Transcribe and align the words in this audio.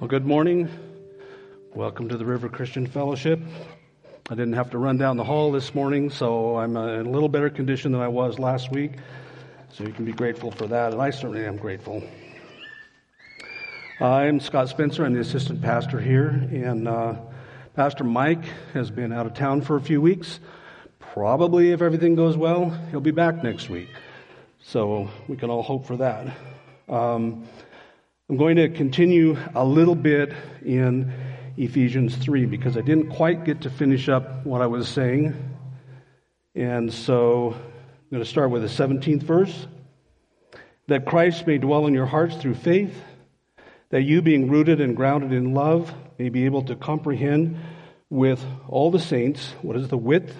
Well, 0.00 0.08
good 0.08 0.24
morning. 0.24 0.66
Welcome 1.74 2.08
to 2.08 2.16
the 2.16 2.24
River 2.24 2.48
Christian 2.48 2.86
Fellowship. 2.86 3.38
I 4.30 4.34
didn't 4.34 4.54
have 4.54 4.70
to 4.70 4.78
run 4.78 4.96
down 4.96 5.18
the 5.18 5.24
hall 5.24 5.52
this 5.52 5.74
morning, 5.74 6.08
so 6.08 6.56
I'm 6.56 6.74
uh, 6.74 7.00
in 7.00 7.06
a 7.06 7.10
little 7.10 7.28
better 7.28 7.50
condition 7.50 7.92
than 7.92 8.00
I 8.00 8.08
was 8.08 8.38
last 8.38 8.70
week. 8.70 8.92
So 9.74 9.84
you 9.84 9.92
can 9.92 10.06
be 10.06 10.12
grateful 10.12 10.52
for 10.52 10.66
that, 10.68 10.94
and 10.94 11.02
I 11.02 11.10
certainly 11.10 11.44
am 11.44 11.58
grateful. 11.58 12.02
I'm 14.00 14.40
Scott 14.40 14.70
Spencer. 14.70 15.04
I'm 15.04 15.12
the 15.12 15.20
assistant 15.20 15.60
pastor 15.60 16.00
here, 16.00 16.28
and 16.28 16.88
uh, 16.88 17.16
Pastor 17.76 18.02
Mike 18.02 18.44
has 18.72 18.90
been 18.90 19.12
out 19.12 19.26
of 19.26 19.34
town 19.34 19.60
for 19.60 19.76
a 19.76 19.82
few 19.82 20.00
weeks. 20.00 20.40
Probably, 20.98 21.72
if 21.72 21.82
everything 21.82 22.14
goes 22.14 22.38
well, 22.38 22.70
he'll 22.90 23.02
be 23.02 23.10
back 23.10 23.44
next 23.44 23.68
week. 23.68 23.90
So 24.62 25.10
we 25.28 25.36
can 25.36 25.50
all 25.50 25.62
hope 25.62 25.84
for 25.84 25.98
that. 25.98 26.34
Um, 26.88 27.46
I'm 28.30 28.36
going 28.36 28.58
to 28.58 28.68
continue 28.68 29.36
a 29.56 29.64
little 29.64 29.96
bit 29.96 30.32
in 30.64 31.12
Ephesians 31.56 32.14
3 32.14 32.46
because 32.46 32.76
I 32.76 32.80
didn't 32.80 33.10
quite 33.10 33.44
get 33.44 33.62
to 33.62 33.70
finish 33.70 34.08
up 34.08 34.46
what 34.46 34.62
I 34.62 34.68
was 34.68 34.88
saying. 34.88 35.34
And 36.54 36.94
so 36.94 37.54
I'm 37.54 38.10
going 38.12 38.22
to 38.22 38.30
start 38.30 38.52
with 38.52 38.62
the 38.62 38.68
17th 38.68 39.24
verse. 39.24 39.66
That 40.86 41.06
Christ 41.06 41.44
may 41.48 41.58
dwell 41.58 41.88
in 41.88 41.94
your 41.94 42.06
hearts 42.06 42.36
through 42.36 42.54
faith, 42.54 42.94
that 43.88 44.02
you, 44.02 44.22
being 44.22 44.48
rooted 44.48 44.80
and 44.80 44.94
grounded 44.94 45.32
in 45.32 45.52
love, 45.52 45.92
may 46.16 46.28
be 46.28 46.44
able 46.44 46.62
to 46.66 46.76
comprehend 46.76 47.58
with 48.10 48.46
all 48.68 48.92
the 48.92 49.00
saints 49.00 49.54
what 49.60 49.76
is 49.76 49.88
the 49.88 49.98
width 49.98 50.36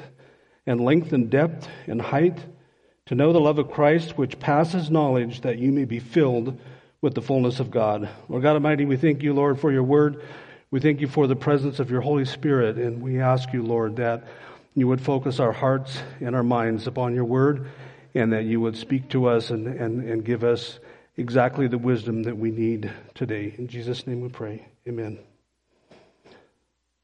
and 0.64 0.80
length 0.80 1.12
and 1.12 1.28
depth 1.28 1.66
and 1.88 2.00
height, 2.00 2.38
to 3.06 3.16
know 3.16 3.32
the 3.32 3.40
love 3.40 3.58
of 3.58 3.72
Christ 3.72 4.16
which 4.16 4.38
passes 4.38 4.92
knowledge, 4.92 5.40
that 5.40 5.58
you 5.58 5.72
may 5.72 5.86
be 5.86 5.98
filled 5.98 6.56
with 7.02 7.14
the 7.14 7.22
fullness 7.22 7.60
of 7.60 7.70
God. 7.70 8.08
Lord 8.28 8.42
God 8.42 8.54
Almighty, 8.54 8.84
we 8.84 8.96
thank 8.96 9.22
you, 9.22 9.32
Lord, 9.32 9.58
for 9.58 9.72
your 9.72 9.82
word. 9.82 10.22
We 10.70 10.80
thank 10.80 11.00
you 11.00 11.08
for 11.08 11.26
the 11.26 11.36
presence 11.36 11.80
of 11.80 11.90
your 11.90 12.00
Holy 12.00 12.24
Spirit, 12.24 12.76
and 12.76 13.02
we 13.02 13.20
ask 13.20 13.52
you, 13.52 13.62
Lord, 13.62 13.96
that 13.96 14.24
you 14.74 14.86
would 14.86 15.00
focus 15.00 15.40
our 15.40 15.52
hearts 15.52 15.98
and 16.20 16.36
our 16.36 16.42
minds 16.42 16.86
upon 16.86 17.14
your 17.14 17.24
word, 17.24 17.68
and 18.14 18.32
that 18.32 18.44
you 18.44 18.60
would 18.60 18.76
speak 18.76 19.08
to 19.10 19.26
us 19.26 19.50
and, 19.50 19.66
and, 19.66 20.08
and 20.08 20.24
give 20.24 20.44
us 20.44 20.78
exactly 21.16 21.68
the 21.68 21.78
wisdom 21.78 22.24
that 22.24 22.36
we 22.36 22.50
need 22.50 22.92
today. 23.14 23.54
In 23.56 23.66
Jesus' 23.68 24.06
name 24.06 24.20
we 24.20 24.28
pray. 24.28 24.66
Amen. 24.86 25.18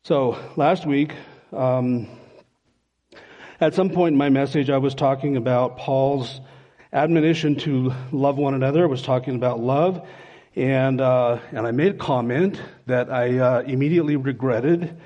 So, 0.05 0.39
last 0.57 0.87
week, 0.87 1.13
um, 1.53 2.07
at 3.61 3.75
some 3.75 3.91
point 3.91 4.13
in 4.13 4.19
my 4.19 4.29
message, 4.29 4.71
I 4.71 4.79
was 4.79 4.95
talking 4.95 5.37
about 5.37 5.79
Paul's 5.79 6.41
admonition 6.97 7.57
to 7.57 7.93
love 8.11 8.39
one 8.39 8.55
another. 8.55 8.83
I 8.83 8.87
was 8.87 9.03
talking 9.03 9.35
about 9.35 9.61
love, 9.61 10.09
and 10.55 10.99
uh, 10.99 11.41
and 11.53 11.67
I 11.67 11.71
made 11.71 11.97
a 11.97 11.99
comment 11.99 12.59
that 12.87 13.13
I 13.13 13.39
uh, 13.39 13.61
immediately 13.61 14.17
regretted, 14.17 14.97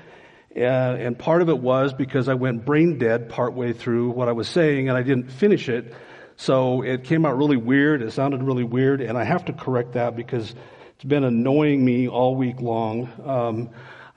and 0.55 1.19
part 1.19 1.41
of 1.41 1.49
it 1.49 1.57
was 1.57 1.93
because 1.93 2.29
I 2.29 2.35
went 2.35 2.63
brain 2.63 2.97
dead 2.97 3.27
partway 3.27 3.73
through 3.73 4.11
what 4.11 4.29
I 4.29 4.31
was 4.31 4.47
saying, 4.47 4.87
and 4.87 4.97
I 4.97 5.03
didn't 5.03 5.31
finish 5.31 5.67
it. 5.67 5.93
So 6.37 6.81
it 6.81 7.03
came 7.03 7.25
out 7.25 7.37
really 7.37 7.57
weird. 7.57 8.01
It 8.01 8.13
sounded 8.13 8.41
really 8.41 8.63
weird, 8.63 9.01
and 9.01 9.17
I 9.17 9.25
have 9.25 9.45
to 9.45 9.53
correct 9.53 9.93
that 9.93 10.15
because 10.15 10.55
it's 10.95 11.03
been 11.03 11.25
annoying 11.25 11.83
me 11.83 12.07
all 12.07 12.37
week 12.37 12.61
long. 12.61 13.09
Um, 13.25 13.69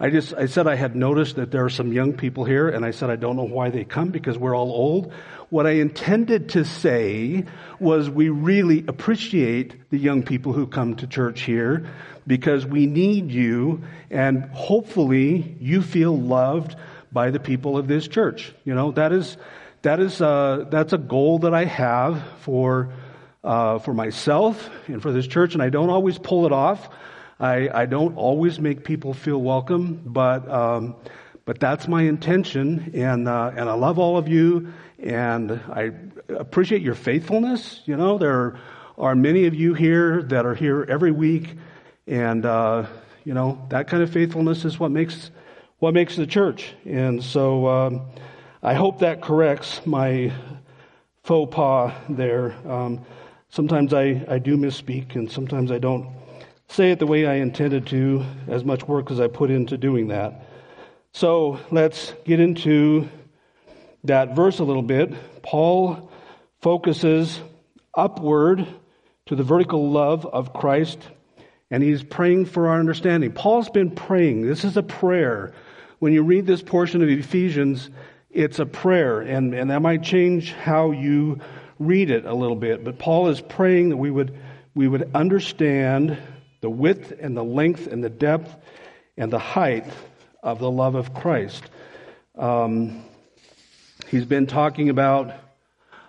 I 0.04 0.10
just 0.10 0.34
I 0.34 0.44
said 0.44 0.66
I 0.66 0.74
had 0.74 0.94
noticed 0.94 1.36
that 1.36 1.50
there 1.50 1.64
are 1.64 1.70
some 1.70 1.90
young 1.90 2.12
people 2.12 2.44
here, 2.44 2.68
and 2.68 2.84
I 2.84 2.90
said 2.90 3.08
I 3.08 3.16
don't 3.16 3.36
know 3.36 3.44
why 3.44 3.70
they 3.70 3.84
come 3.84 4.10
because 4.10 4.36
we're 4.36 4.54
all 4.54 4.70
old. 4.70 5.14
What 5.48 5.66
I 5.66 5.76
intended 5.76 6.50
to 6.50 6.66
say 6.66 7.46
was 7.80 8.10
we 8.10 8.28
really 8.28 8.84
appreciate 8.86 9.88
the 9.88 9.96
young 9.96 10.22
people 10.22 10.52
who 10.52 10.66
come 10.66 10.96
to 10.96 11.06
church 11.06 11.40
here 11.40 11.88
because 12.26 12.66
we 12.66 12.84
need 12.84 13.30
you, 13.30 13.82
and 14.10 14.44
hopefully 14.52 15.56
you 15.58 15.80
feel 15.80 16.14
loved 16.14 16.76
by 17.10 17.30
the 17.30 17.40
people 17.40 17.78
of 17.78 17.88
this 17.88 18.06
church. 18.06 18.52
You 18.66 18.74
know 18.74 18.92
that 18.92 19.10
is 19.10 19.38
that 19.80 20.00
is 20.00 20.20
uh, 20.20 20.66
that's 20.68 20.92
a 20.92 20.98
goal 20.98 21.38
that 21.38 21.54
I 21.54 21.64
have 21.64 22.22
for 22.40 22.92
uh, 23.42 23.78
for 23.78 23.94
myself 23.94 24.68
and 24.86 25.00
for 25.00 25.12
this 25.12 25.26
church, 25.26 25.54
and 25.54 25.62
I 25.62 25.70
don't 25.70 25.88
always 25.88 26.18
pull 26.18 26.44
it 26.44 26.52
off. 26.52 26.90
I, 27.44 27.82
I 27.82 27.84
don't 27.84 28.16
always 28.16 28.58
make 28.58 28.84
people 28.84 29.12
feel 29.12 29.36
welcome, 29.36 30.00
but 30.06 30.50
um, 30.50 30.96
but 31.44 31.60
that's 31.60 31.86
my 31.86 32.00
intention, 32.04 32.92
and 32.94 33.28
uh, 33.28 33.52
and 33.54 33.68
I 33.68 33.74
love 33.74 33.98
all 33.98 34.16
of 34.16 34.28
you, 34.28 34.72
and 34.98 35.60
I 35.68 35.90
appreciate 36.30 36.80
your 36.80 36.94
faithfulness. 36.94 37.82
You 37.84 37.98
know, 37.98 38.16
there 38.16 38.58
are 38.96 39.14
many 39.14 39.44
of 39.44 39.54
you 39.54 39.74
here 39.74 40.22
that 40.22 40.46
are 40.46 40.54
here 40.54 40.86
every 40.88 41.12
week, 41.12 41.54
and 42.06 42.46
uh, 42.46 42.86
you 43.24 43.34
know 43.34 43.62
that 43.68 43.88
kind 43.88 44.02
of 44.02 44.10
faithfulness 44.10 44.64
is 44.64 44.80
what 44.80 44.90
makes 44.90 45.30
what 45.80 45.92
makes 45.92 46.16
the 46.16 46.26
church. 46.26 46.72
And 46.86 47.22
so 47.22 47.66
um, 47.68 48.06
I 48.62 48.72
hope 48.72 49.00
that 49.00 49.20
corrects 49.20 49.84
my 49.84 50.32
faux 51.24 51.54
pas 51.54 51.92
there. 52.08 52.54
Um, 52.66 53.04
sometimes 53.50 53.92
I, 53.92 54.24
I 54.28 54.38
do 54.38 54.56
misspeak, 54.56 55.14
and 55.14 55.30
sometimes 55.30 55.70
I 55.70 55.78
don't 55.78 56.23
say 56.74 56.90
it 56.90 56.98
the 56.98 57.06
way 57.06 57.24
I 57.24 57.34
intended 57.34 57.86
to, 57.88 58.24
as 58.48 58.64
much 58.64 58.88
work 58.88 59.12
as 59.12 59.20
I 59.20 59.28
put 59.28 59.50
into 59.50 59.76
doing 59.76 60.08
that. 60.08 60.46
So 61.12 61.60
let's 61.70 62.12
get 62.24 62.40
into 62.40 63.08
that 64.02 64.34
verse 64.34 64.58
a 64.58 64.64
little 64.64 64.82
bit. 64.82 65.14
Paul 65.42 66.10
focuses 66.62 67.40
upward 67.96 68.66
to 69.26 69.36
the 69.36 69.44
vertical 69.44 69.88
love 69.88 70.26
of 70.26 70.52
Christ, 70.52 70.98
and 71.70 71.80
he's 71.80 72.02
praying 72.02 72.46
for 72.46 72.68
our 72.68 72.80
understanding. 72.80 73.30
Paul's 73.30 73.70
been 73.70 73.92
praying. 73.92 74.42
This 74.42 74.64
is 74.64 74.76
a 74.76 74.82
prayer. 74.82 75.54
When 76.00 76.12
you 76.12 76.24
read 76.24 76.44
this 76.44 76.60
portion 76.60 77.02
of 77.02 77.08
Ephesians, 77.08 77.88
it's 78.30 78.58
a 78.58 78.66
prayer, 78.66 79.20
and, 79.20 79.54
and 79.54 79.70
that 79.70 79.80
might 79.80 80.02
change 80.02 80.52
how 80.52 80.90
you 80.90 81.38
read 81.78 82.10
it 82.10 82.24
a 82.24 82.34
little 82.34 82.56
bit. 82.56 82.82
But 82.82 82.98
Paul 82.98 83.28
is 83.28 83.40
praying 83.40 83.90
that 83.90 83.96
we 83.96 84.10
would, 84.10 84.36
we 84.74 84.88
would 84.88 85.12
understand 85.14 86.18
the 86.64 86.70
width 86.70 87.12
and 87.20 87.36
the 87.36 87.44
length 87.44 87.86
and 87.86 88.02
the 88.02 88.08
depth 88.08 88.56
and 89.18 89.30
the 89.30 89.38
height 89.38 89.84
of 90.42 90.58
the 90.60 90.70
love 90.70 90.94
of 90.94 91.12
Christ. 91.12 91.62
Um, 92.38 93.04
he's 94.08 94.24
been 94.24 94.46
talking 94.46 94.88
about 94.88 95.34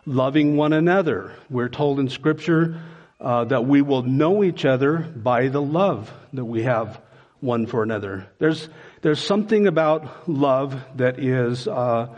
loving 0.05 0.55
one 0.55 0.71
another. 0.71 1.33
We're 1.49 1.67
told 1.67 1.99
in 1.99 2.07
Scripture 2.07 2.81
uh, 3.19 3.43
that 3.43 3.65
we 3.65 3.81
will 3.81 4.03
know 4.03 4.45
each 4.45 4.63
other 4.63 4.99
by 4.99 5.49
the 5.49 5.61
love 5.61 6.09
that 6.31 6.45
we 6.45 6.63
have 6.63 7.01
one 7.41 7.67
for 7.67 7.83
another. 7.83 8.25
There's 8.39 8.69
there's 9.01 9.19
something 9.19 9.67
about 9.67 10.29
love 10.29 10.81
that 10.95 11.19
is 11.19 11.67
uh, 11.67 12.15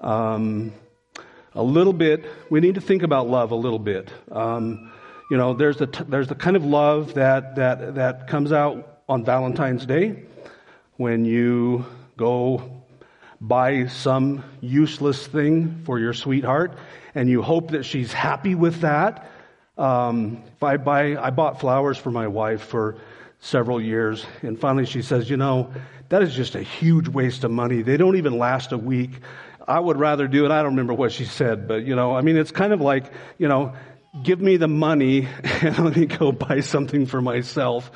um, 0.00 0.72
a 1.54 1.62
little 1.62 1.92
bit. 1.92 2.24
We 2.50 2.58
need 2.58 2.74
to 2.74 2.80
think 2.80 3.04
about 3.04 3.28
love 3.28 3.52
a 3.52 3.56
little 3.56 3.78
bit. 3.78 4.10
Um, 4.32 4.90
you 5.30 5.36
know, 5.36 5.54
there's 5.54 5.78
the, 5.78 5.86
there's 6.08 6.28
the 6.28 6.34
kind 6.34 6.56
of 6.56 6.64
love 6.64 7.14
that, 7.14 7.56
that, 7.56 7.96
that 7.96 8.28
comes 8.28 8.52
out 8.52 9.00
on 9.08 9.24
Valentine's 9.24 9.84
Day 9.84 10.22
when 10.96 11.24
you 11.24 11.84
go 12.16 12.82
buy 13.40 13.86
some 13.86 14.44
useless 14.60 15.26
thing 15.26 15.82
for 15.84 15.98
your 15.98 16.14
sweetheart 16.14 16.78
and 17.14 17.28
you 17.28 17.42
hope 17.42 17.72
that 17.72 17.84
she's 17.84 18.12
happy 18.12 18.54
with 18.54 18.80
that. 18.80 19.30
Um, 19.76 20.42
if 20.54 20.62
I 20.62 20.76
buy, 20.76 21.16
I 21.16 21.30
bought 21.30 21.60
flowers 21.60 21.98
for 21.98 22.10
my 22.10 22.28
wife 22.28 22.62
for 22.62 22.96
several 23.40 23.80
years 23.80 24.24
and 24.42 24.58
finally 24.58 24.86
she 24.86 25.02
says, 25.02 25.28
you 25.28 25.36
know, 25.36 25.72
that 26.08 26.22
is 26.22 26.34
just 26.34 26.54
a 26.54 26.62
huge 26.62 27.08
waste 27.08 27.44
of 27.44 27.50
money. 27.50 27.82
They 27.82 27.96
don't 27.96 28.16
even 28.16 28.38
last 28.38 28.72
a 28.72 28.78
week. 28.78 29.10
I 29.68 29.80
would 29.80 29.98
rather 29.98 30.28
do 30.28 30.44
it. 30.44 30.52
I 30.52 30.58
don't 30.58 30.72
remember 30.72 30.94
what 30.94 31.10
she 31.10 31.24
said, 31.24 31.66
but 31.66 31.84
you 31.84 31.96
know, 31.96 32.14
I 32.14 32.20
mean, 32.20 32.36
it's 32.36 32.52
kind 32.52 32.72
of 32.72 32.80
like, 32.80 33.12
you 33.38 33.48
know, 33.48 33.74
give 34.22 34.40
me 34.40 34.56
the 34.56 34.68
money 34.68 35.28
and 35.62 35.78
let 35.78 35.96
me 35.96 36.06
go 36.06 36.32
buy 36.32 36.60
something 36.60 37.06
for 37.06 37.20
myself, 37.20 37.90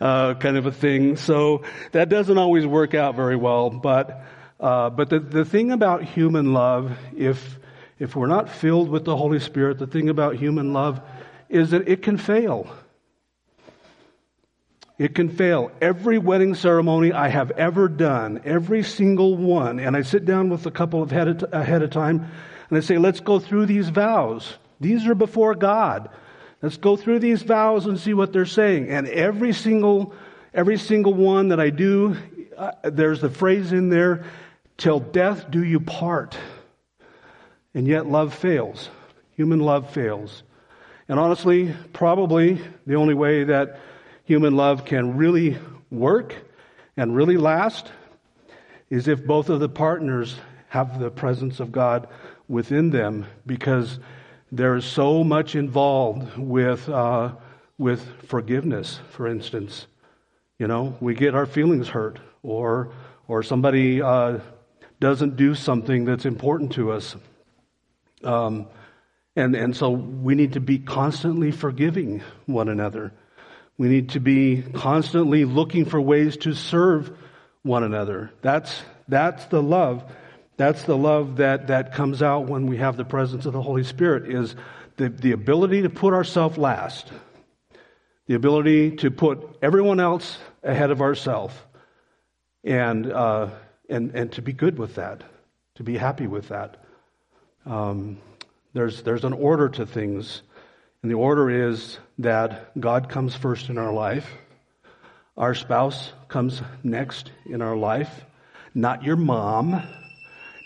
uh, 0.00 0.34
kind 0.34 0.56
of 0.56 0.66
a 0.66 0.72
thing. 0.72 1.16
So 1.16 1.62
that 1.92 2.08
doesn't 2.08 2.38
always 2.38 2.66
work 2.66 2.94
out 2.94 3.14
very 3.16 3.36
well. 3.36 3.70
But 3.70 4.24
uh, 4.60 4.90
but 4.90 5.10
the 5.10 5.20
the 5.20 5.44
thing 5.44 5.72
about 5.72 6.04
human 6.04 6.52
love, 6.52 6.96
if 7.16 7.58
if 7.98 8.16
we're 8.16 8.26
not 8.26 8.48
filled 8.48 8.88
with 8.88 9.04
the 9.04 9.16
Holy 9.16 9.40
Spirit, 9.40 9.78
the 9.78 9.86
thing 9.86 10.08
about 10.08 10.36
human 10.36 10.72
love 10.72 11.00
is 11.48 11.70
that 11.70 11.88
it 11.88 12.02
can 12.02 12.16
fail. 12.16 12.66
It 14.98 15.14
can 15.14 15.28
fail. 15.30 15.72
Every 15.80 16.18
wedding 16.18 16.54
ceremony 16.54 17.12
I 17.12 17.28
have 17.28 17.50
ever 17.52 17.88
done, 17.88 18.40
every 18.44 18.82
single 18.82 19.36
one, 19.36 19.80
and 19.80 19.96
I 19.96 20.02
sit 20.02 20.24
down 20.24 20.48
with 20.48 20.66
a 20.66 20.70
couple 20.70 21.02
of 21.02 21.10
ahead 21.10 21.28
of, 21.28 21.52
ahead 21.52 21.82
of 21.82 21.90
time, 21.90 22.30
and 22.68 22.78
I 22.78 22.80
say, 22.80 22.98
let's 22.98 23.20
go 23.20 23.38
through 23.38 23.66
these 23.66 23.88
vows. 23.88 24.58
These 24.82 25.06
are 25.06 25.14
before 25.14 25.54
God. 25.54 26.10
Let's 26.60 26.76
go 26.76 26.96
through 26.96 27.20
these 27.20 27.42
vows 27.42 27.86
and 27.86 27.98
see 27.98 28.14
what 28.14 28.32
they're 28.32 28.46
saying. 28.46 28.88
And 28.88 29.08
every 29.08 29.52
single, 29.52 30.14
every 30.52 30.78
single 30.78 31.14
one 31.14 31.48
that 31.48 31.60
I 31.60 31.70
do, 31.70 32.16
uh, 32.56 32.72
there's 32.84 33.20
the 33.20 33.30
phrase 33.30 33.72
in 33.72 33.88
there, 33.88 34.24
till 34.76 35.00
death 35.00 35.50
do 35.50 35.62
you 35.62 35.80
part. 35.80 36.36
And 37.74 37.86
yet 37.86 38.06
love 38.06 38.34
fails. 38.34 38.90
Human 39.36 39.60
love 39.60 39.90
fails. 39.90 40.42
And 41.08 41.18
honestly, 41.18 41.74
probably 41.92 42.60
the 42.86 42.96
only 42.96 43.14
way 43.14 43.44
that 43.44 43.80
human 44.24 44.56
love 44.56 44.84
can 44.84 45.16
really 45.16 45.58
work 45.90 46.34
and 46.96 47.14
really 47.14 47.36
last 47.36 47.90
is 48.90 49.08
if 49.08 49.24
both 49.26 49.48
of 49.48 49.60
the 49.60 49.68
partners 49.68 50.36
have 50.68 51.00
the 51.00 51.10
presence 51.10 51.60
of 51.60 51.72
God 51.72 52.08
within 52.48 52.90
them 52.90 53.26
because 53.46 53.98
there 54.52 54.76
is 54.76 54.84
so 54.84 55.24
much 55.24 55.54
involved 55.54 56.36
with, 56.36 56.86
uh, 56.88 57.32
with 57.78 58.06
forgiveness, 58.26 59.00
for 59.10 59.26
instance. 59.26 59.86
You 60.58 60.68
know, 60.68 60.96
we 61.00 61.14
get 61.14 61.34
our 61.34 61.46
feelings 61.46 61.88
hurt 61.88 62.20
or, 62.42 62.92
or 63.26 63.42
somebody 63.42 64.02
uh, 64.02 64.40
doesn't 65.00 65.36
do 65.36 65.54
something 65.54 66.04
that's 66.04 66.26
important 66.26 66.72
to 66.72 66.92
us. 66.92 67.16
Um, 68.22 68.66
and, 69.34 69.56
and 69.56 69.74
so 69.74 69.90
we 69.90 70.34
need 70.34 70.52
to 70.52 70.60
be 70.60 70.78
constantly 70.78 71.50
forgiving 71.50 72.22
one 72.44 72.68
another. 72.68 73.12
We 73.78 73.88
need 73.88 74.10
to 74.10 74.20
be 74.20 74.62
constantly 74.74 75.46
looking 75.46 75.86
for 75.86 75.98
ways 75.98 76.36
to 76.38 76.52
serve 76.52 77.10
one 77.62 77.84
another. 77.84 78.30
That's, 78.42 78.82
that's 79.08 79.46
the 79.46 79.62
love. 79.62 80.04
That's 80.56 80.84
the 80.84 80.96
love 80.96 81.36
that, 81.36 81.68
that 81.68 81.94
comes 81.94 82.22
out 82.22 82.46
when 82.46 82.66
we 82.66 82.76
have 82.76 82.96
the 82.96 83.04
presence 83.04 83.46
of 83.46 83.52
the 83.52 83.62
Holy 83.62 83.84
Spirit 83.84 84.30
is 84.30 84.54
the, 84.96 85.08
the 85.08 85.32
ability 85.32 85.82
to 85.82 85.90
put 85.90 86.14
ourselves 86.14 86.58
last. 86.58 87.10
The 88.26 88.34
ability 88.34 88.96
to 88.96 89.10
put 89.10 89.58
everyone 89.62 89.98
else 89.98 90.38
ahead 90.62 90.90
of 90.90 91.00
ourselves. 91.00 91.54
And, 92.64 93.10
uh, 93.10 93.48
and, 93.88 94.14
and 94.14 94.32
to 94.32 94.42
be 94.42 94.52
good 94.52 94.78
with 94.78 94.96
that. 94.96 95.22
To 95.76 95.82
be 95.82 95.96
happy 95.96 96.26
with 96.26 96.48
that. 96.48 96.84
Um, 97.66 98.18
there's, 98.74 99.02
there's 99.02 99.24
an 99.24 99.32
order 99.32 99.68
to 99.70 99.86
things. 99.86 100.42
And 101.02 101.10
the 101.10 101.16
order 101.16 101.68
is 101.68 101.98
that 102.18 102.78
God 102.78 103.08
comes 103.08 103.34
first 103.34 103.70
in 103.70 103.78
our 103.78 103.92
life. 103.92 104.30
Our 105.36 105.54
spouse 105.54 106.12
comes 106.28 106.60
next 106.84 107.32
in 107.46 107.62
our 107.62 107.76
life. 107.76 108.24
Not 108.74 109.02
your 109.02 109.16
mom, 109.16 109.82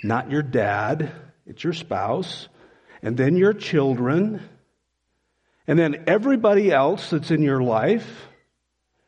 not 0.03 0.31
your 0.31 0.43
dad. 0.43 1.13
It's 1.47 1.63
your 1.63 1.73
spouse. 1.73 2.49
And 3.03 3.17
then 3.17 3.37
your 3.37 3.53
children. 3.53 4.41
And 5.67 5.79
then 5.79 6.05
everybody 6.07 6.73
else 6.73 7.11
that's 7.11 7.31
in 7.31 7.43
your 7.43 7.63
life. 7.63 8.29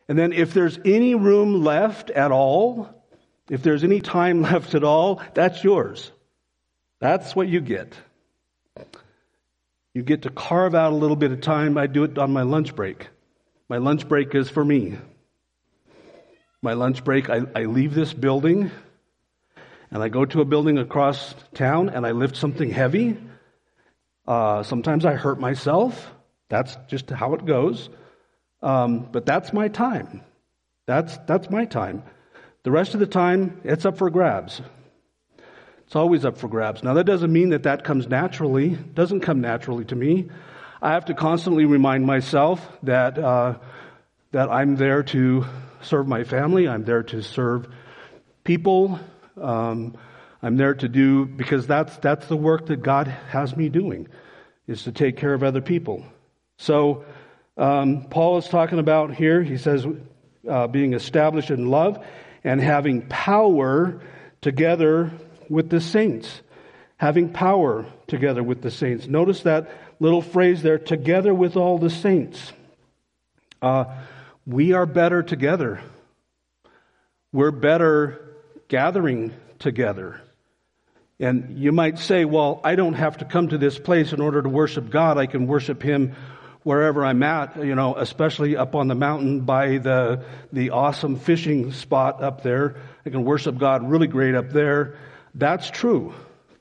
And 0.08 0.18
then 0.18 0.32
if 0.32 0.54
there's 0.54 0.78
any 0.84 1.14
room 1.14 1.62
left 1.62 2.10
at 2.10 2.32
all, 2.32 2.88
if 3.50 3.62
there's 3.62 3.84
any 3.84 4.00
time 4.00 4.42
left 4.50 4.74
at 4.74 4.84
all, 4.84 5.22
that's 5.34 5.62
yours. 5.62 6.10
That's 7.00 7.36
what 7.36 7.48
you 7.48 7.60
get. 7.60 7.94
You 9.94 10.02
get 10.02 10.22
to 10.22 10.30
carve 10.30 10.74
out 10.74 10.92
a 10.92 10.96
little 10.96 11.16
bit 11.16 11.32
of 11.32 11.40
time. 11.40 11.76
I 11.76 11.86
do 11.86 12.04
it 12.04 12.18
on 12.18 12.32
my 12.32 12.42
lunch 12.42 12.74
break. 12.74 13.08
My 13.68 13.78
lunch 13.78 14.08
break 14.08 14.34
is 14.34 14.48
for 14.48 14.64
me. 14.64 14.96
My 16.62 16.72
lunch 16.72 17.04
break, 17.04 17.30
I, 17.30 17.42
I 17.54 17.64
leave 17.64 17.94
this 17.94 18.12
building 18.12 18.70
and 19.90 20.02
I 20.02 20.08
go 20.08 20.24
to 20.24 20.40
a 20.40 20.44
building 20.44 20.78
across 20.78 21.34
town 21.54 21.88
and 21.88 22.06
I 22.06 22.12
lift 22.12 22.36
something 22.36 22.70
heavy. 22.70 23.16
Uh, 24.26 24.62
sometimes 24.62 25.04
I 25.04 25.14
hurt 25.14 25.40
myself. 25.40 26.12
That's 26.48 26.76
just 26.88 27.10
how 27.10 27.34
it 27.34 27.44
goes. 27.44 27.88
Um, 28.62 29.08
but 29.10 29.24
that's 29.24 29.52
my 29.52 29.68
time. 29.68 30.22
That's, 30.86 31.16
that's 31.26 31.50
my 31.50 31.64
time. 31.64 32.02
The 32.64 32.70
rest 32.70 32.94
of 32.94 33.00
the 33.00 33.06
time, 33.06 33.60
it's 33.64 33.86
up 33.86 33.98
for 33.98 34.10
grabs. 34.10 34.60
It's 35.86 35.96
always 35.96 36.24
up 36.24 36.36
for 36.36 36.48
grabs. 36.48 36.82
Now, 36.82 36.94
that 36.94 37.04
doesn't 37.04 37.32
mean 37.32 37.50
that 37.50 37.62
that 37.62 37.84
comes 37.84 38.08
naturally. 38.08 38.72
It 38.72 38.94
doesn't 38.94 39.20
come 39.20 39.40
naturally 39.40 39.86
to 39.86 39.96
me. 39.96 40.28
I 40.82 40.92
have 40.92 41.06
to 41.06 41.14
constantly 41.14 41.64
remind 41.64 42.04
myself 42.04 42.60
that, 42.82 43.18
uh, 43.18 43.54
that 44.32 44.50
I'm 44.50 44.76
there 44.76 45.02
to 45.04 45.46
serve 45.80 46.06
my 46.06 46.24
family. 46.24 46.68
I'm 46.68 46.84
there 46.84 47.04
to 47.04 47.22
serve 47.22 47.68
people. 48.44 49.00
Um, 49.40 49.96
I'm 50.42 50.56
there 50.56 50.74
to 50.74 50.88
do, 50.88 51.26
because 51.26 51.66
that's, 51.66 51.96
that's 51.98 52.26
the 52.26 52.36
work 52.36 52.66
that 52.66 52.82
God 52.82 53.08
has 53.08 53.56
me 53.56 53.68
doing, 53.68 54.08
is 54.66 54.84
to 54.84 54.92
take 54.92 55.16
care 55.16 55.34
of 55.34 55.42
other 55.42 55.60
people. 55.60 56.04
So, 56.58 57.04
um, 57.56 58.04
Paul 58.08 58.38
is 58.38 58.48
talking 58.48 58.78
about 58.78 59.14
here, 59.14 59.42
he 59.42 59.58
says, 59.58 59.84
uh, 60.48 60.68
being 60.68 60.94
established 60.94 61.50
in 61.50 61.68
love 61.70 62.04
and 62.44 62.60
having 62.60 63.02
power 63.08 64.00
together 64.40 65.10
with 65.48 65.70
the 65.70 65.80
saints. 65.80 66.42
Having 66.96 67.32
power 67.32 67.86
together 68.06 68.42
with 68.42 68.62
the 68.62 68.70
saints. 68.70 69.06
Notice 69.06 69.42
that 69.42 69.70
little 69.98 70.22
phrase 70.22 70.62
there, 70.62 70.78
together 70.78 71.34
with 71.34 71.56
all 71.56 71.78
the 71.78 71.90
saints. 71.90 72.52
Uh, 73.60 73.86
we 74.46 74.72
are 74.72 74.86
better 74.86 75.22
together. 75.22 75.80
We're 77.32 77.50
better 77.50 78.27
gathering 78.68 79.32
together. 79.58 80.20
And 81.20 81.58
you 81.58 81.72
might 81.72 81.98
say, 81.98 82.24
well, 82.24 82.60
I 82.62 82.76
don't 82.76 82.94
have 82.94 83.18
to 83.18 83.24
come 83.24 83.48
to 83.48 83.58
this 83.58 83.78
place 83.78 84.12
in 84.12 84.20
order 84.20 84.40
to 84.40 84.48
worship 84.48 84.88
God. 84.88 85.18
I 85.18 85.26
can 85.26 85.48
worship 85.48 85.82
Him 85.82 86.14
wherever 86.62 87.04
I'm 87.04 87.22
at, 87.22 87.56
you 87.56 87.74
know, 87.74 87.96
especially 87.96 88.56
up 88.56 88.74
on 88.74 88.88
the 88.88 88.94
mountain 88.94 89.40
by 89.40 89.78
the, 89.78 90.22
the 90.52 90.70
awesome 90.70 91.16
fishing 91.16 91.72
spot 91.72 92.22
up 92.22 92.42
there. 92.42 92.76
I 93.04 93.10
can 93.10 93.24
worship 93.24 93.58
God 93.58 93.88
really 93.88 94.06
great 94.06 94.34
up 94.34 94.50
there. 94.50 94.96
That's 95.34 95.70
true. 95.70 96.14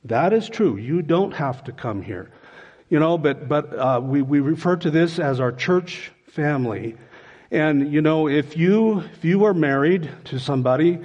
That 0.04 0.32
is 0.32 0.48
true. 0.48 0.76
You 0.76 1.02
don't 1.02 1.32
have 1.32 1.64
to 1.64 1.72
come 1.72 2.02
here. 2.02 2.30
You 2.88 2.98
know, 2.98 3.18
but, 3.18 3.48
but 3.48 3.78
uh, 3.78 4.00
we, 4.02 4.22
we 4.22 4.40
refer 4.40 4.76
to 4.76 4.90
this 4.90 5.18
as 5.18 5.40
our 5.40 5.52
church 5.52 6.10
family. 6.28 6.96
And, 7.50 7.92
you 7.92 8.00
know, 8.00 8.28
if 8.28 8.56
you, 8.56 9.00
if 9.00 9.24
you 9.24 9.44
are 9.44 9.54
married 9.54 10.10
to 10.26 10.38
somebody, 10.38 11.00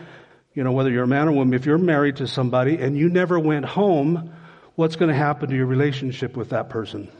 you 0.53 0.63
know, 0.63 0.71
whether 0.71 0.89
you're 0.89 1.03
a 1.03 1.07
man 1.07 1.27
or 1.27 1.31
woman, 1.31 1.53
if 1.53 1.65
you're 1.65 1.77
married 1.77 2.17
to 2.17 2.27
somebody 2.27 2.77
and 2.77 2.97
you 2.97 3.09
never 3.09 3.39
went 3.39 3.65
home, 3.65 4.33
what's 4.75 4.95
going 4.95 5.09
to 5.09 5.17
happen 5.17 5.49
to 5.49 5.55
your 5.55 5.65
relationship 5.65 6.37
with 6.37 6.49
that 6.49 6.69
person? 6.69 7.11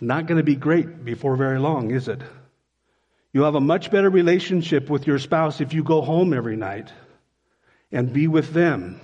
Not 0.00 0.26
going 0.26 0.38
to 0.38 0.44
be 0.44 0.56
great 0.56 1.04
before 1.04 1.36
very 1.36 1.58
long, 1.58 1.90
is 1.92 2.08
it? 2.08 2.20
You'll 3.32 3.46
have 3.46 3.54
a 3.54 3.60
much 3.60 3.90
better 3.90 4.10
relationship 4.10 4.90
with 4.90 5.06
your 5.06 5.18
spouse 5.18 5.60
if 5.60 5.72
you 5.72 5.82
go 5.82 6.02
home 6.02 6.34
every 6.34 6.56
night 6.56 6.92
and 7.90 8.12
be 8.12 8.28
with 8.28 8.52
them. 8.52 9.00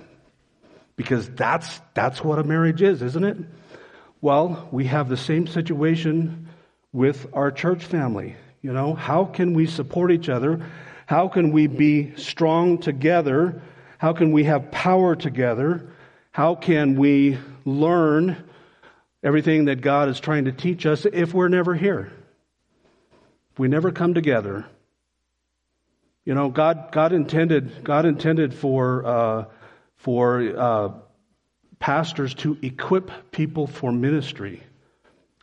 Because 0.95 1.27
that's, 1.29 1.79
that's 1.93 2.23
what 2.23 2.37
a 2.37 2.43
marriage 2.43 2.81
is, 2.81 3.01
isn't 3.01 3.23
it? 3.23 3.37
Well, 4.21 4.67
we 4.71 4.85
have 4.85 5.07
the 5.07 5.17
same 5.17 5.47
situation 5.47 6.49
with 6.91 7.25
our 7.33 7.51
church 7.51 7.85
family. 7.85 8.35
You 8.61 8.73
know, 8.73 8.93
how 8.93 9.23
can 9.25 9.53
we 9.53 9.65
support 9.65 10.11
each 10.11 10.27
other? 10.27 10.61
How 11.09 11.27
can 11.27 11.51
we 11.51 11.65
be 11.65 12.15
strong 12.17 12.77
together? 12.77 13.63
How 13.97 14.13
can 14.13 14.31
we 14.31 14.43
have 14.43 14.69
power 14.69 15.15
together? 15.15 15.91
How 16.29 16.53
can 16.53 16.99
we 16.99 17.39
learn 17.65 18.37
everything 19.23 19.65
that 19.65 19.81
God 19.81 20.09
is 20.09 20.19
trying 20.19 20.45
to 20.45 20.51
teach 20.51 20.85
us 20.85 21.07
if 21.11 21.33
we're 21.33 21.47
never 21.47 21.73
here? 21.73 22.11
If 23.53 23.57
we 23.57 23.67
never 23.67 23.91
come 23.91 24.13
together, 24.13 24.67
you 26.25 26.35
know, 26.35 26.49
God, 26.49 26.89
God 26.91 27.11
intended, 27.11 27.83
God 27.83 28.05
intended 28.05 28.53
for, 28.53 29.03
uh, 29.03 29.45
for 29.95 30.53
uh, 30.55 30.89
pastors 31.79 32.35
to 32.35 32.55
equip 32.61 33.31
people 33.31 33.65
for 33.65 33.91
ministry. 33.91 34.61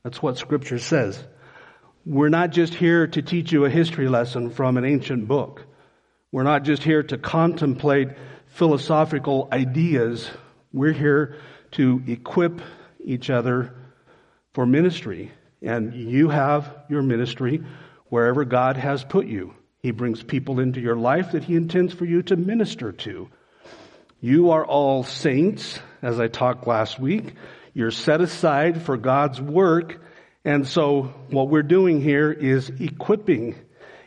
That's 0.05 0.23
what 0.23 0.39
Scripture 0.39 0.79
says. 0.79 1.21
We're 2.09 2.29
not 2.29 2.51
just 2.51 2.73
here 2.73 3.09
to 3.09 3.21
teach 3.21 3.51
you 3.51 3.65
a 3.65 3.71
history 3.71 4.09
lesson 4.09 4.51
from 4.51 4.77
an 4.77 4.85
ancient 4.85 5.27
book. 5.27 5.65
We're 6.31 6.45
not 6.45 6.63
just 6.63 6.85
here 6.85 7.03
to 7.03 7.19
contemplate 7.19 8.11
philosophical 8.47 9.49
ideas. 9.51 10.31
We're 10.73 10.93
here 10.93 11.41
to 11.73 12.01
equip 12.07 12.61
each 13.05 13.29
other 13.29 13.75
for 14.55 14.67
ministry. 14.67 15.33
And 15.61 15.95
you 15.95 16.29
have 16.29 16.73
your 16.89 17.03
ministry 17.03 17.65
wherever 18.09 18.45
God 18.45 18.77
has 18.77 19.03
put 19.03 19.27
you. 19.27 19.55
He 19.81 19.91
brings 19.91 20.23
people 20.23 20.61
into 20.61 20.81
your 20.81 20.97
life 20.97 21.33
that 21.33 21.43
He 21.43 21.57
intends 21.57 21.93
for 21.93 22.05
you 22.05 22.23
to 22.23 22.37
minister 22.37 22.93
to. 22.93 23.29
You 24.21 24.53
are 24.53 24.65
all 24.65 25.03
saints, 25.03 25.81
as 26.03 26.21
I 26.21 26.29
talked 26.29 26.69
last 26.69 27.01
week. 27.01 27.35
You're 27.75 27.91
set 27.91 28.21
aside 28.21 28.83
for 28.83 28.97
God's 28.97 29.41
work. 29.41 30.01
And 30.47 30.65
so 30.65 31.13
what 31.31 31.49
we're 31.49 31.65
doing 31.65 32.01
here 32.01 32.31
is 32.31 32.71
equipping 32.79 33.57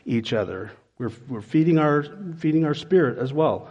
each 0.05 0.31
other. 0.31 0.72
We're, 0.98 1.12
we're 1.27 1.41
feeding 1.41 1.77
our, 1.77 2.05
feeding 2.38 2.63
our 2.63 2.74
spirit 2.74 3.17
as 3.17 3.34
well. 3.34 3.67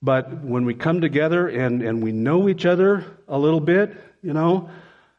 But 0.00 0.42
when 0.42 0.64
we 0.64 0.72
come 0.72 1.02
together 1.02 1.46
and, 1.46 1.82
and 1.82 2.02
we 2.02 2.12
know 2.12 2.48
each 2.48 2.64
other 2.64 3.04
a 3.28 3.38
little 3.38 3.60
bit, 3.60 3.94
you 4.22 4.32
know, 4.32 4.70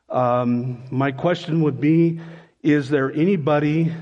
um, 0.09 0.85
my 0.89 1.11
question 1.11 1.61
would 1.61 1.79
be, 1.79 2.19
is 2.63 2.89
there 2.89 3.11
anybody 3.11 3.93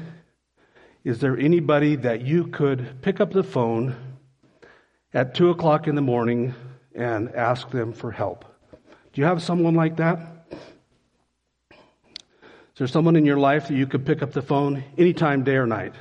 is 1.03 1.19
there 1.19 1.37
anybody 1.37 1.97
that 1.97 2.21
you 2.21 2.47
could 2.47 3.03
pick 3.03 3.19
up 3.19 3.31
the 3.31 3.43
phone 3.43 3.95
at 5.13 5.35
2 5.35 5.51
o'clock 5.51 5.87
in 5.87 5.93
the 5.93 6.01
morning 6.01 6.55
and 6.95 7.29
ask 7.35 7.69
them 7.69 7.93
for 7.93 8.09
help? 8.09 8.43
Do 9.13 9.21
you 9.21 9.25
have 9.27 9.43
someone 9.43 9.75
like 9.75 9.97
that? 9.97 10.34
Is 12.75 12.79
there 12.79 12.87
someone 12.87 13.15
in 13.15 13.25
your 13.25 13.39
life 13.39 13.69
that 13.69 13.75
you 13.75 13.87
could 13.87 14.05
pick 14.05 14.21
up 14.21 14.33
the 14.33 14.41
phone 14.41 14.83
anytime, 14.97 15.45
day 15.45 15.55
or 15.55 15.65
night, 15.65 15.93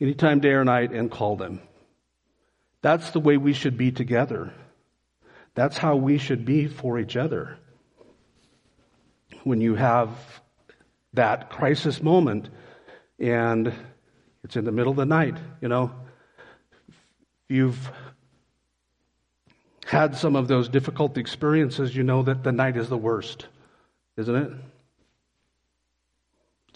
anytime, 0.00 0.40
day 0.40 0.48
or 0.48 0.64
night, 0.64 0.90
and 0.90 1.08
call 1.08 1.36
them. 1.36 1.60
That's 2.82 3.12
the 3.12 3.20
way 3.20 3.36
we 3.36 3.52
should 3.52 3.76
be 3.76 3.92
together. 3.92 4.52
That's 5.54 5.78
how 5.78 5.94
we 5.94 6.18
should 6.18 6.44
be 6.44 6.66
for 6.66 6.98
each 6.98 7.16
other. 7.16 7.56
When 9.44 9.60
you 9.60 9.76
have 9.76 10.08
that 11.12 11.50
crisis 11.50 12.02
moment 12.02 12.50
and 13.20 13.72
it's 14.42 14.56
in 14.56 14.64
the 14.64 14.72
middle 14.72 14.90
of 14.90 14.96
the 14.96 15.06
night, 15.06 15.36
you 15.60 15.68
know, 15.68 15.92
you've 17.48 17.92
had 19.86 20.16
some 20.16 20.34
of 20.34 20.48
those 20.48 20.68
difficult 20.68 21.16
experiences, 21.16 21.94
you 21.94 22.02
know 22.02 22.24
that 22.24 22.42
the 22.42 22.50
night 22.50 22.76
is 22.76 22.88
the 22.88 22.98
worst, 22.98 23.46
isn't 24.16 24.34
it? 24.34 24.52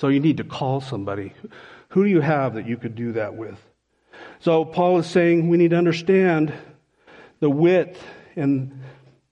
So 0.04 0.08
you 0.08 0.20
need 0.20 0.36
to 0.36 0.44
call 0.44 0.82
somebody. 0.82 1.32
Who 1.88 2.04
do 2.04 2.10
you 2.10 2.20
have 2.20 2.56
that 2.56 2.66
you 2.66 2.76
could 2.76 2.94
do 2.94 3.12
that 3.12 3.36
with? 3.36 3.58
So 4.40 4.66
Paul 4.66 4.98
is 4.98 5.06
saying 5.06 5.48
we 5.48 5.56
need 5.56 5.70
to 5.70 5.78
understand 5.78 6.52
the 7.40 7.48
width 7.48 8.04
and, 8.36 8.82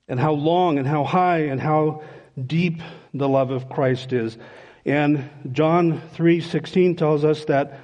and 0.08 0.18
how 0.18 0.32
long 0.32 0.78
and 0.78 0.88
how 0.88 1.04
high 1.04 1.40
and 1.40 1.60
how 1.60 2.04
deep 2.42 2.80
the 3.12 3.28
love 3.28 3.50
of 3.50 3.68
Christ 3.68 4.14
is. 4.14 4.38
And 4.86 5.28
John 5.52 6.00
3:16 6.14 6.96
tells 6.96 7.22
us 7.22 7.44
that 7.44 7.78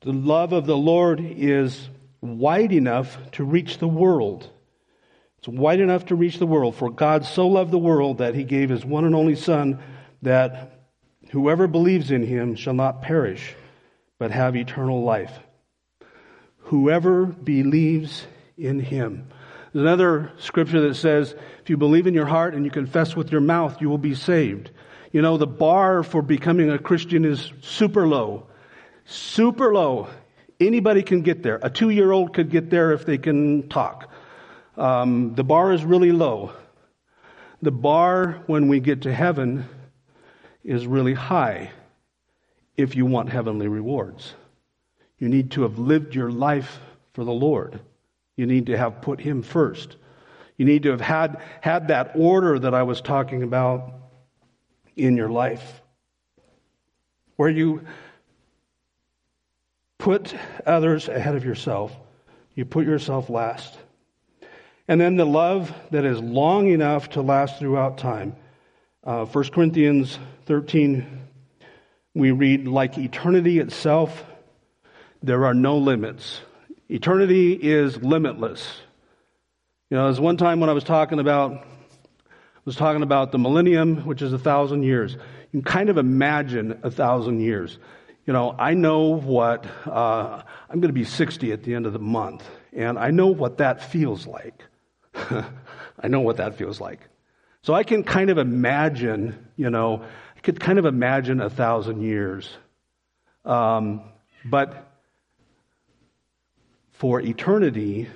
the 0.00 0.14
love 0.14 0.54
of 0.54 0.64
the 0.64 0.78
Lord 0.78 1.20
is 1.20 1.90
wide 2.22 2.72
enough 2.72 3.18
to 3.32 3.44
reach 3.44 3.76
the 3.76 3.86
world. 3.86 4.48
It's 5.40 5.48
wide 5.48 5.80
enough 5.80 6.06
to 6.06 6.14
reach 6.14 6.38
the 6.38 6.46
world. 6.46 6.74
For 6.74 6.88
God 6.88 7.26
so 7.26 7.48
loved 7.48 7.70
the 7.70 7.78
world 7.78 8.16
that 8.16 8.34
he 8.34 8.44
gave 8.44 8.70
his 8.70 8.82
one 8.82 9.04
and 9.04 9.14
only 9.14 9.34
Son, 9.34 9.80
that 10.22 10.77
whoever 11.30 11.66
believes 11.66 12.10
in 12.10 12.22
him 12.24 12.54
shall 12.54 12.74
not 12.74 13.02
perish, 13.02 13.54
but 14.18 14.30
have 14.30 14.56
eternal 14.56 15.02
life. 15.02 15.32
Whoever 16.58 17.26
believes 17.26 18.26
in 18.56 18.80
him. 18.80 19.28
There's 19.72 19.82
another 19.82 20.32
scripture 20.38 20.80
that 20.88 20.94
says, 20.94 21.34
if 21.62 21.70
you 21.70 21.76
believe 21.76 22.06
in 22.06 22.14
your 22.14 22.26
heart 22.26 22.54
and 22.54 22.64
you 22.64 22.70
confess 22.70 23.14
with 23.14 23.30
your 23.30 23.40
mouth, 23.40 23.80
you 23.80 23.88
will 23.88 23.98
be 23.98 24.14
saved. 24.14 24.70
You 25.12 25.22
know, 25.22 25.36
the 25.36 25.46
bar 25.46 26.02
for 26.02 26.22
becoming 26.22 26.70
a 26.70 26.78
Christian 26.78 27.24
is 27.24 27.52
super 27.60 28.06
low. 28.06 28.46
Super 29.04 29.72
low. 29.72 30.08
Anybody 30.60 31.02
can 31.02 31.22
get 31.22 31.42
there. 31.42 31.58
A 31.62 31.70
two 31.70 31.90
year 31.90 32.12
old 32.12 32.34
could 32.34 32.50
get 32.50 32.70
there 32.70 32.92
if 32.92 33.06
they 33.06 33.18
can 33.18 33.68
talk. 33.68 34.10
Um, 34.76 35.34
the 35.34 35.44
bar 35.44 35.72
is 35.72 35.84
really 35.84 36.12
low. 36.12 36.52
The 37.62 37.70
bar 37.70 38.42
when 38.46 38.68
we 38.68 38.80
get 38.80 39.02
to 39.02 39.12
heaven 39.12 39.66
is 40.68 40.86
really 40.86 41.14
high 41.14 41.70
if 42.76 42.94
you 42.94 43.06
want 43.06 43.30
heavenly 43.30 43.68
rewards. 43.68 44.34
You 45.18 45.28
need 45.28 45.52
to 45.52 45.62
have 45.62 45.78
lived 45.78 46.14
your 46.14 46.30
life 46.30 46.78
for 47.14 47.24
the 47.24 47.32
Lord. 47.32 47.80
You 48.36 48.44
need 48.44 48.66
to 48.66 48.76
have 48.76 49.00
put 49.00 49.18
Him 49.18 49.42
first. 49.42 49.96
You 50.58 50.66
need 50.66 50.82
to 50.82 50.90
have 50.90 51.00
had, 51.00 51.40
had 51.62 51.88
that 51.88 52.12
order 52.14 52.58
that 52.58 52.74
I 52.74 52.82
was 52.82 53.00
talking 53.00 53.42
about 53.42 53.94
in 54.94 55.16
your 55.16 55.30
life, 55.30 55.80
where 57.36 57.48
you 57.48 57.82
put 59.96 60.34
others 60.66 61.08
ahead 61.08 61.34
of 61.34 61.46
yourself, 61.46 61.96
you 62.54 62.66
put 62.66 62.84
yourself 62.84 63.30
last. 63.30 63.78
And 64.86 65.00
then 65.00 65.16
the 65.16 65.24
love 65.24 65.72
that 65.92 66.04
is 66.04 66.20
long 66.20 66.68
enough 66.68 67.08
to 67.10 67.22
last 67.22 67.58
throughout 67.58 67.96
time. 67.96 68.36
Uh, 69.02 69.24
1 69.24 69.44
Corinthians 69.50 70.18
13, 70.48 71.06
we 72.14 72.30
read, 72.30 72.66
like 72.66 72.96
eternity 72.96 73.58
itself, 73.58 74.24
there 75.22 75.44
are 75.44 75.52
no 75.52 75.76
limits. 75.76 76.40
Eternity 76.88 77.52
is 77.52 77.98
limitless. 77.98 78.66
You 79.90 79.98
know, 79.98 80.04
there's 80.04 80.18
one 80.18 80.38
time 80.38 80.58
when 80.60 80.70
I 80.70 80.72
was 80.72 80.84
talking 80.84 81.20
about 81.20 81.66
was 82.64 82.76
talking 82.76 83.02
about 83.02 83.30
the 83.30 83.38
millennium, 83.38 84.06
which 84.06 84.20
is 84.22 84.32
a 84.32 84.38
thousand 84.38 84.84
years. 84.84 85.14
You 85.14 85.60
can 85.60 85.62
kind 85.62 85.90
of 85.90 85.98
imagine 85.98 86.78
a 86.82 86.90
thousand 86.90 87.40
years. 87.40 87.78
You 88.26 88.32
know, 88.32 88.54
I 88.58 88.74
know 88.74 89.16
what 89.18 89.66
uh, 89.86 90.42
I'm 90.68 90.80
going 90.80 90.88
to 90.88 90.92
be 90.92 91.04
60 91.04 91.52
at 91.52 91.62
the 91.62 91.74
end 91.74 91.86
of 91.86 91.92
the 91.92 91.98
month, 91.98 92.48
and 92.74 92.98
I 92.98 93.10
know 93.10 93.28
what 93.28 93.58
that 93.58 93.82
feels 93.82 94.26
like. 94.26 94.62
I 95.14 96.08
know 96.08 96.20
what 96.20 96.38
that 96.38 96.56
feels 96.56 96.80
like. 96.80 97.00
So 97.62 97.74
I 97.74 97.82
can 97.82 98.04
kind 98.04 98.30
of 98.30 98.38
imagine, 98.38 99.48
you 99.56 99.68
know, 99.68 100.04
could 100.48 100.60
kind 100.60 100.78
of 100.78 100.86
imagine 100.86 101.42
a 101.42 101.50
thousand 101.50 102.00
years. 102.00 102.48
Um, 103.44 104.00
but 104.46 104.90
for 106.92 107.20
eternity, 107.20 108.08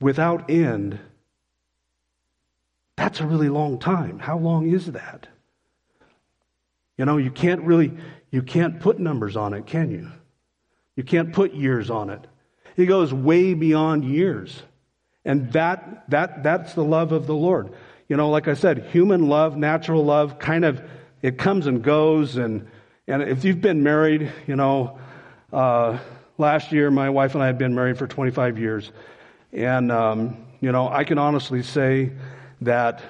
without 0.00 0.48
end, 0.50 0.98
that's 2.96 3.20
a 3.20 3.26
really 3.26 3.50
long 3.50 3.80
time. 3.80 4.18
How 4.18 4.38
long 4.38 4.66
is 4.66 4.92
that? 4.92 5.28
You 6.96 7.04
know, 7.04 7.18
you 7.18 7.30
can't 7.30 7.60
really, 7.64 7.92
you 8.30 8.40
can't 8.40 8.80
put 8.80 8.98
numbers 8.98 9.36
on 9.36 9.52
it, 9.52 9.66
can 9.66 9.90
you? 9.90 10.10
You 10.96 11.02
can't 11.02 11.34
put 11.34 11.52
years 11.52 11.90
on 11.90 12.08
it. 12.08 12.26
It 12.78 12.86
goes 12.86 13.12
way 13.12 13.52
beyond 13.52 14.06
years. 14.06 14.62
And 15.22 15.52
that, 15.52 16.08
that, 16.08 16.42
that's 16.42 16.72
the 16.72 16.82
love 16.82 17.12
of 17.12 17.26
the 17.26 17.34
Lord. 17.34 17.74
You 18.08 18.16
know, 18.16 18.30
like 18.30 18.48
I 18.48 18.54
said, 18.54 18.86
human 18.92 19.28
love, 19.28 19.56
natural 19.56 20.04
love, 20.04 20.38
kind 20.38 20.64
of, 20.64 20.82
it 21.22 21.38
comes 21.38 21.66
and 21.66 21.82
goes. 21.82 22.36
And, 22.36 22.68
and 23.06 23.22
if 23.22 23.44
you've 23.44 23.60
been 23.60 23.82
married, 23.82 24.30
you 24.46 24.56
know, 24.56 24.98
uh, 25.52 25.98
last 26.38 26.72
year 26.72 26.90
my 26.90 27.10
wife 27.10 27.34
and 27.34 27.42
I 27.42 27.46
have 27.46 27.58
been 27.58 27.74
married 27.74 27.98
for 27.98 28.06
25 28.06 28.58
years. 28.58 28.90
And, 29.52 29.92
um, 29.92 30.46
you 30.60 30.72
know, 30.72 30.88
I 30.88 31.04
can 31.04 31.18
honestly 31.18 31.62
say 31.62 32.12
that, 32.62 33.02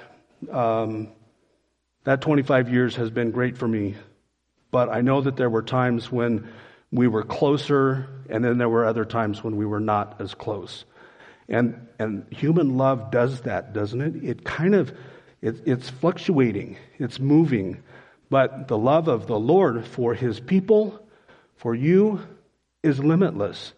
um, 0.51 1.09
that 2.05 2.21
25 2.21 2.73
years 2.73 2.97
has 2.97 3.11
been 3.11 3.31
great 3.31 3.57
for 3.57 3.69
me. 3.69 3.95
But 4.71 4.89
I 4.89 5.03
know 5.03 5.21
that 5.21 5.37
there 5.37 5.51
were 5.51 5.63
times 5.63 6.11
when 6.11 6.49
we 6.91 7.07
were 7.07 7.23
closer, 7.23 8.09
and 8.29 8.45
then 8.45 8.59
there 8.59 8.69
were 8.69 8.87
other 8.87 9.05
times 9.05 9.43
when 9.43 9.57
we 9.57 9.67
were 9.67 9.81
not 9.81 10.21
as 10.21 10.35
close. 10.35 10.85
And, 11.49 11.89
and 11.99 12.27
human 12.31 12.77
love 12.77 13.11
does 13.11 13.43
that, 13.43 13.73
doesn't 13.73 14.01
it? 14.01 14.25
It 14.25 14.45
kind 14.45 14.75
of, 14.75 14.93
it, 15.41 15.63
it's 15.67 15.91
fluctuating, 15.91 16.77
it's 16.99 17.19
moving. 17.19 17.83
But 18.31 18.69
the 18.69 18.79
love 18.79 19.09
of 19.09 19.27
the 19.27 19.39
Lord 19.39 19.87
for 19.87 20.15
his 20.15 20.41
people, 20.41 21.05
for 21.57 21.75
you, 21.75 22.21
is 22.83 22.99
limitless. 22.99 23.73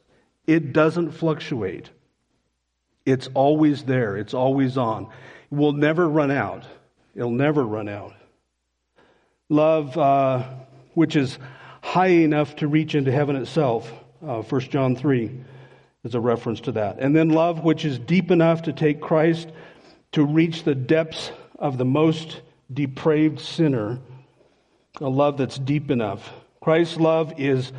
It 0.46 0.72
doesn't 0.72 1.12
fluctuate. 1.12 1.90
It's 3.04 3.28
always 3.34 3.84
there. 3.84 4.16
It's 4.16 4.34
always 4.34 4.76
on. 4.76 5.08
It 5.50 5.54
will 5.54 5.72
never 5.72 6.08
run 6.08 6.30
out. 6.30 6.64
It'll 7.14 7.30
never 7.30 7.64
run 7.64 7.88
out. 7.88 8.14
Love, 9.48 9.96
uh, 9.96 10.44
which 10.94 11.16
is 11.16 11.38
high 11.82 12.08
enough 12.08 12.56
to 12.56 12.68
reach 12.68 12.94
into 12.94 13.12
heaven 13.12 13.36
itself. 13.36 13.90
Uh, 14.26 14.42
1 14.42 14.60
John 14.62 14.96
3 14.96 15.30
is 16.04 16.14
a 16.14 16.20
reference 16.20 16.60
to 16.60 16.72
that. 16.72 16.98
And 17.00 17.16
then 17.16 17.30
love 17.30 17.64
which 17.64 17.84
is 17.84 17.98
deep 17.98 18.30
enough 18.30 18.62
to 18.62 18.72
take 18.72 19.00
Christ 19.00 19.50
to 20.12 20.24
reach 20.24 20.62
the 20.62 20.74
depths 20.74 21.32
of 21.58 21.78
the 21.78 21.84
most 21.84 22.40
depraved 22.72 23.40
sinner. 23.40 23.98
A 25.00 25.08
love 25.08 25.38
that's 25.38 25.58
deep 25.58 25.90
enough. 25.90 26.30
Christ's 26.60 26.98
love 26.98 27.34
is 27.38 27.72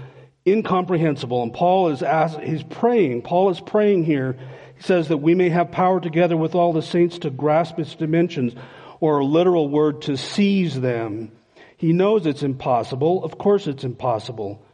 incomprehensible. 0.46 1.44
And 1.44 1.54
Paul 1.54 1.90
is 1.90 2.02
asked, 2.02 2.40
he's 2.40 2.64
praying. 2.64 3.22
Paul 3.22 3.50
is 3.52 3.60
praying 3.60 4.04
here. 4.04 4.38
He 4.76 4.84
says 4.84 5.08
that 5.08 5.18
we 5.18 5.36
may 5.36 5.50
have 5.50 5.72
power 5.72 6.00
together 6.00 6.36
with 6.36 6.56
all 6.56 6.74
the 6.74 6.82
saints 6.82 7.20
to 7.20 7.30
grasp 7.30 7.80
its 7.80 7.96
dimensions, 7.96 8.54
or 9.00 9.20
a 9.20 9.26
literal 9.26 9.70
word, 9.70 10.02
to 10.04 10.18
seize 10.18 10.80
them. 10.80 11.32
He 11.78 11.94
knows 11.94 12.26
it's 12.26 12.44
impossible. 12.44 13.24
Of 13.24 13.38
course 13.38 13.68
it's 13.68 13.84
impossible. 13.84 14.65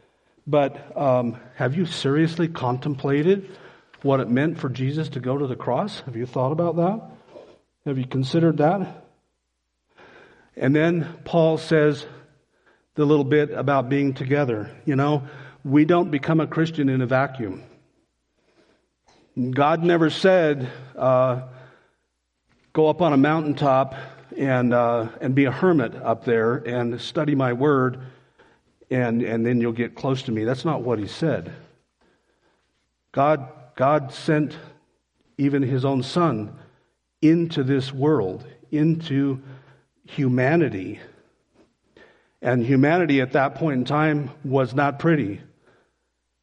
But 0.46 0.96
um, 0.96 1.36
have 1.56 1.76
you 1.76 1.86
seriously 1.86 2.48
contemplated 2.48 3.50
what 4.02 4.20
it 4.20 4.28
meant 4.28 4.58
for 4.58 4.68
Jesus 4.68 5.08
to 5.10 5.20
go 5.20 5.38
to 5.38 5.46
the 5.46 5.56
cross? 5.56 6.00
Have 6.00 6.16
you 6.16 6.26
thought 6.26 6.52
about 6.52 6.76
that? 6.76 7.00
Have 7.86 7.98
you 7.98 8.06
considered 8.06 8.58
that? 8.58 9.04
And 10.56 10.74
then 10.74 11.06
Paul 11.24 11.58
says 11.58 12.04
the 12.94 13.04
little 13.04 13.24
bit 13.24 13.50
about 13.50 13.88
being 13.88 14.14
together. 14.14 14.70
You 14.84 14.96
know, 14.96 15.28
we 15.64 15.84
don't 15.84 16.10
become 16.10 16.40
a 16.40 16.46
Christian 16.46 16.88
in 16.88 17.00
a 17.00 17.06
vacuum. 17.06 17.62
God 19.50 19.82
never 19.82 20.10
said, 20.10 20.70
uh, 20.96 21.42
go 22.72 22.88
up 22.88 23.00
on 23.00 23.12
a 23.12 23.16
mountaintop 23.16 23.94
and, 24.36 24.74
uh, 24.74 25.08
and 25.20 25.34
be 25.34 25.46
a 25.46 25.50
hermit 25.50 25.94
up 25.94 26.24
there 26.24 26.56
and 26.56 27.00
study 27.00 27.34
my 27.34 27.52
word 27.52 28.00
and, 28.92 29.22
and 29.22 29.44
then 29.44 29.60
you'll 29.60 29.72
get 29.72 29.94
close 29.94 30.22
to 30.24 30.32
me. 30.32 30.44
That's 30.44 30.64
not 30.64 30.82
what 30.82 30.98
he 30.98 31.06
said. 31.06 31.52
God, 33.12 33.48
God 33.74 34.12
sent 34.12 34.56
even 35.38 35.62
his 35.62 35.84
own 35.84 36.02
son 36.02 36.58
into 37.20 37.62
this 37.62 37.92
world, 37.92 38.44
into 38.70 39.40
humanity. 40.04 41.00
And 42.42 42.64
humanity 42.64 43.20
at 43.20 43.32
that 43.32 43.54
point 43.54 43.78
in 43.78 43.84
time 43.84 44.30
was 44.44 44.74
not 44.74 44.98
pretty. 44.98 45.40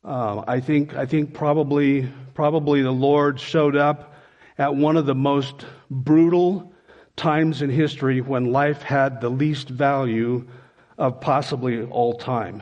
Um, 0.03 0.46
I 0.48 0.62
think 0.62 0.96
I 0.96 1.06
think 1.06 1.34
probably 1.34 2.10
probably 2.34 2.82
the 2.82 2.91
Lord 2.91 3.39
showed 3.39 3.75
up 3.75 4.15
at 4.58 4.75
one 4.75 4.96
of 4.96 5.06
the 5.06 5.15
most 5.15 5.65
brutal 5.91 6.72
times 7.18 7.62
in 7.62 7.70
history 7.70 8.22
when 8.22 8.53
life 8.53 8.82
had 8.82 9.20
the 9.20 9.29
least 9.29 9.68
value 9.68 10.48
of 11.00 11.22
possibly 11.22 11.82
all 11.86 12.13
time. 12.13 12.62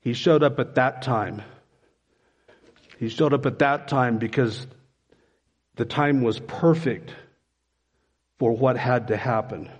He 0.00 0.14
showed 0.14 0.42
up 0.42 0.58
at 0.58 0.74
that 0.76 1.02
time. 1.02 1.42
He 2.98 3.10
showed 3.10 3.34
up 3.34 3.44
at 3.44 3.58
that 3.60 3.86
time 3.86 4.16
because 4.16 4.66
the 5.76 5.84
time 5.84 6.22
was 6.22 6.40
perfect 6.40 7.14
for 8.38 8.50
what 8.50 8.76
had 8.76 9.08
to 9.08 9.16
happen. 9.16 9.70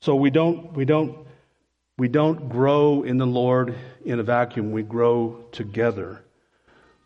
So 0.00 0.16
we 0.16 0.30
don't, 0.30 0.72
we 0.72 0.84
don't, 0.84 1.16
we 1.96 2.08
don't 2.08 2.48
grow 2.48 3.02
in 3.04 3.16
the 3.16 3.26
Lord 3.26 3.76
in 4.04 4.18
a 4.18 4.22
vacuum. 4.24 4.72
We 4.72 4.82
grow 4.82 5.44
together. 5.52 6.24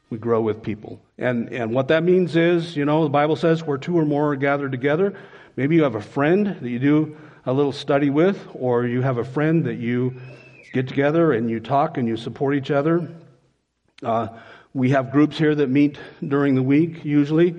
We 0.08 0.18
grow 0.18 0.40
with 0.40 0.62
people. 0.62 1.00
And, 1.18 1.52
and 1.52 1.72
what 1.72 1.88
that 1.88 2.02
means 2.02 2.34
is, 2.34 2.76
you 2.76 2.84
know, 2.84 3.04
the 3.04 3.10
Bible 3.10 3.36
says 3.36 3.62
where 3.62 3.78
two 3.78 3.96
or 3.96 4.04
more 4.04 4.32
are 4.32 4.36
gathered 4.36 4.72
together. 4.72 5.18
Maybe 5.56 5.76
you 5.76 5.82
have 5.82 5.94
a 5.94 6.02
friend 6.02 6.46
that 6.60 6.68
you 6.68 6.78
do 6.78 7.16
a 7.44 7.52
little 7.52 7.72
study 7.72 8.10
with, 8.10 8.46
or 8.54 8.86
you 8.86 9.02
have 9.02 9.18
a 9.18 9.24
friend 9.24 9.64
that 9.64 9.78
you 9.78 10.14
get 10.72 10.88
together 10.88 11.32
and 11.32 11.50
you 11.50 11.60
talk 11.60 11.98
and 11.98 12.06
you 12.08 12.16
support 12.16 12.54
each 12.54 12.70
other. 12.70 13.08
Uh, 14.02 14.28
we 14.74 14.90
have 14.90 15.12
groups 15.12 15.36
here 15.36 15.54
that 15.54 15.68
meet 15.68 15.98
during 16.26 16.54
the 16.54 16.62
week 16.62 17.04
usually, 17.04 17.54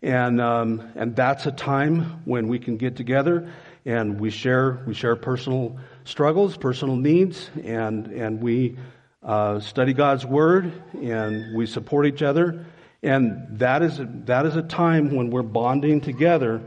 and 0.00 0.40
um, 0.40 0.92
and 0.94 1.16
that's 1.16 1.46
a 1.46 1.52
time 1.52 2.22
when 2.24 2.48
we 2.48 2.58
can 2.58 2.76
get 2.76 2.96
together 2.96 3.52
and 3.84 4.20
we 4.20 4.30
share 4.30 4.82
we 4.86 4.94
share 4.94 5.16
personal 5.16 5.76
struggles, 6.04 6.56
personal 6.56 6.96
needs, 6.96 7.50
and 7.64 8.06
and 8.06 8.40
we 8.40 8.76
uh, 9.22 9.60
study 9.60 9.92
God's 9.92 10.24
word 10.24 10.72
and 10.94 11.56
we 11.56 11.66
support 11.66 12.06
each 12.06 12.22
other, 12.22 12.64
and 13.02 13.58
that 13.58 13.82
is 13.82 14.00
that 14.00 14.46
is 14.46 14.56
a 14.56 14.62
time 14.62 15.14
when 15.14 15.30
we're 15.30 15.42
bonding 15.42 16.00
together. 16.00 16.62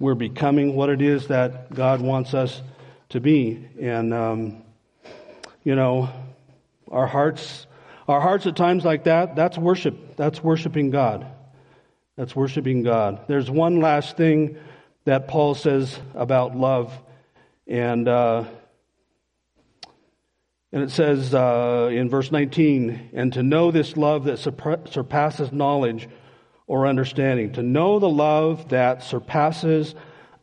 We're 0.00 0.14
becoming 0.14 0.74
what 0.74 0.88
it 0.88 1.02
is 1.02 1.28
that 1.28 1.72
God 1.74 2.00
wants 2.00 2.32
us 2.32 2.62
to 3.10 3.20
be, 3.20 3.68
and 3.78 4.14
um, 4.14 4.62
you 5.62 5.74
know, 5.74 6.08
our 6.90 7.06
hearts 7.06 7.66
our 8.08 8.20
hearts 8.20 8.46
at 8.46 8.56
times 8.56 8.84
like 8.84 9.04
that. 9.04 9.36
That's 9.36 9.56
worship. 9.56 10.16
That's 10.16 10.42
worshiping 10.42 10.90
God. 10.90 11.26
That's 12.16 12.34
worshiping 12.34 12.82
God. 12.82 13.26
There's 13.28 13.48
one 13.48 13.80
last 13.80 14.16
thing 14.16 14.56
that 15.04 15.28
Paul 15.28 15.54
says 15.54 15.96
about 16.14 16.56
love, 16.56 16.92
and 17.66 18.08
uh, 18.08 18.44
and 20.72 20.82
it 20.82 20.90
says 20.90 21.34
uh, 21.34 21.90
in 21.92 22.08
verse 22.08 22.32
19, 22.32 23.10
and 23.12 23.32
to 23.34 23.42
know 23.42 23.70
this 23.70 23.98
love 23.98 24.24
that 24.24 24.38
surpasses 24.38 25.52
knowledge 25.52 26.08
or 26.70 26.86
understanding, 26.86 27.50
to 27.50 27.64
know 27.64 27.98
the 27.98 28.08
love 28.08 28.68
that 28.68 29.02
surpasses 29.02 29.92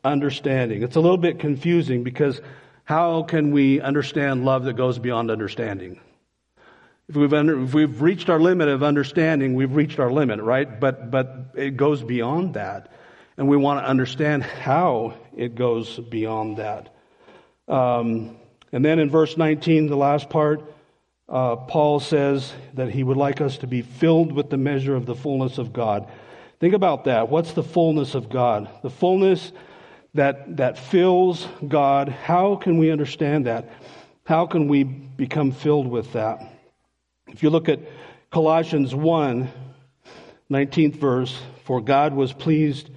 understanding. 0.04 0.84
It's 0.84 0.98
a 0.98 1.00
little 1.00 1.18
bit 1.18 1.40
confusing 1.40 2.04
because 2.04 2.42
how 2.84 3.24
can 3.24 3.52
we 3.52 3.80
understand 3.80 4.44
love 4.44 4.66
that 4.66 4.74
goes 4.74 5.00
beyond 5.00 5.32
understanding? 5.32 6.02
If 7.08 7.16
we've, 7.16 7.32
under, 7.32 7.64
if 7.64 7.74
we've 7.74 8.02
reached 8.02 8.30
our 8.30 8.42
limit 8.42 8.68
of 8.68 8.84
understanding, 8.84 9.56
we've 9.56 9.74
reached 9.74 10.02
our 10.02 10.12
limit, 10.12 10.42
right? 10.42 10.82
But, 10.82 11.10
but 11.12 11.54
it 11.56 11.78
goes 11.78 12.04
beyond 12.04 12.56
that. 12.56 12.92
And 13.38 13.48
we 13.48 13.56
want 13.56 13.80
to 13.80 13.90
understand 13.90 14.44
how 14.44 15.14
it 15.34 15.56
goes 15.56 15.98
beyond 15.98 16.58
that. 16.58 16.94
Um, 17.70 18.36
and 18.74 18.84
then 18.84 19.00
in 19.00 19.10
verse 19.10 19.38
19, 19.38 19.88
the 19.88 19.96
last 19.96 20.30
part, 20.30 20.74
uh, 21.30 21.58
Paul 21.58 22.00
says 22.00 22.54
that 22.74 22.90
he 22.90 23.04
would 23.04 23.18
like 23.18 23.42
us 23.42 23.58
to 23.60 23.68
be 23.68 23.82
filled 23.82 24.32
with 24.32 24.50
the 24.50 24.58
measure 24.58 24.96
of 24.96 25.06
the 25.06 25.16
fullness 25.16 25.58
of 25.58 25.74
God. 25.74 26.10
Think 26.60 26.74
about 26.74 27.06
that. 27.06 27.30
What's 27.30 27.54
the 27.54 27.64
fullness 27.64 28.16
of 28.16 28.30
God? 28.30 28.70
The 28.82 28.90
fullness 28.90 29.52
that, 30.14 30.58
that 30.58 30.80
fills 30.80 31.48
God. 31.68 32.10
How 32.10 32.56
can 32.56 32.78
we 32.78 32.92
understand 32.92 33.46
that? 33.46 33.70
How 34.26 34.48
can 34.48 34.68
we 34.68 34.84
become 34.84 35.52
filled 35.52 35.88
with 35.88 36.14
that? 36.14 36.54
If 37.28 37.44
you 37.44 37.50
look 37.50 37.70
at 37.70 37.80
Colossians 38.32 38.96
1, 38.96 39.50
19th 40.50 40.96
verse, 40.96 41.38
for 41.66 41.82
God 41.82 42.14
was 42.14 42.32
pleased 42.32 42.90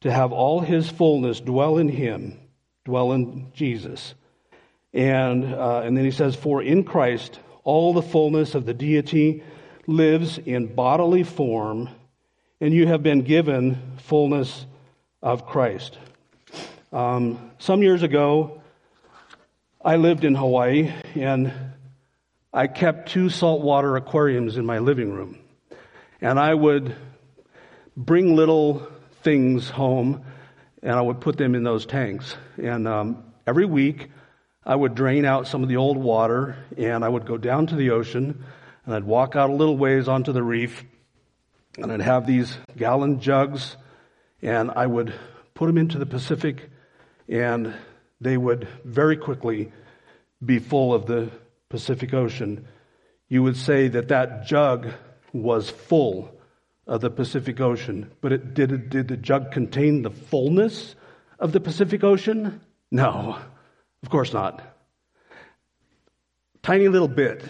to 0.00 0.10
have 0.10 0.32
all 0.32 0.60
his 0.60 0.88
fullness 0.88 1.40
dwell 1.40 1.76
in 1.76 1.88
him, 1.88 2.38
dwell 2.84 3.12
in 3.12 3.52
Jesus. 3.52 4.14
And, 4.94 5.44
uh, 5.54 5.82
and 5.84 5.96
then 5.96 6.04
he 6.04 6.10
says, 6.10 6.34
for 6.34 6.62
in 6.62 6.84
Christ 6.84 7.38
all 7.64 7.92
the 7.92 8.02
fullness 8.02 8.54
of 8.54 8.66
the 8.66 8.74
deity 8.74 9.42
lives 9.86 10.38
in 10.38 10.74
bodily 10.74 11.24
form, 11.24 11.88
and 12.60 12.72
you 12.72 12.86
have 12.86 13.02
been 13.02 13.22
given 13.22 13.96
fullness 13.98 14.66
of 15.22 15.46
Christ. 15.46 15.98
Um, 16.92 17.50
some 17.58 17.82
years 17.82 18.02
ago, 18.02 18.62
I 19.84 19.96
lived 19.96 20.24
in 20.24 20.34
Hawaii, 20.34 20.92
and 21.14 21.52
I 22.52 22.68
kept 22.68 23.08
two 23.08 23.30
saltwater 23.30 23.96
aquariums 23.96 24.56
in 24.56 24.64
my 24.64 24.78
living 24.78 25.12
room. 25.12 25.38
And 26.20 26.38
I 26.38 26.54
would 26.54 26.94
bring 27.96 28.36
little 28.36 28.86
things 29.22 29.68
home 29.68 30.24
and 30.82 30.92
I 30.92 31.00
would 31.00 31.20
put 31.20 31.36
them 31.36 31.54
in 31.54 31.64
those 31.64 31.86
tanks. 31.86 32.36
And 32.62 32.86
um, 32.86 33.24
every 33.46 33.64
week, 33.64 34.10
I 34.66 34.74
would 34.74 34.94
drain 34.94 35.24
out 35.24 35.46
some 35.46 35.62
of 35.62 35.68
the 35.68 35.76
old 35.76 35.98
water 35.98 36.56
and 36.78 37.04
I 37.04 37.08
would 37.08 37.26
go 37.26 37.36
down 37.36 37.66
to 37.68 37.76
the 37.76 37.90
ocean 37.90 38.44
and 38.86 38.94
I'd 38.94 39.04
walk 39.04 39.36
out 39.36 39.50
a 39.50 39.54
little 39.54 39.76
ways 39.76 40.08
onto 40.08 40.32
the 40.32 40.42
reef 40.42 40.84
and 41.78 41.92
I'd 41.92 42.00
have 42.00 42.26
these 42.26 42.56
gallon 42.76 43.20
jugs 43.20 43.76
and 44.40 44.70
I 44.70 44.86
would 44.86 45.12
put 45.54 45.66
them 45.66 45.78
into 45.78 45.98
the 45.98 46.06
Pacific 46.06 46.70
and 47.28 47.74
they 48.20 48.36
would 48.36 48.66
very 48.84 49.16
quickly 49.16 49.70
be 50.44 50.58
full 50.58 50.94
of 50.94 51.06
the 51.06 51.30
Pacific 51.68 52.14
Ocean, 52.14 52.66
you 53.28 53.42
would 53.42 53.56
say 53.56 53.88
that 53.88 54.08
that 54.08 54.46
jug 54.46 54.88
was 55.32 55.70
full 55.70 56.30
of 56.86 57.00
the 57.00 57.10
Pacific 57.10 57.60
Ocean. 57.60 58.10
But 58.20 58.32
it, 58.32 58.54
did, 58.54 58.90
did 58.90 59.08
the 59.08 59.16
jug 59.16 59.50
contain 59.50 60.02
the 60.02 60.10
fullness 60.10 60.94
of 61.38 61.52
the 61.52 61.60
Pacific 61.60 62.04
Ocean? 62.04 62.60
No, 62.90 63.38
of 64.04 64.10
course 64.10 64.34
not. 64.34 64.60
Tiny 66.62 66.88
little 66.88 67.08
bit. 67.08 67.42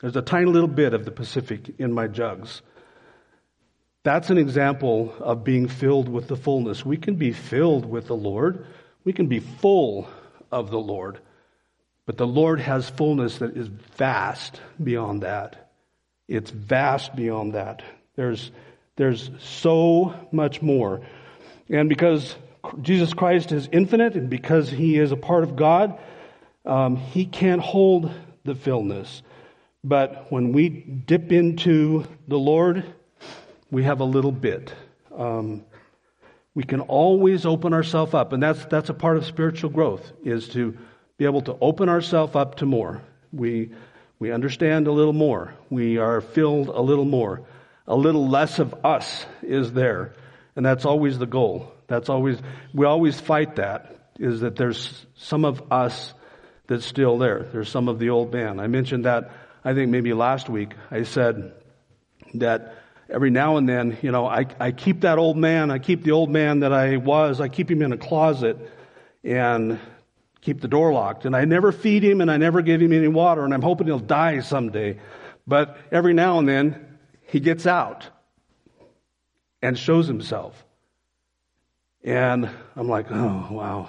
There's 0.00 0.16
a 0.16 0.22
tiny 0.22 0.46
little 0.46 0.66
bit 0.66 0.94
of 0.94 1.04
the 1.04 1.10
Pacific 1.10 1.74
in 1.76 1.92
my 1.92 2.08
jugs. 2.08 2.62
That's 4.02 4.30
an 4.30 4.38
example 4.38 5.12
of 5.20 5.44
being 5.44 5.68
filled 5.68 6.08
with 6.08 6.26
the 6.26 6.38
fullness. 6.38 6.86
We 6.86 6.96
can 6.96 7.16
be 7.16 7.32
filled 7.32 7.84
with 7.84 8.06
the 8.06 8.16
Lord. 8.16 8.64
We 9.04 9.12
can 9.12 9.26
be 9.26 9.40
full 9.40 10.08
of 10.50 10.70
the 10.70 10.78
Lord. 10.78 11.20
But 12.06 12.16
the 12.16 12.26
Lord 12.26 12.58
has 12.60 12.88
fullness 12.88 13.36
that 13.40 13.58
is 13.58 13.66
vast 13.66 14.58
beyond 14.82 15.22
that. 15.22 15.70
It's 16.28 16.50
vast 16.50 17.14
beyond 17.14 17.52
that. 17.52 17.82
There's, 18.14 18.50
there's 18.96 19.30
so 19.40 20.14
much 20.32 20.62
more. 20.62 21.02
And 21.68 21.90
because 21.90 22.36
Jesus 22.80 23.12
Christ 23.12 23.52
is 23.52 23.68
infinite 23.72 24.14
and 24.14 24.30
because 24.30 24.70
he 24.70 24.98
is 24.98 25.12
a 25.12 25.16
part 25.16 25.44
of 25.44 25.56
God, 25.56 25.98
um, 26.64 26.96
he 26.96 27.26
can't 27.26 27.60
hold 27.60 28.12
the 28.44 28.54
fullness. 28.54 29.22
But 29.84 30.30
when 30.30 30.52
we 30.52 30.68
dip 30.68 31.32
into 31.32 32.04
the 32.26 32.38
Lord, 32.38 32.84
we 33.70 33.84
have 33.84 34.00
a 34.00 34.04
little 34.04 34.32
bit. 34.32 34.74
Um, 35.16 35.64
we 36.54 36.64
can 36.64 36.80
always 36.80 37.44
open 37.46 37.72
ourselves 37.72 38.14
up, 38.14 38.32
and 38.32 38.42
that's 38.42 38.64
that's 38.66 38.88
a 38.88 38.94
part 38.94 39.16
of 39.16 39.26
spiritual 39.26 39.70
growth 39.70 40.12
is 40.24 40.48
to 40.50 40.76
be 41.18 41.24
able 41.24 41.42
to 41.42 41.56
open 41.60 41.88
ourselves 41.88 42.34
up 42.34 42.56
to 42.56 42.66
more. 42.66 43.02
We, 43.32 43.70
we 44.18 44.32
understand 44.32 44.86
a 44.86 44.92
little 44.92 45.12
more. 45.12 45.54
We 45.70 45.98
are 45.98 46.20
filled 46.20 46.68
a 46.68 46.80
little 46.80 47.04
more. 47.04 47.42
A 47.86 47.96
little 47.96 48.28
less 48.28 48.58
of 48.58 48.74
us 48.84 49.26
is 49.42 49.72
there. 49.72 50.14
And 50.56 50.64
that's 50.64 50.84
always 50.84 51.18
the 51.18 51.26
goal. 51.26 51.72
That's 51.88 52.08
always, 52.08 52.38
we 52.74 52.86
always 52.86 53.18
fight 53.20 53.56
that, 53.56 54.10
is 54.18 54.40
that 54.40 54.56
there's 54.56 55.06
some 55.14 55.44
of 55.44 55.72
us 55.72 56.14
that's 56.66 56.84
still 56.84 57.18
there. 57.18 57.48
There's 57.52 57.68
some 57.68 57.88
of 57.88 57.98
the 57.98 58.10
old 58.10 58.32
man. 58.32 58.58
I 58.58 58.66
mentioned 58.66 59.04
that, 59.04 59.30
I 59.64 59.74
think 59.74 59.90
maybe 59.90 60.12
last 60.12 60.48
week. 60.48 60.74
I 60.90 61.04
said 61.04 61.52
that 62.34 62.74
every 63.08 63.30
now 63.30 63.56
and 63.56 63.68
then, 63.68 63.98
you 64.02 64.10
know, 64.10 64.26
I, 64.26 64.46
I 64.58 64.72
keep 64.72 65.02
that 65.02 65.18
old 65.18 65.36
man, 65.36 65.70
I 65.70 65.78
keep 65.78 66.02
the 66.02 66.12
old 66.12 66.30
man 66.30 66.60
that 66.60 66.72
I 66.72 66.96
was, 66.96 67.40
I 67.40 67.48
keep 67.48 67.70
him 67.70 67.82
in 67.82 67.92
a 67.92 67.96
closet, 67.96 68.56
and 69.22 69.78
keep 70.40 70.60
the 70.60 70.68
door 70.68 70.92
locked. 70.92 71.24
And 71.24 71.36
I 71.36 71.44
never 71.44 71.72
feed 71.72 72.02
him 72.02 72.20
and 72.20 72.30
I 72.30 72.36
never 72.36 72.62
give 72.62 72.80
him 72.80 72.92
any 72.92 73.08
water, 73.08 73.44
and 73.44 73.54
I'm 73.54 73.62
hoping 73.62 73.86
he'll 73.86 73.98
die 73.98 74.40
someday. 74.40 74.98
But 75.46 75.78
every 75.92 76.14
now 76.14 76.38
and 76.38 76.48
then, 76.48 76.98
he 77.22 77.40
gets 77.40 77.66
out 77.66 78.08
and 79.62 79.78
shows 79.78 80.06
himself. 80.06 80.65
And 82.06 82.48
I'm 82.76 82.88
like, 82.88 83.06
oh, 83.10 83.48
wow, 83.50 83.88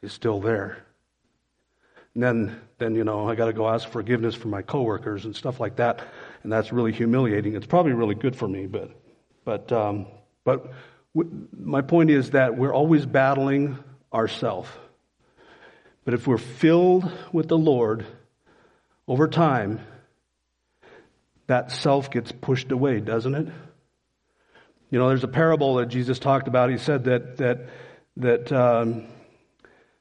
he's 0.00 0.14
still 0.14 0.40
there. 0.40 0.78
And 2.14 2.22
then, 2.22 2.60
then 2.78 2.94
you 2.94 3.04
know, 3.04 3.28
I 3.28 3.34
got 3.34 3.46
to 3.46 3.52
go 3.52 3.68
ask 3.68 3.86
forgiveness 3.86 4.34
from 4.34 4.50
my 4.50 4.62
coworkers 4.62 5.26
and 5.26 5.36
stuff 5.36 5.60
like 5.60 5.76
that, 5.76 6.00
and 6.42 6.50
that's 6.50 6.72
really 6.72 6.92
humiliating. 6.92 7.54
It's 7.54 7.66
probably 7.66 7.92
really 7.92 8.14
good 8.14 8.34
for 8.34 8.48
me, 8.48 8.66
but, 8.66 8.90
but, 9.44 9.70
um, 9.70 10.06
but 10.44 10.72
w- 11.14 11.46
my 11.54 11.82
point 11.82 12.08
is 12.08 12.30
that 12.30 12.56
we're 12.56 12.74
always 12.74 13.04
battling 13.04 13.78
ourself. 14.14 14.78
But 16.06 16.14
if 16.14 16.26
we're 16.26 16.38
filled 16.38 17.12
with 17.32 17.48
the 17.48 17.58
Lord 17.58 18.06
over 19.06 19.28
time, 19.28 19.80
that 21.48 21.70
self 21.70 22.10
gets 22.10 22.32
pushed 22.32 22.72
away, 22.72 23.00
doesn't 23.00 23.34
it? 23.34 23.48
You 24.92 24.98
know, 24.98 25.08
there's 25.08 25.24
a 25.24 25.28
parable 25.28 25.76
that 25.76 25.86
Jesus 25.86 26.18
talked 26.18 26.48
about. 26.48 26.68
He 26.68 26.76
said 26.76 27.04
that 27.04 27.38
that 27.38 27.60
that 28.18 28.52
um, 28.52 29.06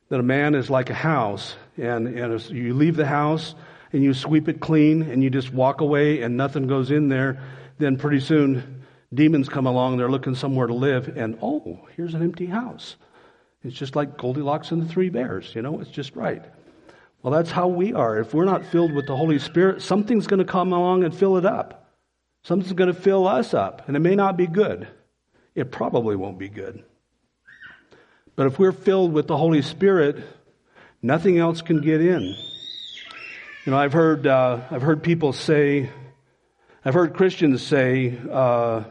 that 0.09 0.19
a 0.19 0.23
man 0.23 0.53
is 0.53 0.69
like 0.69 0.89
a 0.89 0.93
house, 0.93 1.55
and 1.77 2.09
and 2.09 2.49
you 2.49 2.73
leave 2.73 2.97
the 2.97 3.05
house 3.05 3.55
and 3.93 4.03
you 4.03 4.13
sweep 4.13 4.49
it 4.49 4.59
clean, 4.59 5.03
and 5.03 5.23
you 5.23 5.29
just 5.29 5.53
walk 5.53 5.79
away, 5.79 6.21
and 6.21 6.35
nothing 6.35 6.67
goes 6.67 6.91
in 6.91 7.07
there. 7.07 7.41
Then 7.77 7.97
pretty 7.97 8.19
soon, 8.19 8.83
demons 9.13 9.47
come 9.47 9.65
along. 9.65 9.95
They're 9.95 10.11
looking 10.11 10.35
somewhere 10.35 10.67
to 10.67 10.73
live, 10.73 11.17
and 11.17 11.37
oh, 11.41 11.79
here's 11.95 12.13
an 12.13 12.21
empty 12.21 12.47
house. 12.47 12.97
It's 13.63 13.75
just 13.75 13.95
like 13.95 14.17
Goldilocks 14.17 14.71
and 14.71 14.81
the 14.81 14.87
Three 14.87 15.09
Bears. 15.09 15.55
You 15.55 15.61
know, 15.61 15.79
it's 15.79 15.89
just 15.89 16.17
right. 16.17 16.43
Well, 17.23 17.31
that's 17.31 17.51
how 17.51 17.69
we 17.69 17.93
are. 17.93 18.19
If 18.19 18.33
we're 18.33 18.43
not 18.43 18.65
filled 18.65 18.91
with 18.91 19.07
the 19.07 19.15
Holy 19.15 19.39
Spirit, 19.39 19.81
something's 19.81 20.27
going 20.27 20.39
to 20.39 20.45
come 20.45 20.73
along 20.73 21.05
and 21.05 21.15
fill 21.15 21.37
it 21.37 21.45
up. 21.45 21.80
Something's 22.43 22.73
going 22.73 22.93
to 22.93 22.99
fill 22.99 23.27
us 23.27 23.53
up, 23.53 23.87
and 23.87 23.95
it 23.95 23.99
may 23.99 24.15
not 24.15 24.35
be 24.35 24.47
good. 24.47 24.87
It 25.53 25.71
probably 25.71 26.15
won't 26.15 26.39
be 26.39 26.49
good. 26.49 26.83
But 28.35 28.47
if 28.47 28.57
we're 28.57 28.71
filled 28.71 29.13
with 29.13 29.27
the 29.27 29.37
Holy 29.37 29.61
Spirit, 29.61 30.23
nothing 31.01 31.37
else 31.37 31.61
can 31.61 31.81
get 31.81 32.01
in. 32.01 32.35
You 33.65 33.71
know, 33.71 33.77
I've 33.77 33.93
heard 33.93 34.25
uh, 34.25 34.61
I've 34.71 34.81
heard 34.81 35.03
people 35.03 35.33
say, 35.33 35.91
I've 36.83 36.95
heard 36.95 37.13
Christians 37.13 37.61
say, 37.61 38.17
uh, 38.31 38.83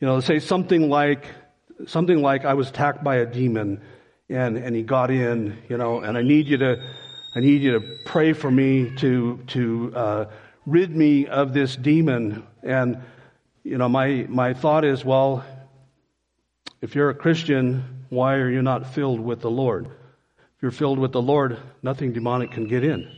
you 0.00 0.06
know, 0.06 0.18
say 0.18 0.40
something 0.40 0.88
like 0.88 1.26
something 1.86 2.20
like 2.20 2.44
I 2.44 2.54
was 2.54 2.70
attacked 2.70 3.04
by 3.04 3.16
a 3.16 3.26
demon, 3.26 3.80
and 4.28 4.56
and 4.56 4.74
he 4.74 4.82
got 4.82 5.12
in, 5.12 5.58
you 5.68 5.76
know, 5.76 6.00
and 6.00 6.18
I 6.18 6.22
need 6.22 6.48
you 6.48 6.56
to 6.56 6.82
I 7.36 7.40
need 7.40 7.62
you 7.62 7.78
to 7.78 7.98
pray 8.04 8.32
for 8.32 8.50
me 8.50 8.96
to 8.96 9.44
to 9.48 9.92
uh, 9.94 10.24
rid 10.68 10.94
me 10.94 11.26
of 11.26 11.52
this 11.52 11.76
demon. 11.76 12.46
And, 12.62 13.02
you 13.64 13.78
know, 13.78 13.88
my, 13.88 14.26
my 14.28 14.54
thought 14.54 14.84
is, 14.84 15.04
well, 15.04 15.44
if 16.80 16.94
you're 16.94 17.10
a 17.10 17.14
Christian, 17.14 18.04
why 18.08 18.34
are 18.34 18.50
you 18.50 18.62
not 18.62 18.94
filled 18.94 19.20
with 19.20 19.40
the 19.40 19.50
Lord? 19.50 19.86
If 19.86 20.62
you're 20.62 20.70
filled 20.70 20.98
with 20.98 21.12
the 21.12 21.22
Lord, 21.22 21.58
nothing 21.82 22.12
demonic 22.12 22.52
can 22.52 22.66
get 22.66 22.84
in. 22.84 23.10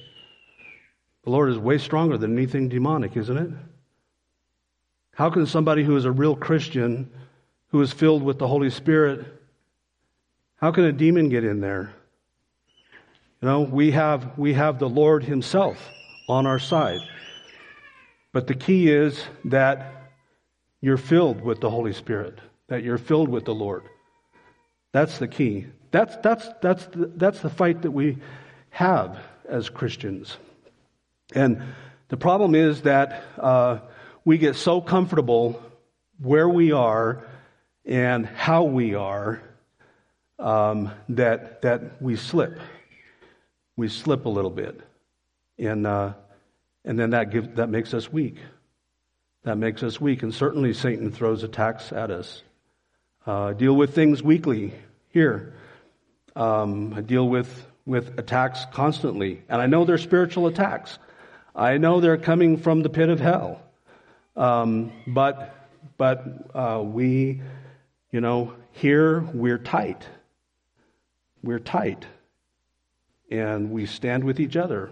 The 1.25 1.31
Lord 1.31 1.51
is 1.51 1.59
way 1.59 1.79
stronger 1.79 2.17
than 2.17 2.37
anything 2.37 2.69
demonic, 2.69 3.17
isn't 3.17 3.37
it? 3.37 3.51
How 5.15 5.29
can 5.31 5.47
somebody 5.47 5.85
who 5.85 5.97
is 5.97 6.07
a 6.07 6.11
real 6.11 6.35
Christian, 6.35 7.11
who 7.69 7.83
is 7.83 7.93
filled 7.93 8.23
with 8.23 8.39
the 8.39 8.49
Holy 8.49 8.71
Spirit, 8.71 9.27
how 10.57 10.73
can 10.73 10.85
a 10.85 10.93
demon 10.93 11.29
get 11.29 11.45
in 11.45 11.61
there? 11.61 11.93
You 13.41 13.49
know, 13.49 13.61
we 13.63 13.91
have, 13.93 14.39
we 14.39 14.55
have 14.55 14.79
the 14.79 14.89
Lord 14.89 15.25
Himself 15.25 15.79
on 16.29 16.47
our 16.47 16.59
side. 16.59 17.01
But 18.33 18.47
the 18.47 18.55
key 18.55 18.91
is 18.91 19.23
that 19.47 20.13
you're 20.81 20.97
filled 20.97 21.41
with 21.41 21.61
the 21.61 21.71
Holy 21.71 21.93
Spirit, 21.93 22.39
that 22.69 22.83
you're 22.83 22.99
filled 22.99 23.29
with 23.29 23.45
the 23.45 23.55
Lord. 23.55 23.83
That's 24.93 25.19
the 25.19 25.29
key. 25.29 25.67
That's, 25.91 26.17
that's, 26.19 26.49
that's, 26.63 26.87
the, 26.87 27.11
that's 27.17 27.41
the 27.41 27.51
fight 27.51 27.83
that 27.83 27.91
we 27.91 28.19
have 28.71 29.19
as 29.49 29.69
Christians. 29.69 30.37
And 31.35 31.63
the 32.09 32.17
problem 32.17 32.55
is 32.55 32.83
that 32.83 33.23
uh, 33.39 33.81
we 34.25 34.39
get 34.39 34.57
so 34.57 34.81
comfortable 34.81 35.61
where 36.19 36.49
we 36.49 36.73
are 36.73 37.27
and 37.85 38.27
how 38.27 38.65
we 38.65 38.95
are 38.95 39.43
um, 40.39 40.91
that, 41.11 41.63
that 41.63 42.01
we 42.01 42.17
slip. 42.17 42.59
We 43.77 43.89
slip 43.89 44.27
a 44.27 44.29
little 44.29 44.51
bit. 44.51 44.81
And 45.59 45.87
uh, 45.87 46.15
and 46.85 46.99
then 46.99 47.11
that, 47.11 47.57
that 47.57 47.69
makes 47.69 47.95
us 47.95 48.13
weak. 48.13 48.37
That 49.45 49.57
makes 49.57 49.83
us 49.83 50.01
weak. 50.01 50.23
And 50.23 50.35
certainly 50.35 50.75
Satan 50.75 51.11
throws 51.11 51.43
attacks 51.43 51.93
at 51.93 52.11
us. 52.11 52.43
Uh, 53.27 53.53
deal 53.53 53.75
with 53.75 53.95
things 53.95 54.23
weekly 54.23 54.73
here. 55.09 55.55
Um, 56.37 56.95
I 56.95 57.01
deal 57.01 57.29
with, 57.29 57.67
with 57.87 58.19
attacks 58.19 58.65
constantly. 58.73 59.43
And 59.49 59.61
I 59.61 59.67
know 59.67 59.85
they're 59.85 59.99
spiritual 59.99 60.47
attacks. 60.47 60.99
I 61.55 61.79
know 61.79 62.01
they're 62.01 62.17
coming 62.17 62.57
from 62.57 62.83
the 62.83 62.91
pit 62.91 63.09
of 63.09 63.21
hell. 63.21 63.61
Um, 64.37 64.93
but 65.07 65.57
but 65.97 66.25
uh, 66.55 66.83
we, 66.83 67.43
you 68.11 68.21
know, 68.21 68.55
here 68.73 69.21
we're 69.21 69.59
tight. 69.59 70.07
We're 71.43 71.59
tight. 71.59 72.07
And 73.31 73.71
we 73.71 73.87
stand 73.87 74.25
with 74.25 74.41
each 74.41 74.57
other 74.57 74.91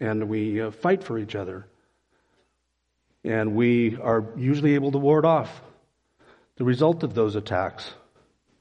and 0.00 0.28
we 0.28 0.60
uh, 0.60 0.70
fight 0.70 1.04
for 1.04 1.18
each 1.18 1.34
other. 1.34 1.66
And 3.24 3.54
we 3.54 3.96
are 3.96 4.24
usually 4.36 4.74
able 4.74 4.92
to 4.92 4.98
ward 4.98 5.24
off 5.24 5.50
the 6.56 6.64
result 6.64 7.02
of 7.02 7.14
those 7.14 7.34
attacks. 7.34 7.92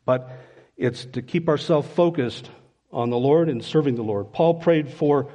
But 0.05 0.29
it's 0.77 1.05
to 1.05 1.21
keep 1.21 1.49
ourselves 1.49 1.87
focused 1.89 2.49
on 2.91 3.09
the 3.09 3.17
Lord 3.17 3.49
and 3.49 3.63
serving 3.63 3.95
the 3.95 4.03
Lord. 4.03 4.31
Paul 4.33 4.55
prayed 4.55 4.91
for 4.91 5.31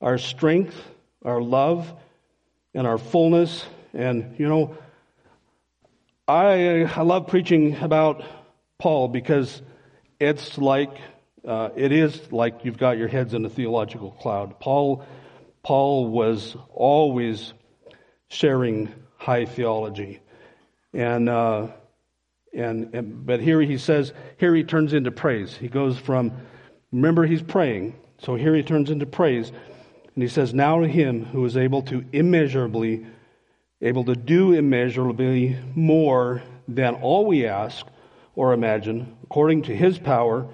our 0.00 0.18
strength, 0.18 0.76
our 1.24 1.40
love, 1.40 1.92
and 2.74 2.86
our 2.86 2.98
fullness. 2.98 3.64
And, 3.92 4.38
you 4.38 4.48
know, 4.48 4.76
I, 6.26 6.84
I 6.84 7.02
love 7.02 7.28
preaching 7.28 7.76
about 7.76 8.24
Paul 8.78 9.08
because 9.08 9.62
it's 10.18 10.58
like, 10.58 10.96
uh, 11.46 11.70
it 11.76 11.92
is 11.92 12.32
like 12.32 12.64
you've 12.64 12.78
got 12.78 12.98
your 12.98 13.08
heads 13.08 13.34
in 13.34 13.44
a 13.44 13.50
theological 13.50 14.10
cloud. 14.10 14.58
Paul 14.60 15.04
Paul 15.64 16.10
was 16.10 16.56
always 16.72 17.54
sharing 18.28 18.92
high 19.16 19.46
theology. 19.46 20.20
And, 20.92 21.28
uh, 21.28 21.68
and, 22.52 22.94
and, 22.94 23.26
but 23.26 23.40
here 23.40 23.60
he 23.62 23.78
says, 23.78 24.12
here 24.36 24.54
he 24.54 24.62
turns 24.62 24.92
into 24.92 25.10
praise. 25.10 25.56
He 25.56 25.68
goes 25.68 25.98
from, 25.98 26.32
remember 26.92 27.24
he's 27.24 27.42
praying, 27.42 27.96
so 28.18 28.34
here 28.34 28.54
he 28.54 28.62
turns 28.62 28.90
into 28.90 29.06
praise. 29.06 29.48
And 29.48 30.22
he 30.22 30.28
says, 30.28 30.52
now 30.52 30.80
to 30.80 30.86
him 30.86 31.24
who 31.24 31.44
is 31.46 31.56
able 31.56 31.82
to 31.84 32.04
immeasurably, 32.12 33.06
able 33.80 34.04
to 34.04 34.14
do 34.14 34.52
immeasurably 34.52 35.56
more 35.74 36.42
than 36.68 36.96
all 36.96 37.24
we 37.24 37.46
ask 37.46 37.86
or 38.34 38.52
imagine, 38.52 39.16
according 39.24 39.62
to 39.62 39.74
his 39.74 39.98
power 39.98 40.46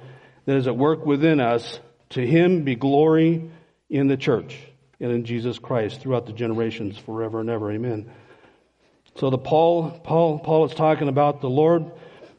that 0.47 0.57
is 0.57 0.69
at 0.69 0.77
work 0.77 1.05
within 1.05 1.41
us, 1.41 1.81
to 2.11 2.25
him 2.25 2.63
be 2.63 2.77
glory 2.77 3.51
in 3.89 4.07
the 4.07 4.17
church 4.17 4.57
and 5.01 5.11
in 5.11 5.25
Jesus 5.25 5.59
Christ 5.59 6.01
throughout 6.01 6.27
the 6.27 6.33
generations 6.33 6.99
forever 6.99 7.41
and 7.41 7.49
ever. 7.49 7.73
Amen. 7.73 8.11
So 9.17 9.31
the 9.31 9.39
Paul, 9.39 9.91
Paul, 9.91 10.39
Paul 10.39 10.67
is 10.67 10.75
talking 10.75 11.09
about 11.09 11.41
the 11.41 11.51
Lord, 11.51 11.91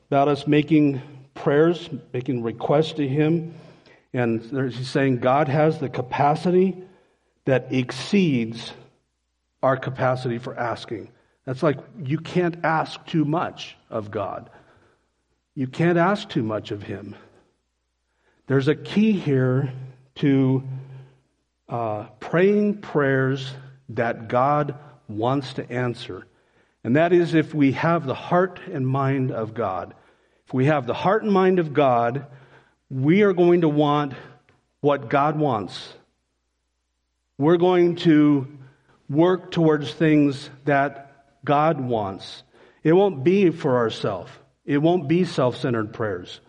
about 0.09 0.27
us 0.27 0.47
making 0.47 1.01
prayers, 1.33 1.89
making 2.13 2.43
requests 2.43 2.93
to 2.93 3.07
Him. 3.07 3.55
And 4.13 4.41
he's 4.71 4.89
saying 4.89 5.19
God 5.19 5.47
has 5.47 5.79
the 5.79 5.89
capacity 5.89 6.77
that 7.45 7.73
exceeds 7.73 8.71
our 9.63 9.77
capacity 9.77 10.37
for 10.37 10.57
asking. 10.57 11.09
That's 11.45 11.63
like 11.63 11.77
you 12.03 12.19
can't 12.19 12.63
ask 12.63 13.03
too 13.05 13.25
much 13.25 13.75
of 13.89 14.11
God. 14.11 14.49
You 15.55 15.67
can't 15.67 15.97
ask 15.97 16.29
too 16.29 16.43
much 16.43 16.71
of 16.71 16.83
Him. 16.83 17.15
There's 18.47 18.67
a 18.67 18.75
key 18.75 19.13
here 19.13 19.71
to 20.15 20.63
uh, 21.71 22.03
praying 22.19 22.81
prayers 22.81 23.51
that 23.89 24.27
God 24.27 24.75
wants 25.07 25.53
to 25.53 25.71
answer. 25.71 26.27
And 26.83 26.95
that 26.95 27.13
is 27.13 27.33
if 27.33 27.53
we 27.53 27.71
have 27.73 28.05
the 28.05 28.13
heart 28.13 28.59
and 28.71 28.85
mind 28.85 29.31
of 29.31 29.53
God. 29.53 29.93
If 30.45 30.53
we 30.53 30.65
have 30.65 30.85
the 30.85 30.93
heart 30.93 31.23
and 31.23 31.31
mind 31.31 31.59
of 31.59 31.73
God, 31.73 32.27
we 32.89 33.21
are 33.21 33.33
going 33.33 33.61
to 33.61 33.69
want 33.69 34.13
what 34.81 35.09
God 35.09 35.39
wants. 35.39 35.93
We're 37.37 37.57
going 37.57 37.95
to 37.97 38.47
work 39.09 39.51
towards 39.51 39.93
things 39.93 40.49
that 40.65 41.35
God 41.45 41.79
wants. 41.79 42.43
It 42.83 42.93
won't 42.93 43.23
be 43.23 43.49
for 43.49 43.77
ourselves. 43.77 44.31
It 44.65 44.79
won't 44.79 45.07
be 45.07 45.23
self-centered 45.23 45.93
prayers. 45.93 46.39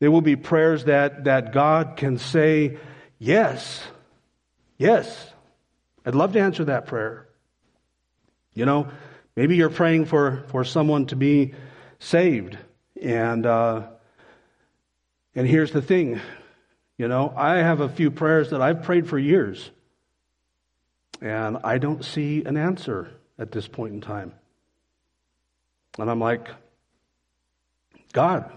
They 0.00 0.08
will 0.08 0.20
be 0.20 0.36
prayers 0.36 0.84
that, 0.84 1.24
that 1.24 1.52
God 1.52 1.96
can 1.96 2.18
say, 2.18 2.78
yes, 3.18 3.82
Yes, 4.80 5.34
I'd 6.06 6.14
love 6.14 6.32
to 6.32 6.40
answer 6.40 6.64
that 6.64 6.86
prayer. 6.86 7.28
You 8.54 8.64
know, 8.64 8.88
maybe 9.36 9.54
you're 9.56 9.68
praying 9.68 10.06
for, 10.06 10.44
for 10.48 10.64
someone 10.64 11.04
to 11.08 11.16
be 11.16 11.52
saved, 11.98 12.56
and 13.00 13.44
uh, 13.44 13.82
And 15.34 15.46
here's 15.46 15.72
the 15.72 15.82
thing 15.82 16.20
you 16.98 17.08
know, 17.08 17.32
I 17.34 17.56
have 17.56 17.80
a 17.80 17.88
few 17.88 18.10
prayers 18.10 18.50
that 18.50 18.60
I've 18.60 18.82
prayed 18.82 19.08
for 19.08 19.18
years, 19.18 19.70
and 21.22 21.58
I 21.64 21.78
don't 21.78 22.04
see 22.04 22.44
an 22.44 22.56
answer 22.58 23.10
at 23.38 23.52
this 23.52 23.66
point 23.66 23.94
in 23.94 24.00
time. 24.02 24.34
And 25.98 26.10
I'm 26.10 26.20
like, 26.20 26.48
God, 28.12 28.50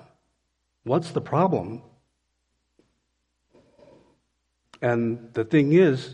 what's 0.83 1.11
the 1.11 1.21
problem? 1.21 1.83
And 4.83 5.29
the 5.31 5.45
thing 5.45 5.71
is 5.71 6.13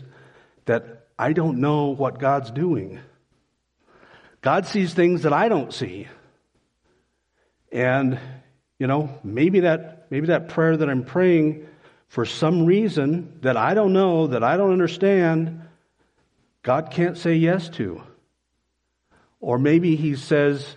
that 0.66 1.08
I 1.18 1.32
don't 1.32 1.58
know 1.58 1.86
what 1.86 2.20
God's 2.20 2.52
doing. 2.52 3.00
God 4.42 4.64
sees 4.64 4.94
things 4.94 5.24
that 5.24 5.32
I 5.32 5.48
don't 5.48 5.74
see. 5.74 6.06
And, 7.72 8.20
you 8.78 8.86
know, 8.86 9.18
maybe 9.24 9.60
that, 9.60 10.06
maybe 10.10 10.28
that 10.28 10.50
prayer 10.50 10.76
that 10.76 10.88
I'm 10.88 11.04
praying 11.04 11.66
for 12.06 12.24
some 12.24 12.64
reason 12.64 13.40
that 13.42 13.56
I 13.56 13.74
don't 13.74 13.92
know, 13.92 14.28
that 14.28 14.44
I 14.44 14.56
don't 14.56 14.72
understand, 14.72 15.62
God 16.62 16.92
can't 16.92 17.18
say 17.18 17.34
yes 17.34 17.68
to. 17.70 18.00
Or 19.40 19.58
maybe 19.58 19.96
He 19.96 20.14
says, 20.14 20.76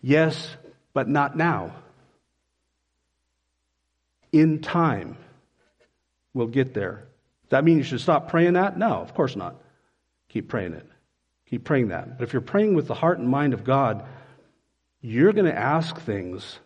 yes, 0.00 0.56
but 0.94 1.08
not 1.08 1.36
now. 1.36 1.74
In 4.30 4.60
time, 4.60 5.16
we'll 6.34 6.46
get 6.46 6.74
there. 6.74 7.04
Does 7.44 7.50
that 7.50 7.64
mean 7.64 7.78
you 7.78 7.82
should 7.82 8.00
stop 8.00 8.28
praying 8.28 8.54
that? 8.54 8.78
No, 8.78 8.94
of 8.94 9.14
course 9.14 9.36
not. 9.36 9.56
Keep 10.28 10.48
praying 10.48 10.72
it. 10.74 10.86
Keep 11.48 11.64
praying 11.64 11.88
that. 11.88 12.18
But 12.18 12.24
if 12.24 12.32
you're 12.32 12.40
praying 12.40 12.74
with 12.74 12.86
the 12.86 12.94
heart 12.94 13.18
and 13.18 13.28
mind 13.28 13.52
of 13.52 13.64
God, 13.64 14.06
you're 15.00 15.32
going 15.32 15.46
to 15.46 15.58
ask 15.58 15.98
things 16.00 16.58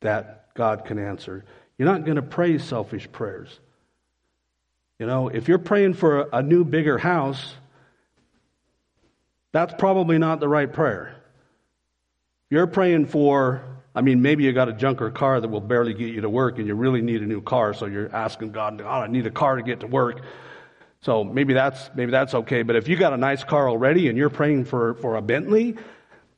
that 0.00 0.54
God 0.54 0.84
can 0.84 0.98
answer. 0.98 1.44
You're 1.76 1.88
not 1.88 2.04
going 2.04 2.16
to 2.16 2.22
pray 2.22 2.58
selfish 2.58 3.10
prayers. 3.12 3.58
You 4.98 5.06
know, 5.06 5.28
if 5.28 5.48
you're 5.48 5.58
praying 5.58 5.94
for 5.94 6.28
a 6.32 6.42
new, 6.42 6.64
bigger 6.64 6.96
house, 6.96 7.54
that's 9.50 9.74
probably 9.76 10.16
not 10.16 10.40
the 10.40 10.48
right 10.48 10.72
prayer. 10.72 11.16
You're 12.48 12.66
praying 12.66 13.06
for, 13.06 13.62
I 13.94 14.00
mean, 14.00 14.22
maybe 14.22 14.44
you 14.44 14.52
got 14.52 14.68
a 14.68 14.72
junker 14.72 15.10
car 15.10 15.40
that 15.40 15.48
will 15.48 15.60
barely 15.60 15.92
get 15.92 16.14
you 16.14 16.22
to 16.22 16.30
work 16.30 16.58
and 16.58 16.66
you 16.66 16.74
really 16.74 17.02
need 17.02 17.22
a 17.22 17.26
new 17.26 17.42
car, 17.42 17.74
so 17.74 17.86
you're 17.86 18.14
asking 18.14 18.52
God, 18.52 18.80
oh, 18.80 18.86
I 18.86 19.06
need 19.06 19.26
a 19.26 19.30
car 19.30 19.56
to 19.56 19.62
get 19.62 19.80
to 19.80 19.86
work. 19.86 20.22
So 21.02 21.24
maybe 21.24 21.52
that's, 21.52 21.90
maybe 21.94 22.10
that's 22.10 22.32
okay. 22.32 22.62
But 22.62 22.76
if 22.76 22.88
you 22.88 22.96
got 22.96 23.12
a 23.12 23.16
nice 23.16 23.44
car 23.44 23.68
already 23.68 24.08
and 24.08 24.16
you're 24.16 24.30
praying 24.30 24.64
for, 24.66 24.94
for 24.94 25.16
a 25.16 25.22
Bentley, 25.22 25.76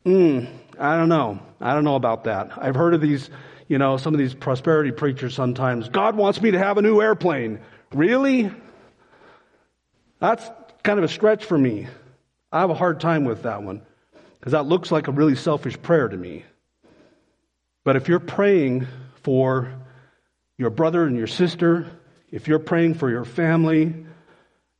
mm, 0.04 0.48
I 0.78 0.96
don't 0.96 1.08
know. 1.08 1.38
I 1.60 1.74
don't 1.74 1.84
know 1.84 1.96
about 1.96 2.24
that. 2.24 2.50
I've 2.56 2.74
heard 2.74 2.94
of 2.94 3.00
these 3.00 3.30
you 3.68 3.78
know, 3.78 3.96
some 3.96 4.14
of 4.14 4.18
these 4.18 4.34
prosperity 4.34 4.92
preachers 4.92 5.34
sometimes, 5.34 5.88
God 5.88 6.16
wants 6.16 6.40
me 6.40 6.50
to 6.50 6.58
have 6.58 6.78
a 6.78 6.82
new 6.82 7.00
airplane. 7.00 7.60
Really? 7.92 8.50
That's 10.20 10.48
kind 10.82 10.98
of 10.98 11.04
a 11.04 11.08
stretch 11.08 11.44
for 11.44 11.56
me. 11.56 11.86
I 12.52 12.60
have 12.60 12.70
a 12.70 12.74
hard 12.74 13.00
time 13.00 13.24
with 13.24 13.42
that 13.42 13.62
one 13.62 13.82
because 14.38 14.52
that 14.52 14.66
looks 14.66 14.92
like 14.92 15.08
a 15.08 15.12
really 15.12 15.34
selfish 15.34 15.80
prayer 15.80 16.08
to 16.08 16.16
me. 16.16 16.44
But 17.84 17.96
if 17.96 18.08
you're 18.08 18.18
praying 18.18 18.86
for 19.22 19.72
your 20.56 20.70
brother 20.70 21.04
and 21.04 21.16
your 21.16 21.26
sister, 21.26 21.86
if 22.30 22.48
you're 22.48 22.58
praying 22.58 22.94
for 22.94 23.10
your 23.10 23.24
family, 23.24 24.06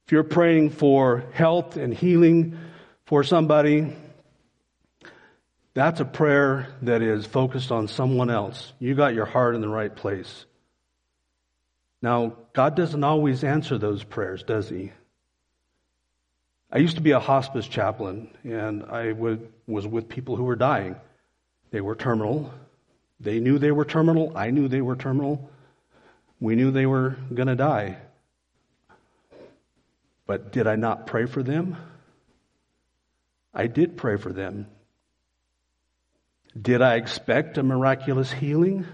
if 0.07 0.13
you're 0.13 0.25
praying 0.25 0.71
for 0.71 1.25
health 1.33 1.77
and 1.77 1.95
healing 1.95 2.59
for 3.07 3.23
somebody, 3.23 3.95
that's 5.75 6.01
a 6.01 6.05
prayer 6.05 6.69
that 6.83 7.03
is 7.03 7.27
focused 7.27 7.73
on 7.73 7.89
someone 7.89 8.31
else. 8.31 8.73
You 8.79 8.95
got 8.95 9.15
your 9.15 9.27
heart 9.27 9.55
in 9.55 9.61
the 9.61 9.69
right 9.69 9.95
place. 9.95 10.47
Now, 12.01 12.37
God 12.53 12.77
doesn't 12.77 13.03
always 13.03 13.45
answer 13.45 13.79
those 13.79 14.05
prayers, 14.05 14.43
does 14.43 14.69
He? 14.69 14.93
I 16.71 16.79
used 16.79 16.97
to 16.97 17.03
be 17.03 17.13
a 17.13 17.21
hospice 17.21 17.67
chaplain, 17.67 18.29
and 18.45 18.85
I 18.85 19.13
would, 19.13 19.53
was 19.67 19.87
with 19.87 20.09
people 20.09 20.37
who 20.37 20.45
were 20.45 20.57
dying. 20.57 20.97
They 21.71 21.81
were 21.81 21.95
terminal. 21.95 22.53
They 23.21 23.41
knew 23.41 23.59
they 23.59 23.73
were 23.73 23.85
terminal. 23.85 24.37
I 24.37 24.51
knew 24.51 24.69
they 24.69 24.81
were 24.83 24.97
terminal. 24.97 25.51
We 26.41 26.57
knew 26.57 26.71
they 26.71 26.87
were 26.87 27.17
going 27.33 27.49
to 27.49 27.57
die. 27.57 27.99
But 30.27 30.53
did 30.53 30.67
I 30.67 30.77
not 30.77 31.07
pray 31.07 31.27
for 31.27 31.43
them? 31.43 31.77
I 33.53 33.67
did 33.67 33.97
pray 33.97 34.17
for 34.17 34.33
them. 34.33 34.67
Did 36.61 36.83
I 36.83 36.97
expect 36.97 37.59
a 37.59 37.63
miraculous 37.63 38.31
healing? 38.33 38.87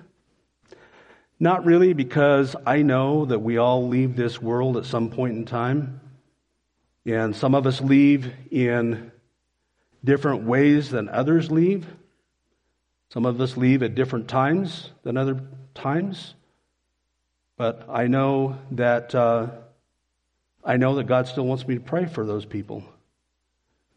Not 1.38 1.64
really, 1.64 1.94
because 1.94 2.54
I 2.66 2.82
know 2.82 3.24
that 3.24 3.38
we 3.38 3.56
all 3.56 3.88
leave 3.88 4.16
this 4.16 4.40
world 4.40 4.76
at 4.76 4.84
some 4.84 5.10
point 5.10 5.36
in 5.36 5.44
time. 5.46 6.00
And 7.06 7.34
some 7.34 7.54
of 7.54 7.66
us 7.66 7.80
leave 7.80 8.32
in 8.50 9.10
different 10.04 10.44
ways 10.44 10.90
than 10.90 11.08
others 11.08 11.50
leave. 11.50 11.86
Some 13.10 13.26
of 13.26 13.40
us 13.40 13.56
leave 13.56 13.82
at 13.82 13.94
different 13.94 14.28
times 14.28 14.90
than 15.02 15.16
other 15.16 15.40
times. 15.74 16.34
But 17.56 17.86
I 17.90 18.06
know 18.06 18.58
that 18.72 19.14
uh, 19.14 19.48
I 20.64 20.76
know 20.76 20.94
that 20.94 21.04
God 21.04 21.26
still 21.26 21.44
wants 21.44 21.66
me 21.66 21.74
to 21.74 21.80
pray 21.80 22.06
for 22.06 22.24
those 22.24 22.44
people. 22.44 22.84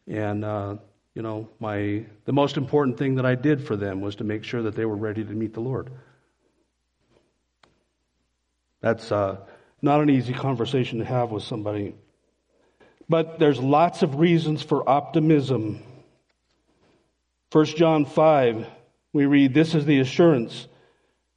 And 0.08 0.44
uh, 0.44 0.78
you 1.14 1.22
know, 1.22 1.50
my 1.60 2.06
the 2.26 2.34
most 2.34 2.58
important 2.58 2.98
thing 2.98 3.16
that 3.16 3.26
I 3.26 3.36
did 3.36 3.66
for 3.66 3.76
them 3.76 4.02
was 4.02 4.16
to 4.16 4.24
make 4.24 4.44
sure 4.44 4.64
that 4.64 4.76
they 4.76 4.86
were 4.86 4.96
ready 4.96 5.24
to 5.24 5.32
meet 5.32 5.54
the 5.54 5.62
Lord. 5.62 5.92
That's 8.82 9.12
uh, 9.12 9.38
not 9.82 10.02
an 10.02 10.10
easy 10.10 10.34
conversation 10.34 11.00
to 11.00 11.06
have 11.06 11.32
with 11.32 11.44
somebody. 11.44 11.96
But 13.08 13.38
there's 13.38 13.60
lots 13.60 14.02
of 14.02 14.16
reasons 14.16 14.64
for 14.64 14.88
optimism. 14.90 15.84
1 17.52 17.66
John 17.66 18.06
5, 18.06 18.68
we 19.14 19.26
read, 19.26 19.54
This 19.54 19.76
is 19.76 19.86
the 19.86 20.00
assurance 20.00 20.68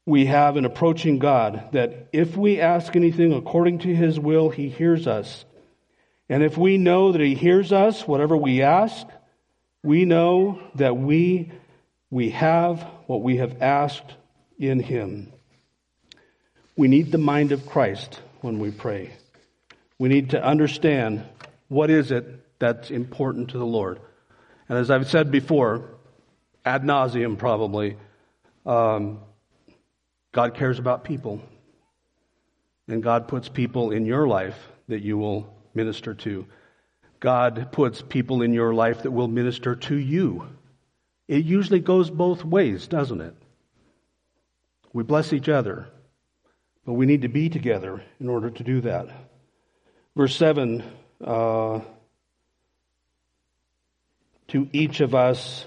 we 0.04 0.26
have 0.26 0.56
in 0.56 0.64
approaching 0.64 1.18
God, 1.18 1.68
that 1.72 2.08
if 2.12 2.36
we 2.36 2.60
ask 2.60 2.96
anything 2.96 3.32
according 3.32 3.80
to 3.80 3.94
his 3.94 4.18
will, 4.18 4.50
he 4.50 4.68
hears 4.68 5.06
us. 5.06 5.44
And 6.28 6.42
if 6.42 6.56
we 6.56 6.78
know 6.78 7.12
that 7.12 7.20
he 7.20 7.34
hears 7.34 7.72
us, 7.72 8.06
whatever 8.06 8.36
we 8.36 8.62
ask, 8.62 9.06
we 9.86 10.04
know 10.04 10.60
that 10.74 10.96
we, 10.96 11.52
we 12.10 12.30
have 12.30 12.82
what 13.06 13.22
we 13.22 13.36
have 13.36 13.62
asked 13.62 14.14
in 14.58 14.80
Him. 14.80 15.32
We 16.76 16.88
need 16.88 17.12
the 17.12 17.18
mind 17.18 17.52
of 17.52 17.66
Christ 17.66 18.20
when 18.40 18.58
we 18.58 18.70
pray. 18.70 19.12
We 19.98 20.08
need 20.08 20.30
to 20.30 20.42
understand 20.42 21.24
what 21.68 21.90
is 21.90 22.10
it 22.10 22.26
that's 22.58 22.90
important 22.90 23.50
to 23.50 23.58
the 23.58 23.66
Lord. 23.66 24.00
And 24.68 24.76
as 24.76 24.90
I've 24.90 25.08
said 25.08 25.30
before, 25.30 25.88
ad 26.66 26.82
nauseum 26.82 27.38
probably, 27.38 27.96
um, 28.66 29.20
God 30.32 30.54
cares 30.54 30.78
about 30.78 31.04
people. 31.04 31.40
And 32.88 33.02
God 33.02 33.28
puts 33.28 33.48
people 33.48 33.92
in 33.92 34.04
your 34.04 34.26
life 34.26 34.58
that 34.88 35.02
you 35.02 35.16
will 35.16 35.48
minister 35.74 36.14
to. 36.14 36.46
God 37.20 37.68
puts 37.72 38.02
people 38.02 38.42
in 38.42 38.52
your 38.52 38.74
life 38.74 39.02
that 39.02 39.10
will 39.10 39.28
minister 39.28 39.76
to 39.76 39.96
you. 39.96 40.46
It 41.28 41.44
usually 41.44 41.80
goes 41.80 42.10
both 42.10 42.44
ways, 42.44 42.86
doesn't 42.86 43.20
it? 43.20 43.34
We 44.92 45.02
bless 45.02 45.32
each 45.32 45.48
other, 45.48 45.88
but 46.84 46.94
we 46.94 47.06
need 47.06 47.22
to 47.22 47.28
be 47.28 47.48
together 47.48 48.02
in 48.20 48.28
order 48.28 48.50
to 48.50 48.62
do 48.62 48.80
that. 48.82 49.08
Verse 50.14 50.36
7 50.36 50.82
uh, 51.24 51.80
To 54.48 54.68
each 54.72 55.00
of 55.00 55.14
us, 55.14 55.66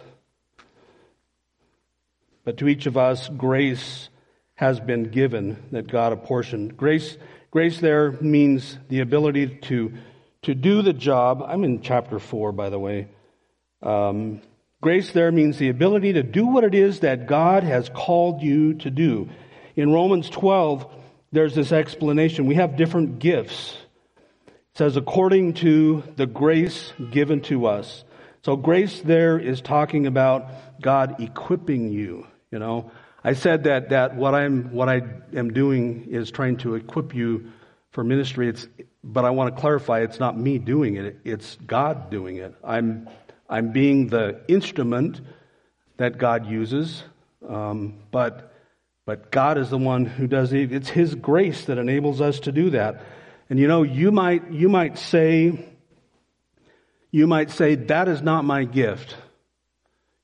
but 2.50 2.58
to 2.58 2.68
each 2.68 2.88
of 2.88 2.98
us, 2.98 3.30
grace 3.30 4.10
has 4.56 4.80
been 4.80 5.04
given 5.04 5.64
that 5.72 5.88
God 5.88 6.14
apportioned. 6.14 6.76
Grace, 6.76 7.16
grace 7.52 7.80
there 7.80 8.14
means 8.14 8.76
the 8.88 9.02
ability 9.02 9.60
to 9.66 9.94
to 10.42 10.56
do 10.56 10.82
the 10.82 10.92
job. 10.92 11.44
I'm 11.48 11.64
in 11.64 11.84
chapter 11.84 12.18
4, 12.18 12.52
by 12.52 12.72
the 12.72 12.80
way. 12.80 13.08
Um, 13.84 14.42
grace 14.82 15.12
there 15.12 15.32
means 15.32 15.60
the 15.60 15.70
ability 15.70 16.14
to 16.14 16.24
do 16.24 16.48
what 16.48 16.64
it 16.64 16.74
is 16.74 17.02
that 17.02 17.28
God 17.28 17.62
has 17.62 17.88
called 17.88 18.42
you 18.42 18.74
to 18.80 18.90
do. 18.90 19.30
In 19.76 19.94
Romans 19.94 20.28
12, 20.32 20.92
there's 21.32 21.54
this 21.54 21.72
explanation. 21.72 22.48
We 22.48 22.56
have 22.56 22.78
different 22.78 23.20
gifts. 23.20 23.78
It 24.48 24.54
says, 24.80 24.98
according 24.98 25.54
to 25.66 26.02
the 26.16 26.26
grace 26.26 26.94
given 27.12 27.42
to 27.42 27.68
us. 27.68 28.04
So 28.42 28.56
grace 28.56 29.02
there 29.02 29.38
is 29.38 29.62
talking 29.62 30.08
about 30.08 30.82
God 30.82 31.20
equipping 31.20 31.92
you, 31.92 32.26
you 32.52 32.60
know. 32.60 32.92
I 33.24 33.34
said 33.34 33.64
that, 33.66 33.90
that 33.90 34.16
what 34.16 34.34
I'm, 34.34 34.72
what 34.72 34.90
I 34.90 35.02
am 35.34 35.52
doing 35.52 36.08
is 36.10 36.32
trying 36.32 36.58
to 36.58 36.76
equip 36.76 37.14
you 37.14 37.52
for 37.92 38.04
ministry. 38.04 38.50
It's, 38.50 38.68
but 39.04 39.26
I 39.26 39.32
want 39.32 39.56
to 39.56 39.62
clarify 39.62 40.02
it's 40.02 40.20
not 40.20 40.38
me 40.38 40.58
doing 40.58 40.96
it, 40.96 41.20
it's 41.24 41.58
God 41.66 42.10
doing 42.10 42.38
it. 42.38 42.56
I'm, 42.64 43.10
I'm 43.50 43.72
being 43.72 44.08
the 44.08 44.42
instrument 44.48 45.22
that 45.98 46.18
God 46.18 46.46
uses, 46.48 47.04
um, 47.48 47.96
but, 48.12 48.54
But 49.06 49.32
God 49.32 49.58
is 49.58 49.72
the 49.72 49.78
one 49.80 50.06
who 50.06 50.28
does 50.28 50.54
it. 50.54 50.72
It's 50.72 50.88
His 50.88 51.16
grace 51.16 51.66
that 51.66 51.80
enables 51.80 52.22
us 52.22 52.42
to 52.42 52.52
do 52.52 52.70
that. 52.72 53.02
And 53.50 53.58
you 53.58 53.68
know, 53.68 53.82
you 53.82 54.12
might, 54.12 54.52
you 54.52 54.70
might 54.70 55.00
say, 55.00 55.66
you 57.10 57.26
might 57.26 57.50
say, 57.50 57.74
that 57.74 58.08
is 58.08 58.22
not 58.22 58.46
my 58.46 58.66
gift. 58.66 59.16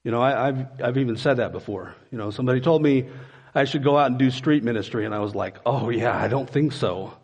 You 0.05 0.11
know, 0.11 0.21
I, 0.21 0.45
have 0.45 0.67
I've 0.83 0.97
even 0.99 1.17
said 1.17 1.37
that 1.37 1.51
before. 1.51 1.95
You 2.11 2.19
know, 2.19 2.29
somebody 2.29 2.61
told 2.61 2.83
me 2.83 3.07
I 3.55 3.65
should 3.65 3.83
go 3.83 3.97
out 3.97 4.11
and 4.11 4.19
do 4.19 4.29
street 4.29 4.63
ministry, 4.63 5.03
and 5.03 5.15
I 5.15 5.19
was 5.19 5.33
like, 5.33 5.57
oh 5.65 5.89
yeah, 5.89 6.15
I 6.15 6.27
don't 6.27 6.47
think 6.47 6.73
so. 6.73 7.17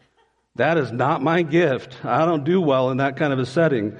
That 0.56 0.80
is 0.80 0.92
not 0.92 1.22
my 1.22 1.44
gift. 1.44 2.04
I 2.04 2.26
don't 2.26 2.44
do 2.44 2.60
well 2.60 2.90
in 2.90 2.98
that 2.98 3.18
kind 3.18 3.32
of 3.32 3.38
a 3.38 3.46
setting. 3.46 3.98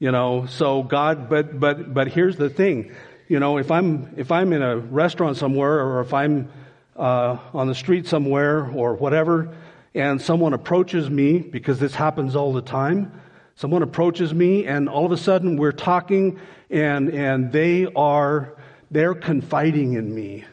You 0.00 0.10
know, 0.10 0.46
so 0.46 0.82
God, 0.82 1.30
but, 1.30 1.60
but, 1.60 1.94
but 1.94 2.08
here's 2.08 2.36
the 2.36 2.50
thing. 2.50 2.92
You 3.28 3.38
know, 3.38 3.56
if 3.58 3.70
I'm, 3.70 4.14
if 4.16 4.32
I'm 4.32 4.52
in 4.52 4.62
a 4.62 4.76
restaurant 4.76 5.36
somewhere 5.36 5.80
or 5.80 6.00
if 6.00 6.12
I'm, 6.12 6.50
uh, 6.96 7.38
on 7.54 7.68
the 7.68 7.74
street 7.74 8.08
somewhere 8.08 8.66
or 8.66 8.94
whatever, 8.94 9.54
and 9.94 10.20
someone 10.20 10.54
approaches 10.54 11.08
me, 11.08 11.38
because 11.38 11.78
this 11.78 11.94
happens 11.94 12.34
all 12.34 12.52
the 12.52 12.62
time, 12.62 13.12
someone 13.58 13.82
approaches 13.82 14.32
me 14.32 14.66
and 14.66 14.88
all 14.88 15.04
of 15.04 15.10
a 15.10 15.16
sudden 15.16 15.56
we're 15.56 15.72
talking 15.72 16.38
and, 16.70 17.08
and 17.08 17.50
they 17.50 17.86
are, 17.86 18.56
they're 18.88 19.16
confiding 19.16 19.94
in 19.94 20.14
me. 20.14 20.44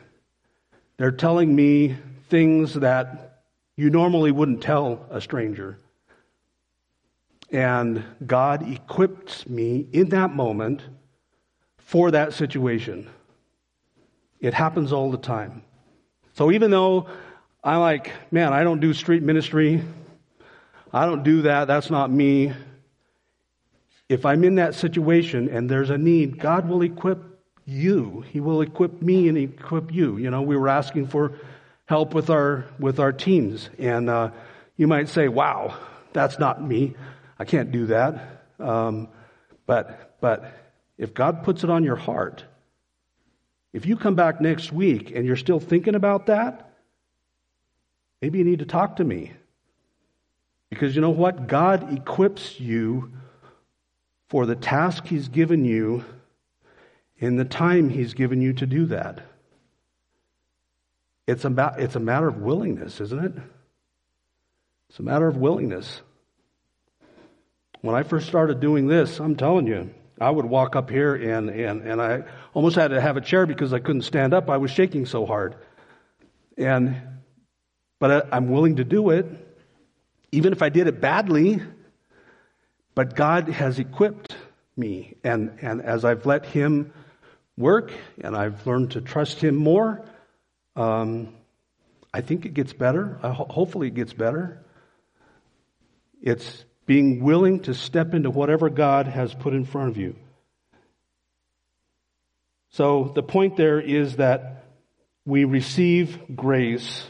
They're 0.97 1.11
telling 1.11 1.55
me 1.55 1.97
things 2.29 2.73
that 2.73 3.43
you 3.75 3.91
normally 3.91 4.31
wouldn't 4.31 4.63
tell 4.63 5.05
a 5.11 5.21
stranger. 5.21 5.77
And 7.51 8.03
God 8.25 8.67
equipped 8.67 9.47
me 9.47 9.85
in 9.93 10.09
that 10.09 10.33
moment 10.33 10.81
for 11.77 12.09
that 12.09 12.33
situation. 12.33 13.07
It 14.39 14.55
happens 14.55 14.91
all 14.91 15.11
the 15.11 15.19
time. 15.19 15.61
So 16.33 16.51
even 16.51 16.71
though 16.71 17.07
I'm 17.63 17.81
like, 17.81 18.13
man, 18.31 18.51
I 18.51 18.63
don't 18.63 18.79
do 18.79 18.93
street 18.93 19.21
ministry, 19.21 19.83
I 20.91 21.05
don't 21.05 21.21
do 21.21 21.43
that, 21.43 21.65
that's 21.65 21.91
not 21.91 22.09
me. 22.09 22.51
If 24.07 24.25
I'm 24.25 24.43
in 24.43 24.55
that 24.55 24.75
situation 24.75 25.49
and 25.49 25.69
there's 25.69 25.89
a 25.89 25.97
need, 25.97 26.39
God 26.39 26.69
will 26.69 26.83
equip 26.83 27.35
you. 27.65 28.23
He 28.31 28.39
will 28.39 28.61
equip 28.61 29.01
me 29.01 29.27
and 29.27 29.37
equip 29.37 29.91
you. 29.91 30.17
You 30.17 30.29
know, 30.29 30.43
we 30.43 30.55
were 30.55 30.69
asking 30.69 31.07
for 31.07 31.39
help 31.85 32.13
with 32.13 32.29
our 32.29 32.65
with 32.79 32.99
our 32.99 33.11
teams, 33.11 33.69
and 33.79 34.09
uh, 34.09 34.31
you 34.77 34.87
might 34.87 35.09
say, 35.09 35.27
"Wow, 35.27 35.77
that's 36.13 36.39
not 36.39 36.61
me. 36.61 36.95
I 37.39 37.45
can't 37.45 37.71
do 37.71 37.87
that." 37.87 38.43
Um, 38.59 39.09
but 39.65 40.17
but 40.21 40.51
if 40.97 41.13
God 41.13 41.43
puts 41.43 41.63
it 41.63 41.69
on 41.69 41.83
your 41.83 41.95
heart, 41.95 42.43
if 43.73 43.85
you 43.85 43.97
come 43.97 44.15
back 44.15 44.39
next 44.39 44.71
week 44.71 45.11
and 45.11 45.25
you're 45.25 45.35
still 45.35 45.59
thinking 45.59 45.95
about 45.95 46.27
that, 46.27 46.73
maybe 48.21 48.37
you 48.37 48.45
need 48.45 48.59
to 48.59 48.65
talk 48.65 48.97
to 48.97 49.03
me. 49.03 49.33
Because 50.69 50.95
you 50.95 51.01
know 51.01 51.09
what? 51.09 51.47
God 51.47 51.93
equips 51.93 52.59
you 52.59 53.11
for 54.36 54.45
the 54.45 54.54
task 54.54 55.08
He's 55.08 55.30
given 55.30 55.63
you 55.63 56.04
in 57.17 57.38
the 57.38 57.45
time 57.45 57.88
He's 57.88 58.13
given 58.15 58.41
you 58.41 58.52
to 58.52 58.65
do 58.65 58.88
that. 58.88 59.21
It's, 61.26 61.45
about, 61.45 61.80
it's 61.80 61.95
a 61.95 62.02
matter 62.02 62.28
of 62.28 62.41
willingness, 62.41 63.00
isn't 63.00 63.24
it? 63.24 63.32
It's 64.89 65.00
a 65.00 65.04
matter 65.04 65.26
of 65.26 65.38
willingness. 65.38 66.02
When 67.80 67.95
I 67.95 68.04
first 68.04 68.28
started 68.28 68.60
doing 68.60 68.88
this, 68.88 69.21
I'm 69.21 69.38
telling 69.38 69.67
you, 69.67 69.91
I 70.19 70.32
would 70.32 70.45
walk 70.45 70.76
up 70.76 70.89
here 70.89 71.15
and, 71.15 71.50
and, 71.50 71.84
and 71.84 72.02
I 72.02 72.24
almost 72.54 72.76
had 72.76 72.89
to 72.89 73.00
have 73.00 73.15
a 73.15 73.21
chair 73.21 73.45
because 73.45 73.71
I 73.71 73.80
couldn't 73.80 74.02
stand 74.02 74.34
up. 74.34 74.50
I 74.50 74.58
was 74.58 74.69
shaking 74.69 75.06
so 75.06 75.26
hard. 75.26 75.56
And, 76.58 77.02
but 78.02 78.12
I, 78.12 78.36
I'm 78.36 78.50
willing 78.50 78.76
to 78.76 78.84
do 78.84 79.12
it, 79.12 79.28
even 80.34 80.52
if 80.52 80.62
I 80.62 80.67
did 80.67 80.88
it 80.88 81.00
badly. 81.00 81.62
But 82.95 83.15
God 83.15 83.49
has 83.49 83.77
equipped 83.77 84.36
me. 84.77 85.15
And, 85.23 85.60
and 85.62 85.81
as 85.81 86.05
I've 86.05 86.25
let 86.25 86.45
Him 86.45 86.93
work 87.58 87.91
and 88.21 88.36
I've 88.36 88.65
learned 88.65 88.91
to 88.91 89.01
trust 89.01 89.39
Him 89.43 89.55
more, 89.55 90.03
um, 90.75 91.34
I 92.13 92.21
think 92.21 92.45
it 92.45 92.53
gets 92.53 92.73
better. 92.73 93.17
hopefully, 93.21 93.88
it 93.88 93.95
gets 93.95 94.13
better. 94.13 94.63
It's 96.21 96.63
being 96.86 97.23
willing 97.23 97.62
to 97.62 97.73
step 97.73 98.13
into 98.13 98.29
whatever 98.29 98.69
God 98.69 99.08
has 99.08 99.34
put 99.34 99.53
in 99.53 99.65
front 99.65 99.89
of 99.89 99.97
you. 99.97 100.15
So, 102.69 103.12
the 103.15 103.23
point 103.23 103.58
there 103.58 103.79
is 103.79 104.17
that 104.17 104.65
we 105.25 105.45
receive 105.45 106.36
grace 106.36 107.05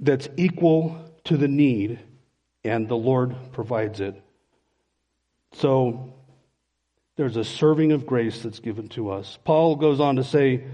that's 0.00 0.28
equal 0.36 0.98
to 1.24 1.36
the 1.36 1.48
need 1.48 1.98
and 2.64 2.88
the 2.88 2.96
Lord 2.96 3.36
provides 3.52 4.00
it. 4.00 4.20
So 5.52 6.14
there's 7.16 7.36
a 7.36 7.44
serving 7.44 7.92
of 7.92 8.06
grace 8.06 8.42
that's 8.42 8.60
given 8.60 8.88
to 8.90 9.10
us. 9.10 9.38
Paul 9.44 9.76
goes 9.76 10.00
on 10.00 10.16
to 10.16 10.24
say 10.24 10.64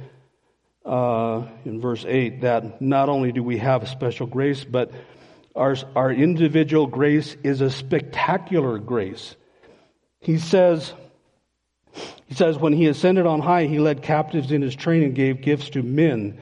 uh, 0.85 1.47
in 1.65 1.81
verse 1.81 2.05
8 2.07 2.43
that 2.43 2.81
not 2.81 3.09
only 3.09 3.33
do 3.33 3.43
we 3.43 3.59
have 3.59 3.83
a 3.83 3.87
special 3.87 4.27
grace, 4.27 4.65
but 4.65 4.93
our, 5.55 5.77
our 5.95 6.11
individual 6.13 6.87
grace 6.87 7.37
is 7.43 7.61
a 7.61 7.71
spectacular 7.71 8.79
grace. 8.79 9.37
He 10.21 10.39
says, 10.39 10.95
he 12.27 12.35
says, 12.35 12.57
when 12.57 12.73
he 12.73 12.87
ascended 12.87 13.27
on 13.27 13.41
high, 13.41 13.67
he 13.67 13.79
led 13.79 14.03
captives 14.03 14.53
in 14.53 14.63
his 14.63 14.77
train 14.77 15.03
and 15.03 15.15
gave 15.15 15.43
gifts 15.43 15.71
to 15.71 15.83
men. 15.83 16.41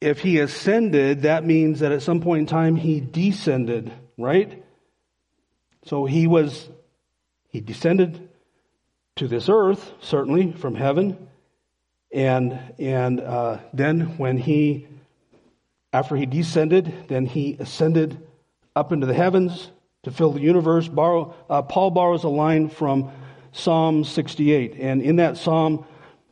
If 0.00 0.20
he 0.20 0.38
ascended, 0.38 1.22
that 1.22 1.44
means 1.44 1.80
that 1.80 1.92
at 1.92 2.02
some 2.02 2.20
point 2.20 2.40
in 2.40 2.46
time 2.46 2.76
he 2.76 3.00
descended 3.00 3.92
right? 4.20 4.62
So 5.86 6.04
he 6.04 6.26
was, 6.26 6.68
he 7.48 7.60
descended 7.60 8.28
to 9.16 9.26
this 9.26 9.48
earth, 9.48 9.92
certainly 10.00 10.52
from 10.52 10.74
heaven. 10.74 11.28
And, 12.12 12.58
and 12.78 13.20
uh, 13.20 13.58
then 13.72 14.18
when 14.18 14.36
he, 14.36 14.86
after 15.92 16.16
he 16.16 16.26
descended, 16.26 16.92
then 17.08 17.26
he 17.26 17.56
ascended 17.58 18.20
up 18.76 18.92
into 18.92 19.06
the 19.06 19.14
heavens 19.14 19.70
to 20.02 20.10
fill 20.10 20.32
the 20.32 20.40
universe. 20.40 20.86
Borrow, 20.86 21.34
uh, 21.48 21.62
Paul 21.62 21.90
borrows 21.90 22.24
a 22.24 22.28
line 22.28 22.68
from 22.68 23.10
Psalm 23.52 24.04
68. 24.04 24.76
And 24.78 25.02
in 25.02 25.16
that 25.16 25.38
psalm, 25.38 25.84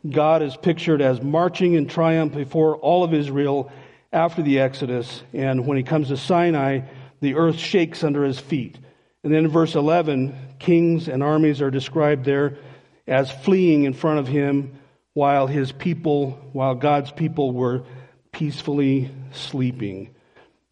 God 0.08 0.42
is 0.42 0.56
pictured 0.56 1.02
as 1.02 1.22
marching 1.22 1.74
in 1.74 1.86
triumph 1.86 2.34
before 2.34 2.76
all 2.76 3.04
of 3.04 3.14
Israel 3.14 3.72
after 4.12 4.42
the 4.42 4.60
Exodus. 4.60 5.22
And 5.32 5.66
when 5.66 5.76
he 5.76 5.82
comes 5.82 6.08
to 6.08 6.16
Sinai, 6.16 6.80
the 7.20 7.34
earth 7.34 7.58
shakes 7.58 8.04
under 8.04 8.24
his 8.24 8.38
feet. 8.38 8.78
And 9.24 9.32
then 9.32 9.46
in 9.46 9.50
verse 9.50 9.74
11, 9.74 10.34
kings 10.58 11.08
and 11.08 11.22
armies 11.22 11.60
are 11.60 11.70
described 11.70 12.24
there 12.24 12.58
as 13.06 13.30
fleeing 13.30 13.84
in 13.84 13.92
front 13.92 14.20
of 14.20 14.28
him 14.28 14.78
while 15.14 15.46
his 15.46 15.72
people, 15.72 16.38
while 16.52 16.74
God's 16.74 17.10
people 17.10 17.52
were 17.52 17.82
peacefully 18.30 19.10
sleeping. 19.32 20.14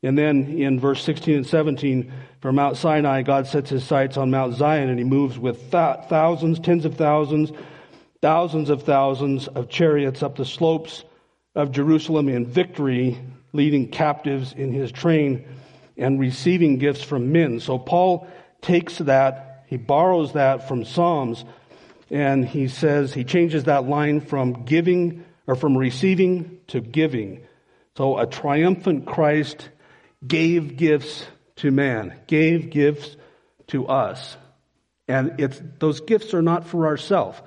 And 0.03 0.17
then 0.17 0.59
in 0.59 0.79
verse 0.79 1.03
16 1.03 1.35
and 1.35 1.47
17, 1.47 2.13
from 2.41 2.55
Mount 2.55 2.77
Sinai, 2.77 3.23
God 3.23 3.49
sets 3.49 3.71
his 3.71 3.83
sights 3.83 4.17
on 4.17 4.31
Mount 4.31 4.55
Zion 4.55 4.89
and 4.89 4.99
he 4.99 5.05
moves 5.05 5.37
with 5.37 5.59
th- 5.73 5.97
thousands, 6.09 6.61
tens 6.61 6.85
of 6.85 6.95
thousands, 6.95 7.51
thousands 8.27 8.71
of 8.71 8.83
thousands 8.83 9.47
of 9.47 9.69
chariots 9.69 10.21
up 10.21 10.35
the 10.35 10.45
slopes 10.45 11.05
of 11.55 11.71
Jerusalem 11.71 12.29
in 12.29 12.45
victory, 12.45 13.17
leading 13.53 13.89
captives 13.89 14.53
in 14.53 14.73
his 14.73 14.91
train 14.91 15.47
and 15.97 16.19
receiving 16.19 16.79
gifts 16.79 17.05
from 17.05 17.31
men. 17.31 17.61
So 17.61 17.79
Paul 17.79 18.27
takes 18.61 18.99
that, 18.99 19.63
he 19.69 19.77
borrows 19.77 20.33
that 20.33 20.67
from 20.67 20.85
Psalms, 20.85 21.45
and 22.11 22.45
he 22.45 22.67
says, 22.67 23.15
he 23.15 23.23
changes 23.23 23.63
that 23.65 23.89
line 23.89 24.21
from 24.21 24.65
giving 24.65 25.25
or 25.47 25.55
from 25.55 25.79
receiving 25.79 26.59
to 26.67 26.81
giving. 26.81 27.47
So 27.97 28.19
a 28.19 28.27
triumphant 28.27 29.07
Christ 29.07 29.69
gave 30.27 30.77
gifts 30.77 31.25
to 31.59 31.71
man, 31.71 32.13
gave 32.27 32.71
gifts 32.71 33.17
to 33.69 33.87
us. 33.87 34.37
And 35.07 35.39
it's, 35.39 35.63
those 35.79 36.01
gifts 36.01 36.35
are 36.35 36.43
not 36.43 36.67
for 36.67 36.89
ourselves. 36.89 37.41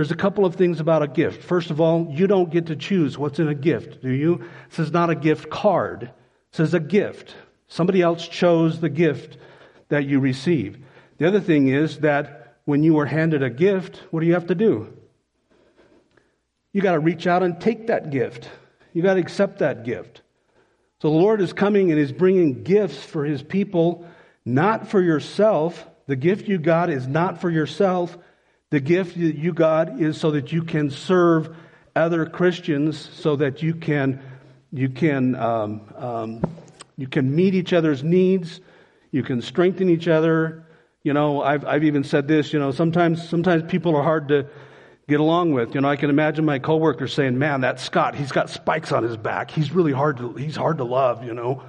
There's 0.00 0.10
a 0.10 0.16
couple 0.16 0.46
of 0.46 0.54
things 0.54 0.80
about 0.80 1.02
a 1.02 1.08
gift. 1.08 1.42
First 1.42 1.70
of 1.70 1.78
all, 1.78 2.10
you 2.10 2.26
don't 2.26 2.48
get 2.48 2.68
to 2.68 2.74
choose 2.74 3.18
what's 3.18 3.38
in 3.38 3.48
a 3.48 3.54
gift, 3.54 4.00
do 4.00 4.08
you? 4.08 4.42
This 4.70 4.78
is 4.78 4.92
not 4.92 5.10
a 5.10 5.14
gift 5.14 5.50
card. 5.50 6.04
It 6.04 6.10
says 6.52 6.72
a 6.72 6.80
gift. 6.80 7.34
Somebody 7.68 8.00
else 8.00 8.26
chose 8.26 8.80
the 8.80 8.88
gift 8.88 9.36
that 9.90 10.06
you 10.06 10.18
receive. 10.18 10.78
The 11.18 11.28
other 11.28 11.38
thing 11.38 11.68
is 11.68 11.98
that 11.98 12.56
when 12.64 12.82
you 12.82 12.98
are 12.98 13.04
handed 13.04 13.42
a 13.42 13.50
gift, 13.50 14.02
what 14.10 14.20
do 14.20 14.26
you 14.26 14.32
have 14.32 14.46
to 14.46 14.54
do? 14.54 14.90
You 16.72 16.80
got 16.80 16.92
to 16.92 16.98
reach 16.98 17.26
out 17.26 17.42
and 17.42 17.60
take 17.60 17.88
that 17.88 18.08
gift. 18.08 18.48
You 18.94 19.02
got 19.02 19.14
to 19.14 19.20
accept 19.20 19.58
that 19.58 19.84
gift. 19.84 20.22
So 21.02 21.10
the 21.10 21.18
Lord 21.18 21.42
is 21.42 21.52
coming 21.52 21.90
and 21.90 22.00
is 22.00 22.10
bringing 22.10 22.62
gifts 22.62 23.04
for 23.04 23.26
his 23.26 23.42
people, 23.42 24.08
not 24.46 24.88
for 24.88 25.02
yourself. 25.02 25.86
The 26.06 26.16
gift 26.16 26.48
you 26.48 26.56
got 26.56 26.88
is 26.88 27.06
not 27.06 27.42
for 27.42 27.50
yourself. 27.50 28.16
The 28.70 28.78
gift 28.80 29.18
that 29.18 29.36
you 29.36 29.52
got 29.52 30.00
is 30.00 30.16
so 30.16 30.30
that 30.30 30.52
you 30.52 30.62
can 30.62 30.90
serve 30.90 31.56
other 31.96 32.24
Christians 32.24 32.96
so 32.96 33.34
that 33.34 33.62
you 33.64 33.74
can 33.74 34.22
you 34.72 34.88
can 34.88 35.34
um, 35.34 35.80
um, 35.96 36.42
you 36.96 37.08
can 37.08 37.34
meet 37.34 37.56
each 37.56 37.72
other's 37.72 38.04
needs, 38.04 38.60
you 39.10 39.24
can 39.24 39.42
strengthen 39.42 39.90
each 39.90 40.06
other. 40.06 40.64
You 41.02 41.12
know, 41.12 41.42
I've 41.42 41.64
I've 41.64 41.82
even 41.82 42.04
said 42.04 42.28
this. 42.28 42.52
You 42.52 42.60
know, 42.60 42.70
sometimes 42.70 43.28
sometimes 43.28 43.64
people 43.68 43.96
are 43.96 44.04
hard 44.04 44.28
to 44.28 44.46
get 45.08 45.18
along 45.18 45.52
with. 45.52 45.74
You 45.74 45.80
know, 45.80 45.88
I 45.88 45.96
can 45.96 46.08
imagine 46.08 46.44
my 46.44 46.60
coworker 46.60 47.08
saying, 47.08 47.36
"Man, 47.36 47.62
that 47.62 47.80
Scott, 47.80 48.14
he's 48.14 48.30
got 48.30 48.50
spikes 48.50 48.92
on 48.92 49.02
his 49.02 49.16
back. 49.16 49.50
He's 49.50 49.72
really 49.72 49.92
hard 49.92 50.18
to 50.18 50.34
he's 50.34 50.54
hard 50.54 50.78
to 50.78 50.84
love." 50.84 51.24
You 51.24 51.34
know, 51.34 51.64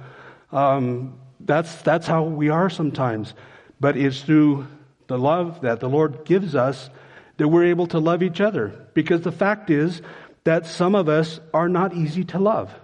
um, 0.52 1.18
that's 1.40 1.82
that's 1.82 2.06
how 2.06 2.22
we 2.22 2.48
are 2.48 2.70
sometimes. 2.70 3.34
But 3.80 3.96
it's 3.96 4.20
through 4.20 4.68
the 5.12 5.18
love 5.18 5.60
that 5.60 5.80
the 5.80 5.88
Lord 5.88 6.24
gives 6.24 6.54
us 6.54 6.90
that 7.36 7.48
we're 7.48 7.66
able 7.66 7.86
to 7.88 7.98
love 7.98 8.22
each 8.22 8.40
other. 8.40 8.88
Because 8.94 9.20
the 9.20 9.32
fact 9.32 9.70
is 9.70 10.00
that 10.44 10.66
some 10.66 10.94
of 10.94 11.08
us 11.08 11.38
are 11.52 11.68
not 11.68 11.94
easy 11.94 12.24
to 12.24 12.38
love. 12.38 12.74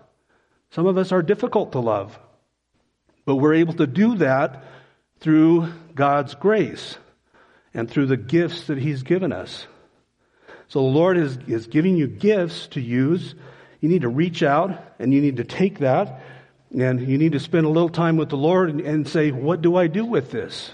Some 0.70 0.86
of 0.86 0.98
us 0.98 1.10
are 1.10 1.22
difficult 1.22 1.72
to 1.72 1.80
love. 1.80 2.18
But 3.24 3.36
we're 3.36 3.54
able 3.54 3.74
to 3.74 3.86
do 3.86 4.16
that 4.16 4.64
through 5.20 5.72
God's 5.94 6.34
grace 6.34 6.96
and 7.74 7.90
through 7.90 8.06
the 8.06 8.16
gifts 8.16 8.66
that 8.66 8.78
He's 8.78 9.02
given 9.02 9.32
us. 9.32 9.66
So 10.68 10.80
the 10.80 10.88
Lord 10.88 11.16
is, 11.16 11.38
is 11.46 11.66
giving 11.66 11.96
you 11.96 12.06
gifts 12.06 12.68
to 12.68 12.80
use. 12.80 13.34
You 13.80 13.88
need 13.88 14.02
to 14.02 14.08
reach 14.08 14.42
out 14.42 14.78
and 14.98 15.12
you 15.12 15.20
need 15.20 15.38
to 15.38 15.44
take 15.44 15.78
that 15.78 16.22
and 16.76 17.08
you 17.08 17.16
need 17.16 17.32
to 17.32 17.40
spend 17.40 17.64
a 17.64 17.70
little 17.70 17.88
time 17.88 18.16
with 18.16 18.28
the 18.28 18.36
Lord 18.36 18.68
and, 18.68 18.80
and 18.80 19.08
say, 19.08 19.30
What 19.30 19.62
do 19.62 19.76
I 19.76 19.86
do 19.86 20.04
with 20.04 20.30
this? 20.30 20.70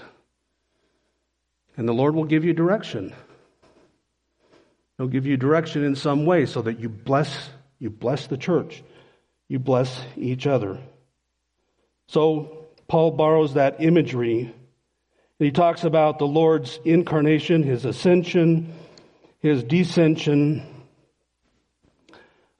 And 1.77 1.87
the 1.87 1.93
Lord 1.93 2.15
will 2.15 2.25
give 2.25 2.45
you 2.45 2.53
direction. 2.53 3.13
He'll 4.97 5.07
give 5.07 5.25
you 5.25 5.37
direction 5.37 5.83
in 5.83 5.95
some 5.95 6.25
way 6.25 6.45
so 6.45 6.61
that 6.61 6.79
you 6.79 6.89
bless 6.89 7.49
you 7.79 7.89
bless 7.89 8.27
the 8.27 8.37
church. 8.37 8.83
You 9.47 9.59
bless 9.59 10.01
each 10.15 10.47
other. 10.47 10.79
So 12.07 12.65
Paul 12.87 13.11
borrows 13.11 13.55
that 13.55 13.81
imagery. 13.81 14.41
And 14.41 14.53
He 15.45 15.51
talks 15.51 15.83
about 15.83 16.17
the 16.17 16.27
Lord's 16.27 16.79
incarnation, 16.85 17.63
his 17.63 17.83
ascension, 17.83 18.73
his 19.39 19.63
descension, 19.63 20.65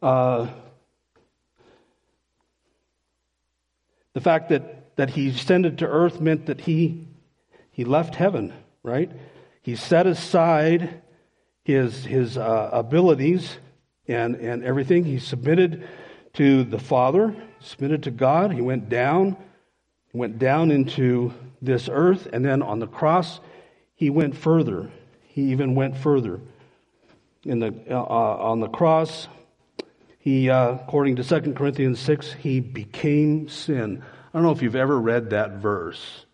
uh, 0.02 0.48
the 4.14 4.22
fact 4.22 4.50
that, 4.50 4.96
that 4.96 5.10
he 5.10 5.30
ascended 5.30 5.80
to 5.80 5.88
earth 5.88 6.22
meant 6.22 6.46
that 6.46 6.62
he, 6.62 7.08
he 7.72 7.86
left 7.86 8.14
heaven, 8.14 8.54
right? 8.86 9.12
He 9.62 9.76
set 9.76 10.06
aside 10.06 11.02
his, 11.64 12.06
his 12.06 12.38
uh, 12.38 12.70
abilities 12.72 13.58
and, 14.08 14.36
and 14.36 14.64
everything. 14.64 15.04
He 15.04 15.20
submitted 15.20 15.88
to 16.34 16.64
the 16.64 16.78
Father, 16.78 17.36
submitted 17.60 18.04
to 18.04 18.12
God. 18.12 18.54
He 18.54 18.62
went 18.62 18.90
down, 18.90 19.36
went 20.14 20.38
down 20.38 20.70
into 20.70 21.34
this 21.62 21.90
earth, 21.92 22.28
and 22.32 22.46
then 22.46 22.62
on 22.62 22.80
the 22.80 22.88
cross, 22.88 23.40
he 23.96 24.10
went 24.10 24.38
further. 24.38 24.92
He 25.24 25.52
even 25.52 25.74
went 25.74 25.98
further. 25.98 26.40
In 27.44 27.60
the, 27.60 27.74
uh, 27.90 28.04
on 28.04 28.60
the 28.60 28.68
cross, 28.68 29.28
he, 30.20 30.50
uh, 30.50 30.74
according 30.74 31.16
to 31.18 31.24
2 31.24 31.54
Corinthians 31.54 32.00
6, 32.00 32.34
he 32.34 32.60
became 32.60 33.50
sin. 33.50 34.04
I 34.34 34.38
don't 34.38 34.44
know 34.44 34.52
if 34.52 34.62
you've 34.62 34.76
ever 34.76 35.00
read 35.00 35.32
that 35.32 35.54
verse. 35.54 36.25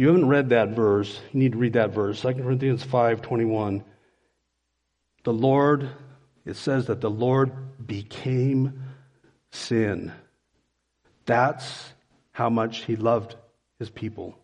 You 0.00 0.06
haven't 0.06 0.28
read 0.28 0.48
that 0.48 0.70
verse, 0.70 1.20
you 1.30 1.40
need 1.40 1.52
to 1.52 1.58
read 1.58 1.74
that 1.74 1.90
verse. 1.90 2.18
2 2.18 2.42
Corinthians 2.42 2.82
5:21. 2.82 3.84
The 5.24 5.32
Lord, 5.34 5.90
it 6.46 6.56
says 6.56 6.86
that 6.86 7.02
the 7.02 7.10
Lord 7.10 7.52
became 7.86 8.82
sin. 9.50 10.10
That's 11.26 11.92
how 12.32 12.48
much 12.48 12.84
he 12.84 12.96
loved 12.96 13.36
his 13.78 13.90
people. 13.90 14.38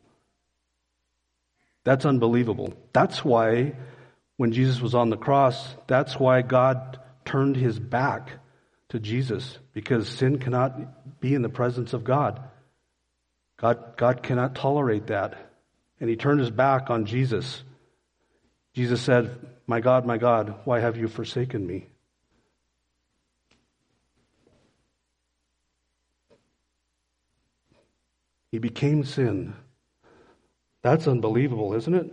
That's 1.85 2.05
unbelievable. 2.05 2.75
That's 2.93 3.25
why 3.25 3.77
when 4.37 4.53
Jesus 4.53 4.83
was 4.83 4.95
on 4.95 5.09
the 5.09 5.17
cross, 5.17 5.75
that's 5.87 6.21
why 6.21 6.43
God 6.43 7.01
turned 7.25 7.57
his 7.57 7.79
back 7.79 8.29
to 8.91 9.01
Jesus 9.01 9.59
because 9.73 10.07
sin 10.07 10.39
cannot 10.39 11.19
be 11.19 11.35
in 11.35 11.41
the 11.41 11.49
presence 11.49 11.95
of 11.95 12.05
God. 12.05 12.43
God, 13.57 13.97
God 13.97 14.23
cannot 14.23 14.55
tolerate 14.55 15.07
that. 15.07 15.46
And 16.01 16.11
he 16.11 16.17
turned 16.17 16.41
his 16.41 16.51
back 16.51 16.91
on 16.91 17.07
Jesus. 17.07 17.63
Jesus 18.75 19.01
said, 19.01 19.39
My 19.67 19.81
God, 19.81 20.05
my 20.05 20.19
God, 20.19 20.55
why 20.65 20.81
have 20.81 20.97
you 20.97 21.09
forsaken 21.09 21.67
me? 21.67 21.87
He 28.51 28.59
became 28.59 29.05
sin. 29.05 29.55
That's 30.83 31.09
unbelievable, 31.09 31.75
isn't 31.75 31.95
it? 31.95 32.13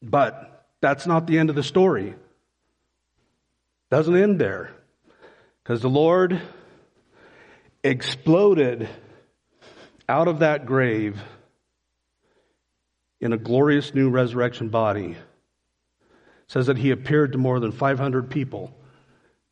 But 0.00 0.66
that's 0.80 1.06
not 1.06 1.26
the 1.26 1.38
end 1.38 1.50
of 1.50 1.56
the 1.56 1.62
story. 1.62 2.14
Doesn't 3.90 4.16
end 4.16 4.40
there. 4.40 4.74
Because 5.62 5.82
the 5.82 5.90
Lord 5.90 6.40
exploded 7.84 8.88
out 10.08 10.28
of 10.28 10.40
that 10.40 10.66
grave 10.66 11.20
in 13.22 13.32
a 13.32 13.38
glorious 13.38 13.94
new 13.94 14.10
resurrection 14.10 14.68
body 14.68 15.16
says 16.48 16.66
that 16.66 16.76
he 16.76 16.90
appeared 16.90 17.32
to 17.32 17.38
more 17.38 17.60
than 17.60 17.70
500 17.70 18.28
people. 18.28 18.76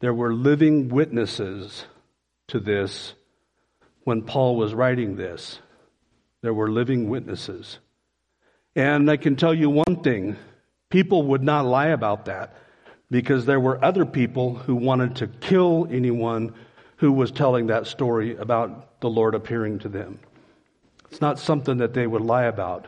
There 0.01 0.13
were 0.13 0.35
living 0.35 0.89
witnesses 0.89 1.85
to 2.49 2.59
this 2.59 3.15
when 4.03 4.23
Paul 4.23 4.57
was 4.57 4.75
writing 4.75 5.17
this. 5.17 5.61
There 6.43 6.53
were 6.53 6.69
living 6.69 7.09
witnesses. 7.09 7.79
And 8.75 9.09
I 9.09 9.17
can 9.17 9.37
tell 9.37 9.55
you 9.55 9.71
one 9.71 10.03
thing 10.03 10.37
people 10.91 11.23
would 11.29 11.45
not 11.45 11.65
lie 11.65 11.89
about 11.89 12.25
that 12.25 12.57
because 13.09 13.47
there 13.47 13.61
were 13.61 13.83
other 13.85 14.05
people 14.05 14.57
who 14.57 14.75
wanted 14.75 15.17
to 15.17 15.29
kill 15.29 15.87
anyone 15.91 16.55
who 16.97 17.13
was 17.13 17.31
telling 17.31 17.69
that 17.69 17.87
story 17.87 18.37
about 18.37 19.01
the 19.01 19.09
Lord 19.09 19.37
appearing 19.37 19.79
to 19.81 19.89
them. 19.89 20.19
It's 21.11 21.21
not 21.21 21.39
something 21.39 21.79
that 21.79 21.95
they 21.95 22.07
would 22.07 22.23
lie 22.23 22.45
about. 22.45 22.87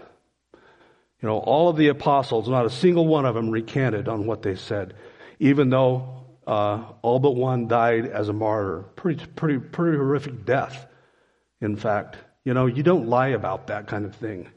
You 1.23 1.29
know, 1.29 1.39
all 1.39 1.69
of 1.69 1.77
the 1.77 1.89
apostles, 1.89 2.49
not 2.49 2.67
a 2.67 2.71
single 2.71 3.07
one 3.07 3.25
of 3.25 3.37
them 3.37 3.49
recanted 3.49 4.09
on 4.09 4.27
what 4.27 4.43
they 4.43 4.57
said, 4.57 4.95
even 5.39 5.71
though 5.71 6.25
uh, 6.49 6.83
all 7.01 7.21
but 7.21 7.37
one 7.37 7.69
died 7.69 8.07
as 8.07 8.29
a 8.29 8.33
martyr. 8.33 8.83
Pretty, 8.97 9.25
pretty, 9.27 9.59
pretty 9.61 9.99
horrific 9.99 10.45
death, 10.45 10.85
in 11.61 11.77
fact. 11.77 12.17
You 12.45 12.55
know, 12.55 12.67
you 12.67 12.83
don't 12.83 13.07
lie 13.07 13.29
about 13.29 13.69
that 13.69 13.87
kind 13.87 14.05
of 14.05 14.17
thing. 14.17 14.49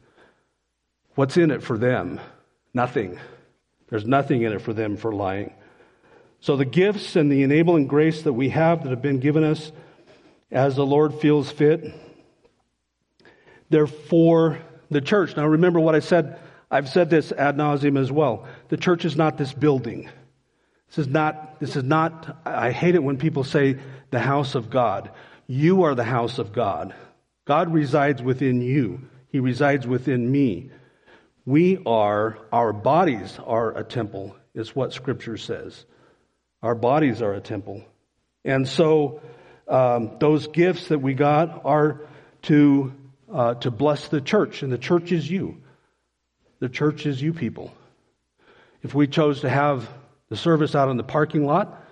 What's 1.13 1.37
in 1.37 1.51
it 1.51 1.61
for 1.61 1.77
them? 1.77 2.19
Nothing. 2.73 3.19
There's 3.89 4.05
nothing 4.05 4.41
in 4.41 4.51
it 4.51 4.61
for 4.61 4.73
them 4.73 4.97
for 4.97 5.13
lying. 5.13 5.53
So 6.39 6.57
the 6.57 6.65
gifts 6.65 7.15
and 7.15 7.31
the 7.31 7.43
enabling 7.43 7.85
grace 7.85 8.23
that 8.23 8.33
we 8.33 8.49
have 8.49 8.83
that 8.83 8.89
have 8.89 9.03
been 9.03 9.19
given 9.19 9.43
us 9.43 9.71
as 10.51 10.75
the 10.75 10.85
Lord 10.85 11.13
feels 11.13 11.51
fit, 11.51 11.93
they're 13.69 13.87
for 13.87 14.59
the 14.89 15.01
church. 15.01 15.37
Now 15.37 15.45
remember 15.45 15.79
what 15.79 15.93
I 15.93 15.99
said 15.99 16.39
I've 16.69 16.89
said 16.89 17.09
this 17.09 17.31
ad 17.31 17.57
nauseum 17.57 17.99
as 17.99 18.11
well. 18.11 18.47
The 18.69 18.77
church 18.77 19.05
is 19.05 19.15
not 19.15 19.37
this 19.37 19.53
building. 19.53 20.09
This 20.87 20.99
is 20.99 21.07
not, 21.07 21.59
this 21.59 21.75
is 21.75 21.83
not, 21.83 22.37
I 22.45 22.71
hate 22.71 22.95
it 22.95 23.03
when 23.03 23.17
people 23.17 23.43
say 23.43 23.77
the 24.11 24.19
house 24.19 24.55
of 24.55 24.69
God. 24.69 25.11
You 25.47 25.83
are 25.83 25.95
the 25.95 26.03
house 26.03 26.39
of 26.39 26.53
God. 26.53 26.93
God 27.45 27.73
resides 27.73 28.21
within 28.21 28.61
you. 28.61 29.01
He 29.29 29.39
resides 29.39 29.85
within 29.85 30.31
me. 30.31 30.71
We 31.45 31.79
are, 31.85 32.39
our 32.51 32.73
bodies 32.73 33.37
are 33.45 33.77
a 33.77 33.83
temple, 33.83 34.35
is 34.55 34.75
what 34.75 34.93
scripture 34.93 35.37
says. 35.37 35.85
Our 36.63 36.73
bodies 36.73 37.21
are 37.21 37.33
a 37.33 37.41
temple. 37.41 37.83
And 38.43 38.67
so, 38.67 39.21
um, 39.67 40.17
those 40.19 40.47
gifts 40.47 40.87
that 40.87 40.99
we 40.99 41.13
got 41.13 41.65
are 41.65 42.01
to, 42.43 42.93
uh, 43.31 43.55
to 43.55 43.71
bless 43.71 44.07
the 44.07 44.21
church, 44.21 44.63
and 44.63 44.71
the 44.71 44.77
church 44.77 45.11
is 45.11 45.29
you. 45.29 45.61
The 46.59 46.69
church 46.69 47.05
is 47.05 47.21
you 47.21 47.33
people. 47.33 47.73
If 48.81 48.93
we 48.93 49.07
chose 49.07 49.41
to 49.41 49.49
have 49.49 49.89
the 50.29 50.37
service 50.37 50.75
out 50.75 50.89
in 50.89 50.97
the 50.97 51.03
parking 51.03 51.45
lot, 51.45 51.83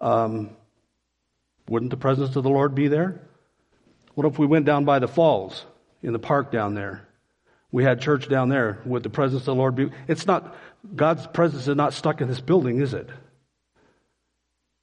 um, 0.00 0.50
wouldn't 1.68 1.90
the 1.90 1.96
presence 1.96 2.34
of 2.36 2.42
the 2.42 2.50
Lord 2.50 2.74
be 2.74 2.88
there? 2.88 3.20
What 4.14 4.26
if 4.26 4.38
we 4.38 4.46
went 4.46 4.66
down 4.66 4.84
by 4.84 4.98
the 4.98 5.08
falls 5.08 5.64
in 6.02 6.12
the 6.12 6.18
park 6.18 6.50
down 6.50 6.74
there? 6.74 7.06
We 7.72 7.84
had 7.84 8.00
church 8.00 8.28
down 8.28 8.48
there. 8.48 8.80
Would 8.84 9.02
the 9.02 9.10
presence 9.10 9.42
of 9.42 9.46
the 9.46 9.54
Lord 9.54 9.76
be? 9.76 9.90
It's 10.08 10.26
not, 10.26 10.56
God's 10.96 11.26
presence 11.28 11.68
is 11.68 11.76
not 11.76 11.94
stuck 11.94 12.20
in 12.20 12.28
this 12.28 12.40
building, 12.40 12.80
is 12.80 12.94
it? 12.94 13.08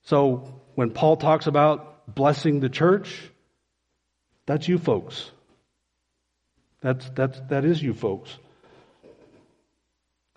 So 0.03 0.61
when 0.75 0.91
Paul 0.91 1.17
talks 1.17 1.47
about 1.47 2.15
blessing 2.15 2.61
the 2.61 2.69
church, 2.69 3.29
that's 4.45 4.67
you 4.69 4.77
folks. 4.77 5.29
That's, 6.79 7.09
that's, 7.09 7.39
that 7.49 7.65
is 7.65 7.81
you 7.81 7.93
folks. 7.93 8.37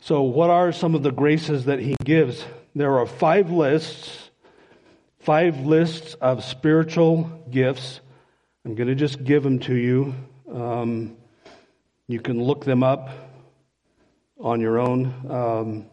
So, 0.00 0.22
what 0.22 0.50
are 0.50 0.72
some 0.72 0.94
of 0.94 1.02
the 1.02 1.12
graces 1.12 1.66
that 1.66 1.78
he 1.78 1.94
gives? 2.04 2.44
There 2.74 2.98
are 2.98 3.06
five 3.06 3.50
lists 3.50 4.30
five 5.20 5.66
lists 5.66 6.14
of 6.14 6.42
spiritual 6.42 7.24
gifts. 7.50 8.00
I'm 8.64 8.74
going 8.74 8.88
to 8.88 8.94
just 8.94 9.22
give 9.22 9.42
them 9.42 9.58
to 9.60 9.74
you. 9.74 10.14
Um, 10.50 11.16
you 12.08 12.20
can 12.20 12.42
look 12.42 12.64
them 12.64 12.82
up 12.82 13.10
on 14.38 14.60
your 14.60 14.78
own. 14.78 15.14
Um, 15.28 15.86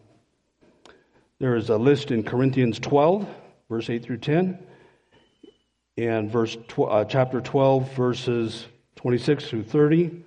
there 1.38 1.56
is 1.56 1.68
a 1.68 1.76
list 1.76 2.10
in 2.10 2.24
Corinthians 2.24 2.80
12, 2.80 3.28
verse 3.68 3.90
8 3.90 4.02
through 4.02 4.16
10, 4.16 4.58
and 5.98 6.30
verse 6.30 6.56
tw- 6.66 6.80
uh, 6.80 7.04
chapter 7.04 7.40
12, 7.40 7.92
verses 7.92 8.66
26 8.96 9.44
through 9.44 9.64
30. 9.64 10.24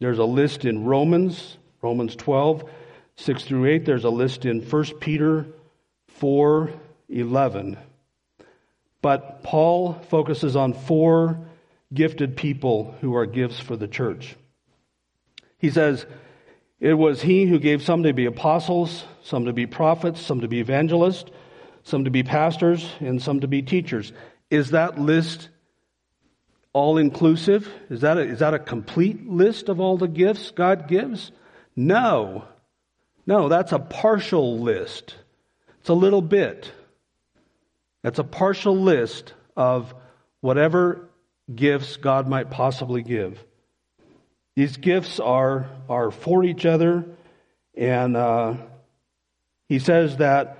There's 0.00 0.18
a 0.18 0.24
list 0.24 0.64
in 0.64 0.84
Romans, 0.84 1.56
Romans 1.80 2.16
12, 2.16 2.68
6 3.16 3.44
through 3.44 3.66
8. 3.66 3.84
There's 3.84 4.04
a 4.04 4.10
list 4.10 4.44
in 4.44 4.60
1 4.62 4.84
Peter 5.00 5.46
4, 6.08 6.72
11. 7.08 7.76
But 9.00 9.42
Paul 9.42 9.94
focuses 10.08 10.56
on 10.56 10.72
four 10.72 11.38
gifted 11.92 12.36
people 12.36 12.94
who 13.00 13.16
are 13.16 13.26
gifts 13.26 13.58
for 13.60 13.76
the 13.76 13.88
church. 13.88 14.36
He 15.58 15.70
says, 15.70 16.06
It 16.80 16.94
was 16.94 17.20
he 17.22 17.46
who 17.46 17.58
gave 17.58 17.82
some 17.82 18.04
to 18.04 18.12
be 18.12 18.26
apostles, 18.26 19.04
some 19.22 19.44
to 19.46 19.52
be 19.52 19.66
prophets, 19.66 20.20
some 20.20 20.40
to 20.40 20.48
be 20.48 20.60
evangelists, 20.60 21.30
some 21.82 22.04
to 22.04 22.10
be 22.10 22.22
pastors, 22.22 22.88
and 23.00 23.20
some 23.20 23.40
to 23.40 23.48
be 23.48 23.62
teachers. 23.62 24.12
Is 24.50 24.70
that 24.70 24.98
list 24.98 25.48
all 26.72 26.96
inclusive? 26.96 27.68
Is 27.90 28.00
that, 28.02 28.16
a, 28.16 28.20
is 28.20 28.38
that 28.38 28.54
a 28.54 28.58
complete 28.58 29.28
list 29.28 29.68
of 29.68 29.80
all 29.80 29.98
the 29.98 30.08
gifts 30.08 30.50
God 30.52 30.88
gives? 30.88 31.32
No. 31.74 32.44
No, 33.26 33.48
that's 33.48 33.72
a 33.72 33.78
partial 33.78 34.58
list. 34.58 35.14
It's 35.80 35.88
a 35.88 35.94
little 35.94 36.22
bit. 36.22 36.70
That's 38.02 38.18
a 38.18 38.24
partial 38.24 38.76
list 38.76 39.34
of 39.56 39.94
whatever 40.40 41.08
gifts 41.54 41.96
God 41.96 42.28
might 42.28 42.50
possibly 42.50 43.02
give. 43.02 43.42
These 44.56 44.76
gifts 44.76 45.20
are, 45.20 45.70
are 45.88 46.10
for 46.10 46.44
each 46.44 46.66
other, 46.66 47.04
and 47.74 48.16
uh, 48.16 48.54
he 49.68 49.78
says 49.78 50.18
that 50.18 50.58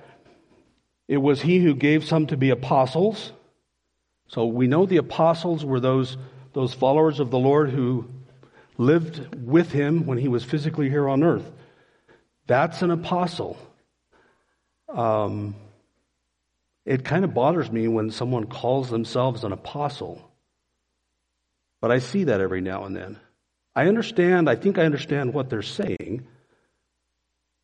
it 1.07 1.17
was 1.17 1.41
he 1.41 1.59
who 1.59 1.75
gave 1.75 2.05
some 2.05 2.27
to 2.27 2.37
be 2.37 2.49
apostles. 2.49 3.31
So 4.27 4.45
we 4.45 4.67
know 4.67 4.85
the 4.85 4.97
apostles 4.97 5.63
were 5.63 5.79
those, 5.79 6.17
those 6.53 6.73
followers 6.73 7.19
of 7.19 7.29
the 7.29 7.37
Lord 7.37 7.69
who 7.69 8.09
lived 8.77 9.35
with 9.35 9.71
him 9.71 10.05
when 10.05 10.17
he 10.17 10.27
was 10.27 10.43
physically 10.43 10.89
here 10.89 11.07
on 11.07 11.23
earth. 11.23 11.51
That's 12.47 12.81
an 12.81 12.91
apostle. 12.91 13.57
Um, 14.89 15.55
it 16.85 17.05
kind 17.05 17.23
of 17.23 17.33
bothers 17.33 17.71
me 17.71 17.87
when 17.87 18.11
someone 18.11 18.45
calls 18.45 18.89
themselves 18.89 19.43
an 19.43 19.53
apostle. 19.53 20.21
But 21.79 21.91
I 21.91 21.99
see 21.99 22.25
that 22.25 22.41
every 22.41 22.61
now 22.61 22.85
and 22.85 22.95
then. 22.95 23.19
I 23.75 23.87
understand, 23.87 24.49
I 24.49 24.55
think 24.55 24.77
I 24.77 24.85
understand 24.85 25.33
what 25.33 25.49
they're 25.49 25.61
saying, 25.61 26.27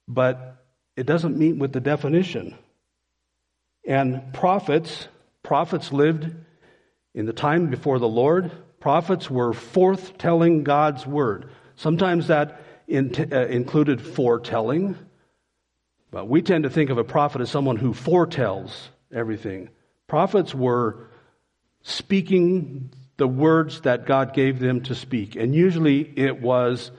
but 0.08 0.58
it 0.96 1.06
doesn't 1.06 1.38
meet 1.38 1.58
with 1.58 1.72
the 1.72 1.80
definition. 1.80 2.58
And 3.86 4.34
prophets, 4.34 5.08
prophets 5.44 5.92
lived 5.92 6.34
in 7.14 7.26
the 7.26 7.34
time 7.34 7.68
before 7.68 8.00
the 8.00 8.08
Lord. 8.08 8.52
Prophets 8.80 9.30
were 9.30 9.54
forth 9.54 10.18
telling 10.18 10.64
God's 10.64 11.06
word. 11.06 11.50
Sometimes 11.76 12.28
that 12.28 12.62
in, 12.90 13.14
uh, 13.32 13.46
included 13.46 14.02
foretelling, 14.02 14.98
but 16.12 16.28
we 16.28 16.42
tend 16.42 16.64
to 16.64 16.70
think 16.70 16.90
of 16.90 16.98
a 16.98 17.04
prophet 17.04 17.40
as 17.40 17.50
someone 17.50 17.78
who 17.78 17.94
foretells 17.94 18.90
everything. 19.14 19.70
Prophets 20.08 20.56
were 20.56 21.08
speaking 21.84 22.90
the 23.18 23.28
words 23.28 23.82
that 23.82 24.08
God 24.08 24.34
gave 24.34 24.60
them 24.60 24.82
to 24.82 24.96
speak, 24.96 25.36
and 25.36 25.54
usually 25.54 26.02
it 26.02 26.42
was 26.42 26.92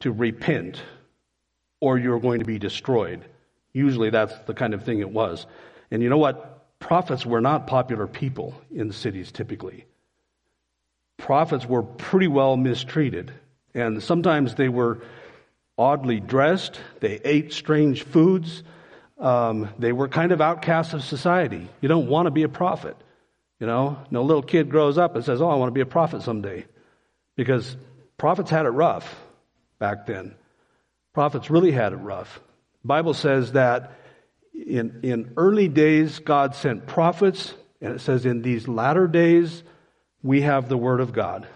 to 0.00 0.12
repent 0.12 0.82
or 1.80 1.98
you're 1.98 2.20
going 2.20 2.40
to 2.40 2.44
be 2.44 2.58
destroyed. 2.58 3.24
Usually 3.72 4.10
that's 4.10 4.38
the 4.40 4.52
kind 4.52 4.74
of 4.74 4.84
thing 4.84 4.98
it 5.00 5.10
was. 5.10 5.46
And 5.90 6.02
you 6.02 6.10
know 6.10 6.18
what? 6.18 6.78
Prophets 6.80 7.24
were 7.24 7.40
not 7.40 7.66
popular 7.66 8.06
people 8.06 8.54
in 8.70 8.92
cities 8.92 9.32
typically. 9.32 9.86
Prophets 11.16 11.64
were 11.64 11.82
pretty 11.82 12.28
well 12.28 12.58
mistreated, 12.58 13.32
and 13.74 14.02
sometimes 14.02 14.54
they 14.54 14.68
were 14.68 15.00
oddly 15.80 16.20
dressed, 16.20 16.78
they 17.00 17.18
ate 17.24 17.54
strange 17.54 18.02
foods. 18.02 18.62
Um, 19.18 19.70
they 19.78 19.92
were 19.92 20.08
kind 20.08 20.30
of 20.30 20.42
outcasts 20.42 20.92
of 20.92 21.02
society. 21.02 21.66
You 21.80 21.88
don't 21.88 22.06
want 22.06 22.26
to 22.26 22.30
be 22.30 22.42
a 22.42 22.50
prophet. 22.50 22.96
You 23.58 23.66
know, 23.66 23.98
no 24.10 24.22
little 24.22 24.42
kid 24.42 24.68
grows 24.68 24.98
up 24.98 25.16
and 25.16 25.24
says, 25.24 25.40
Oh, 25.40 25.48
I 25.48 25.54
want 25.54 25.68
to 25.68 25.74
be 25.74 25.80
a 25.80 25.86
prophet 25.86 26.22
someday. 26.22 26.66
Because 27.34 27.76
prophets 28.18 28.50
had 28.50 28.66
it 28.66 28.70
rough 28.70 29.18
back 29.78 30.06
then. 30.06 30.34
Prophets 31.14 31.48
really 31.48 31.72
had 31.72 31.94
it 31.94 31.96
rough. 31.96 32.40
The 32.82 32.88
Bible 32.88 33.14
says 33.14 33.52
that 33.52 33.92
in, 34.52 35.00
in 35.02 35.32
early 35.38 35.68
days, 35.68 36.18
God 36.18 36.54
sent 36.54 36.86
prophets, 36.86 37.54
and 37.80 37.94
it 37.94 38.00
says 38.00 38.26
in 38.26 38.42
these 38.42 38.68
latter 38.68 39.06
days, 39.06 39.62
we 40.22 40.42
have 40.42 40.68
the 40.68 40.76
Word 40.76 41.00
of 41.00 41.14
God. 41.14 41.48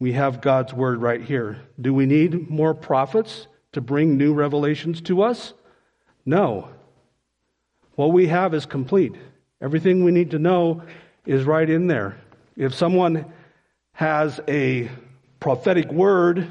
We 0.00 0.14
have 0.14 0.40
God's 0.40 0.72
Word 0.72 1.02
right 1.02 1.22
here. 1.22 1.60
Do 1.80 1.92
we 1.92 2.06
need 2.06 2.50
more 2.50 2.74
prophets 2.74 3.46
to 3.72 3.82
bring 3.82 4.16
new 4.16 4.32
revelations 4.32 5.02
to 5.02 5.22
us? 5.22 5.52
No. 6.24 6.70
What 7.96 8.12
we 8.12 8.26
have 8.28 8.54
is 8.54 8.64
complete. 8.64 9.14
Everything 9.60 10.02
we 10.02 10.10
need 10.10 10.30
to 10.30 10.38
know 10.38 10.82
is 11.26 11.44
right 11.44 11.68
in 11.68 11.86
there. 11.86 12.16
If 12.56 12.74
someone 12.74 13.26
has 13.92 14.40
a 14.48 14.90
prophetic 15.38 15.92
word, 15.92 16.50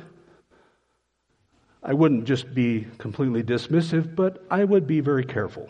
I 1.82 1.94
wouldn't 1.94 2.26
just 2.26 2.54
be 2.54 2.86
completely 3.00 3.42
dismissive, 3.42 4.16
but 4.16 4.46
I 4.52 4.64
would 4.64 4.86
be 4.86 5.00
very 5.00 5.26
careful. 5.26 5.70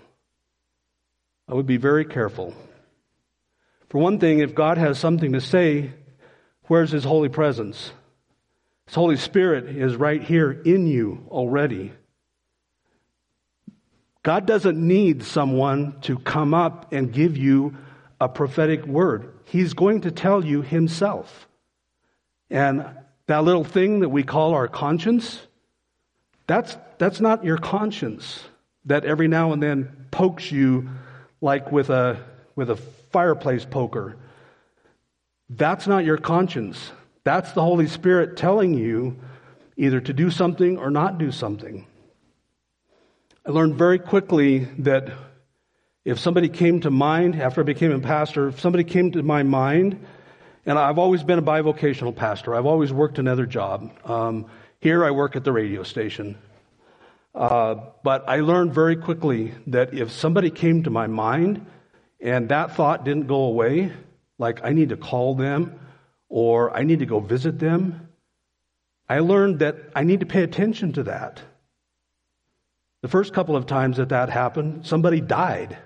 I 1.47 1.53
would 1.53 1.65
be 1.65 1.77
very 1.77 2.03
careful. 2.03 2.53
For 3.88 3.99
one 3.99 4.19
thing, 4.19 4.39
if 4.39 4.53
God 4.53 4.77
has 4.77 4.99
something 4.99 5.32
to 5.32 5.41
say, 5.41 5.91
where's 6.70 6.91
His 6.91 7.03
holy 7.03 7.28
presence? 7.28 7.91
His 8.86 8.95
Holy 8.95 9.17
Spirit 9.17 9.65
is 9.65 9.97
right 9.97 10.24
here 10.24 10.51
in 10.51 10.88
you 10.88 11.26
already. 11.30 11.91
God 14.24 14.45
doesn't 14.45 14.78
need 14.78 15.24
someone 15.24 15.99
to 16.01 16.17
come 16.17 16.53
up 16.53 16.91
and 16.91 17.11
give 17.11 17.38
you 17.38 17.76
a 18.20 18.28
prophetic 18.28 18.86
word. 18.86 19.34
He's 19.45 19.74
going 19.74 20.01
to 20.01 20.11
tell 20.11 20.43
you 20.43 20.61
himself. 20.61 21.47
And 22.49 22.86
that 23.28 23.43
little 23.43 23.63
thing 23.63 23.99
that 23.99 24.09
we 24.09 24.24
call 24.24 24.53
our 24.53 24.67
conscience, 24.67 25.39
that's, 26.47 26.78
that's 26.97 27.22
not 27.22 27.43
your 27.43 27.57
conscience 27.57 28.43
that 28.86 29.05
every 29.05 29.28
now 29.28 29.53
and 29.53 29.61
then 29.61 30.07
pokes 30.11 30.51
you 30.51 30.89
like 31.41 31.72
with 31.72 31.89
a, 31.89 32.17
with 32.55 32.70
a 32.72 32.76
fireplace 32.76 33.65
poker. 33.65 34.17
That's 35.50 35.88
not 35.88 36.06
your 36.06 36.18
conscience. 36.18 36.91
That's 37.24 37.52
the 37.54 37.62
Holy 37.62 37.88
Spirit 37.88 38.38
telling 38.38 38.74
you 38.74 39.20
either 39.78 40.00
to 40.02 40.14
do 40.14 40.30
something 40.30 40.78
or 40.78 40.91
not 40.91 41.18
do 41.18 41.32
something. 41.32 41.88
I 43.45 43.52
learned 43.52 43.76
very 43.76 43.97
quickly 43.97 44.66
that 44.80 45.12
if 46.06 46.20
somebody 46.20 46.50
came 46.50 46.82
to 46.82 46.91
mind 46.91 47.41
after 47.41 47.62
I 47.62 47.64
became 47.64 47.91
a 47.91 48.00
pastor, 48.00 48.50
if 48.50 48.60
somebody 48.60 48.84
came 48.84 49.12
to 49.12 49.24
my 49.24 49.43
mind, 49.43 50.06
and 50.66 50.78
I've 50.78 51.00
always 51.00 51.24
been 51.24 51.39
a 51.39 51.43
bivocational 51.43 52.16
pastor, 52.16 52.54
I've 52.56 52.66
always 52.66 52.93
worked 52.93 53.18
another 53.18 53.45
job. 53.45 53.91
Um, 54.06 54.45
here 54.80 55.04
I 55.04 55.12
work 55.12 55.36
at 55.36 55.43
the 55.43 55.52
radio 55.52 55.84
station. 55.84 56.38
Uh, 57.34 57.76
but 58.04 58.28
I 58.28 58.41
learned 58.41 58.74
very 58.74 58.95
quickly 58.95 59.54
that 59.68 59.93
if 59.93 60.12
somebody 60.12 60.50
came 60.50 60.84
to 60.84 60.89
my 60.89 61.08
mind 61.08 61.66
and 62.20 62.50
that 62.50 62.76
thought 62.76 63.06
didn't 63.06 63.28
go 63.28 63.43
away, 63.43 63.91
like 64.39 64.61
I 64.63 64.73
need 64.73 64.89
to 64.89 64.97
call 64.97 65.35
them 65.35 65.79
or 66.29 66.75
I 66.75 66.83
need 66.83 66.99
to 66.99 67.05
go 67.05 67.19
visit 67.19 67.59
them, 67.59 68.09
I 69.07 69.19
learned 69.19 69.59
that 69.59 69.75
I 69.95 70.03
need 70.03 70.21
to 70.21 70.25
pay 70.25 70.41
attention 70.41 70.93
to 70.93 71.03
that. 71.03 71.41
The 73.01 73.07
first 73.07 73.33
couple 73.33 73.55
of 73.55 73.65
times 73.65 73.97
that 73.97 74.09
that 74.09 74.29
happened, 74.29 74.85
somebody 74.85 75.21
died. 75.21 75.77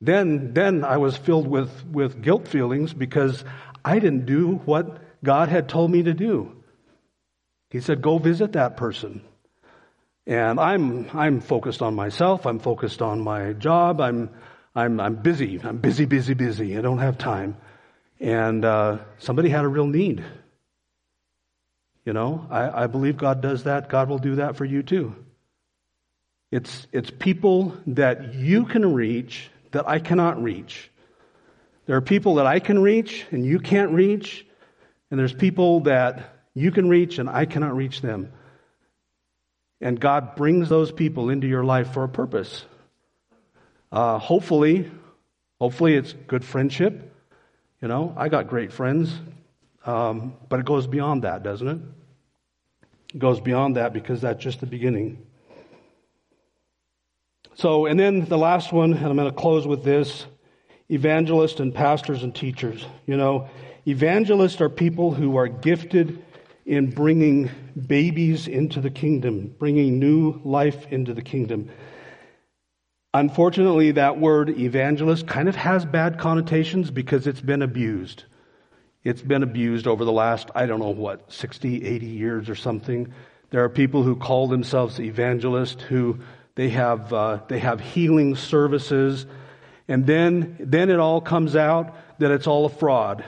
Then, 0.00 0.52
then 0.54 0.84
I 0.84 0.98
was 0.98 1.16
filled 1.16 1.46
with, 1.46 1.84
with 1.86 2.22
guilt 2.22 2.48
feelings 2.48 2.92
because 2.92 3.44
I 3.84 3.98
didn't 3.98 4.26
do 4.26 4.56
what 4.64 4.98
God 5.24 5.48
had 5.48 5.68
told 5.68 5.90
me 5.90 6.02
to 6.02 6.14
do. 6.14 6.52
He 7.70 7.80
said, 7.80 8.02
go 8.02 8.18
visit 8.18 8.52
that 8.52 8.76
person. 8.76 9.22
And 10.26 10.58
I'm, 10.58 11.08
I'm 11.12 11.40
focused 11.40 11.82
on 11.82 11.94
myself. 11.94 12.46
I'm 12.46 12.58
focused 12.58 13.00
on 13.00 13.20
my 13.20 13.52
job. 13.52 14.00
I'm, 14.00 14.30
I'm, 14.76 15.00
I'm 15.00 15.14
busy. 15.14 15.58
I'm 15.64 15.78
busy, 15.78 16.04
busy, 16.04 16.34
busy. 16.34 16.76
I 16.76 16.82
don't 16.82 16.98
have 16.98 17.16
time. 17.16 17.56
And 18.20 18.62
uh, 18.62 18.98
somebody 19.18 19.48
had 19.48 19.64
a 19.64 19.68
real 19.68 19.86
need. 19.86 20.22
You 22.04 22.12
know, 22.12 22.46
I, 22.50 22.84
I 22.84 22.86
believe 22.86 23.16
God 23.16 23.40
does 23.40 23.64
that. 23.64 23.88
God 23.88 24.10
will 24.10 24.18
do 24.18 24.36
that 24.36 24.56
for 24.56 24.66
you 24.66 24.82
too. 24.82 25.16
It's, 26.52 26.86
it's 26.92 27.10
people 27.10 27.76
that 27.88 28.34
you 28.34 28.66
can 28.66 28.92
reach 28.92 29.48
that 29.72 29.88
I 29.88 29.98
cannot 29.98 30.42
reach. 30.42 30.90
There 31.86 31.96
are 31.96 32.02
people 32.02 32.34
that 32.36 32.46
I 32.46 32.60
can 32.60 32.78
reach 32.80 33.24
and 33.30 33.44
you 33.44 33.58
can't 33.58 33.92
reach, 33.92 34.46
and 35.10 35.18
there's 35.18 35.32
people 35.32 35.80
that 35.80 36.36
you 36.54 36.70
can 36.70 36.88
reach 36.88 37.18
and 37.18 37.30
I 37.30 37.46
cannot 37.46 37.74
reach 37.74 38.02
them. 38.02 38.30
And 39.80 39.98
God 39.98 40.36
brings 40.36 40.68
those 40.68 40.92
people 40.92 41.30
into 41.30 41.46
your 41.46 41.64
life 41.64 41.92
for 41.94 42.04
a 42.04 42.08
purpose. 42.08 42.64
Uh, 43.96 44.18
hopefully, 44.18 44.90
hopefully 45.58 45.94
it's 45.94 46.12
good 46.12 46.44
friendship. 46.44 47.14
You 47.80 47.88
know, 47.88 48.12
I 48.14 48.28
got 48.28 48.46
great 48.46 48.70
friends, 48.70 49.10
um, 49.86 50.34
but 50.50 50.60
it 50.60 50.66
goes 50.66 50.86
beyond 50.86 51.22
that, 51.22 51.42
doesn't 51.42 51.66
it? 51.66 51.78
It 53.14 53.18
goes 53.18 53.40
beyond 53.40 53.76
that 53.76 53.94
because 53.94 54.20
that's 54.20 54.44
just 54.44 54.60
the 54.60 54.66
beginning. 54.66 55.24
So, 57.54 57.86
and 57.86 57.98
then 57.98 58.26
the 58.26 58.36
last 58.36 58.70
one, 58.70 58.92
and 58.92 59.06
I'm 59.06 59.16
going 59.16 59.30
to 59.30 59.34
close 59.34 59.66
with 59.66 59.82
this 59.82 60.26
evangelists 60.90 61.60
and 61.60 61.74
pastors 61.74 62.22
and 62.22 62.34
teachers. 62.34 62.84
You 63.06 63.16
know, 63.16 63.48
evangelists 63.86 64.60
are 64.60 64.68
people 64.68 65.14
who 65.14 65.38
are 65.38 65.48
gifted 65.48 66.22
in 66.66 66.90
bringing 66.90 67.50
babies 67.86 68.46
into 68.46 68.82
the 68.82 68.90
kingdom, 68.90 69.54
bringing 69.58 69.98
new 69.98 70.38
life 70.44 70.86
into 70.92 71.14
the 71.14 71.22
kingdom. 71.22 71.70
Unfortunately, 73.18 73.92
that 73.92 74.20
word 74.20 74.50
evangelist 74.50 75.26
kind 75.26 75.48
of 75.48 75.56
has 75.56 75.86
bad 75.86 76.18
connotations 76.18 76.90
because 76.90 77.26
it's 77.26 77.40
been 77.40 77.62
abused. 77.62 78.24
It's 79.04 79.22
been 79.22 79.42
abused 79.42 79.86
over 79.86 80.04
the 80.04 80.12
last, 80.12 80.50
I 80.54 80.66
don't 80.66 80.80
know 80.80 80.90
what, 80.90 81.32
60, 81.32 81.82
80 81.82 82.04
years 82.04 82.50
or 82.50 82.54
something. 82.54 83.14
There 83.48 83.64
are 83.64 83.70
people 83.70 84.02
who 84.02 84.16
call 84.16 84.48
themselves 84.48 85.00
evangelists 85.00 85.82
who 85.82 86.18
they 86.56 86.68
have, 86.68 87.10
uh, 87.10 87.40
they 87.48 87.58
have 87.58 87.80
healing 87.80 88.36
services. 88.36 89.24
And 89.88 90.06
then, 90.06 90.54
then 90.60 90.90
it 90.90 90.98
all 90.98 91.22
comes 91.22 91.56
out 91.56 91.96
that 92.18 92.30
it's 92.32 92.46
all 92.46 92.66
a 92.66 92.68
fraud. 92.70 93.24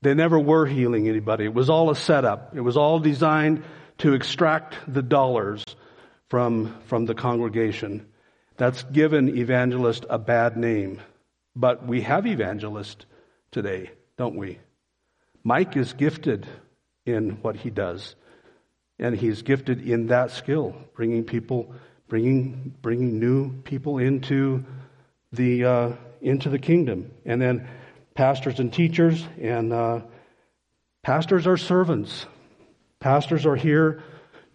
They 0.00 0.14
never 0.14 0.38
were 0.38 0.64
healing 0.64 1.06
anybody. 1.06 1.44
It 1.44 1.52
was 1.52 1.68
all 1.68 1.90
a 1.90 1.96
setup. 1.96 2.56
It 2.56 2.62
was 2.62 2.78
all 2.78 2.98
designed 2.98 3.62
to 3.98 4.14
extract 4.14 4.74
the 4.88 5.02
dollars 5.02 5.62
from, 6.28 6.74
from 6.86 7.06
the 7.06 7.14
congregation. 7.14 8.06
That's 8.56 8.82
given 8.84 9.36
evangelist 9.36 10.06
a 10.08 10.18
bad 10.18 10.56
name. 10.56 11.00
But 11.54 11.86
we 11.86 12.02
have 12.02 12.26
evangelists 12.26 13.06
today, 13.50 13.90
don't 14.16 14.36
we? 14.36 14.58
Mike 15.44 15.76
is 15.76 15.92
gifted 15.92 16.46
in 17.04 17.38
what 17.42 17.56
he 17.56 17.70
does. 17.70 18.14
And 18.98 19.14
he's 19.14 19.42
gifted 19.42 19.86
in 19.86 20.08
that 20.08 20.30
skill, 20.30 20.74
bringing 20.94 21.24
people, 21.24 21.74
bringing, 22.08 22.74
bringing 22.82 23.20
new 23.20 23.60
people 23.62 23.98
into 23.98 24.64
the, 25.32 25.64
uh, 25.64 25.92
into 26.20 26.48
the 26.48 26.58
kingdom. 26.58 27.10
And 27.24 27.40
then 27.40 27.68
pastors 28.14 28.58
and 28.58 28.72
teachers, 28.72 29.22
and 29.40 29.72
uh, 29.72 30.00
pastors 31.02 31.46
are 31.46 31.58
servants. 31.58 32.26
Pastors 33.00 33.44
are 33.44 33.56
here 33.56 34.02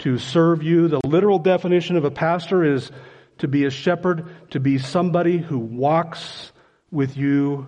to 0.01 0.17
serve 0.17 0.63
you. 0.63 0.87
The 0.87 0.99
literal 1.05 1.39
definition 1.39 1.95
of 1.95 2.05
a 2.05 2.11
pastor 2.11 2.63
is 2.63 2.91
to 3.39 3.47
be 3.47 3.65
a 3.65 3.71
shepherd, 3.71 4.29
to 4.51 4.59
be 4.59 4.77
somebody 4.77 5.37
who 5.37 5.57
walks 5.57 6.51
with 6.91 7.17
you 7.17 7.67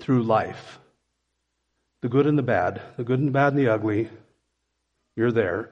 through 0.00 0.24
life. 0.24 0.78
The 2.00 2.08
good 2.08 2.26
and 2.26 2.36
the 2.36 2.42
bad, 2.42 2.82
the 2.96 3.04
good 3.04 3.18
and 3.20 3.28
the 3.28 3.32
bad 3.32 3.52
and 3.52 3.58
the 3.58 3.68
ugly, 3.68 4.10
you're 5.14 5.32
there. 5.32 5.70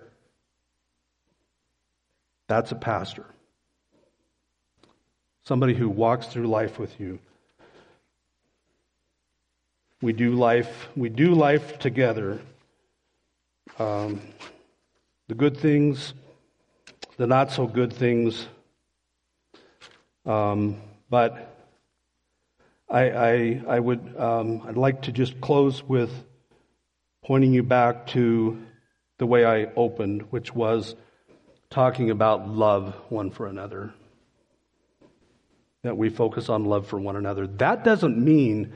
That's 2.46 2.70
a 2.72 2.76
pastor. 2.76 3.26
Somebody 5.44 5.74
who 5.74 5.88
walks 5.88 6.26
through 6.26 6.46
life 6.46 6.78
with 6.78 7.00
you. 7.00 7.18
We 10.02 10.12
do 10.12 10.32
life, 10.32 10.88
we 10.96 11.08
do 11.08 11.34
life 11.34 11.78
together. 11.78 12.40
Um, 13.78 14.20
the 15.31 15.37
good 15.37 15.57
things, 15.57 16.12
the 17.16 17.24
not 17.24 17.53
so 17.53 17.64
good 17.64 17.93
things. 17.93 18.49
Um, 20.26 20.83
but 21.09 21.57
I, 22.89 23.11
I, 23.11 23.62
I 23.68 23.78
would, 23.78 24.16
um, 24.18 24.62
I'd 24.66 24.76
like 24.76 25.03
to 25.03 25.12
just 25.12 25.41
close 25.41 25.85
with 25.85 26.11
pointing 27.24 27.53
you 27.53 27.62
back 27.62 28.09
to 28.09 28.61
the 29.18 29.26
way 29.26 29.45
I 29.45 29.66
opened, 29.76 30.22
which 30.31 30.53
was 30.53 30.97
talking 31.70 32.11
about 32.11 32.49
love 32.49 32.97
one 33.09 33.31
for 33.31 33.47
another. 33.47 33.95
That 35.85 35.97
we 35.97 36.09
focus 36.09 36.49
on 36.49 36.64
love 36.64 36.89
for 36.89 36.99
one 36.99 37.14
another. 37.14 37.47
That 37.47 37.85
doesn't 37.85 38.18
mean 38.18 38.72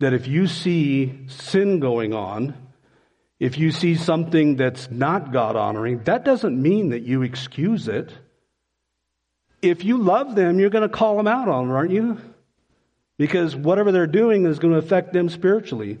that 0.00 0.12
if 0.12 0.28
you 0.28 0.48
see 0.48 1.24
sin 1.28 1.80
going 1.80 2.12
on, 2.12 2.63
if 3.40 3.58
you 3.58 3.72
see 3.72 3.96
something 3.96 4.56
that's 4.56 4.90
not 4.90 5.32
God 5.32 5.56
honoring, 5.56 6.04
that 6.04 6.24
doesn't 6.24 6.60
mean 6.60 6.90
that 6.90 7.02
you 7.02 7.22
excuse 7.22 7.88
it. 7.88 8.12
If 9.60 9.84
you 9.84 9.98
love 9.98 10.34
them, 10.34 10.58
you're 10.58 10.70
going 10.70 10.88
to 10.88 10.94
call 10.94 11.16
them 11.16 11.26
out 11.26 11.48
on 11.48 11.70
it, 11.70 11.72
aren't 11.72 11.90
you? 11.90 12.20
Because 13.16 13.56
whatever 13.56 13.92
they're 13.92 14.06
doing 14.06 14.44
is 14.46 14.58
going 14.58 14.72
to 14.72 14.78
affect 14.78 15.12
them 15.12 15.28
spiritually. 15.28 15.98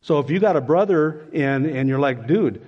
So 0.00 0.18
if 0.18 0.30
you 0.30 0.38
got 0.38 0.56
a 0.56 0.60
brother 0.60 1.26
and, 1.32 1.66
and 1.66 1.88
you're 1.88 1.98
like, 1.98 2.26
dude, 2.26 2.64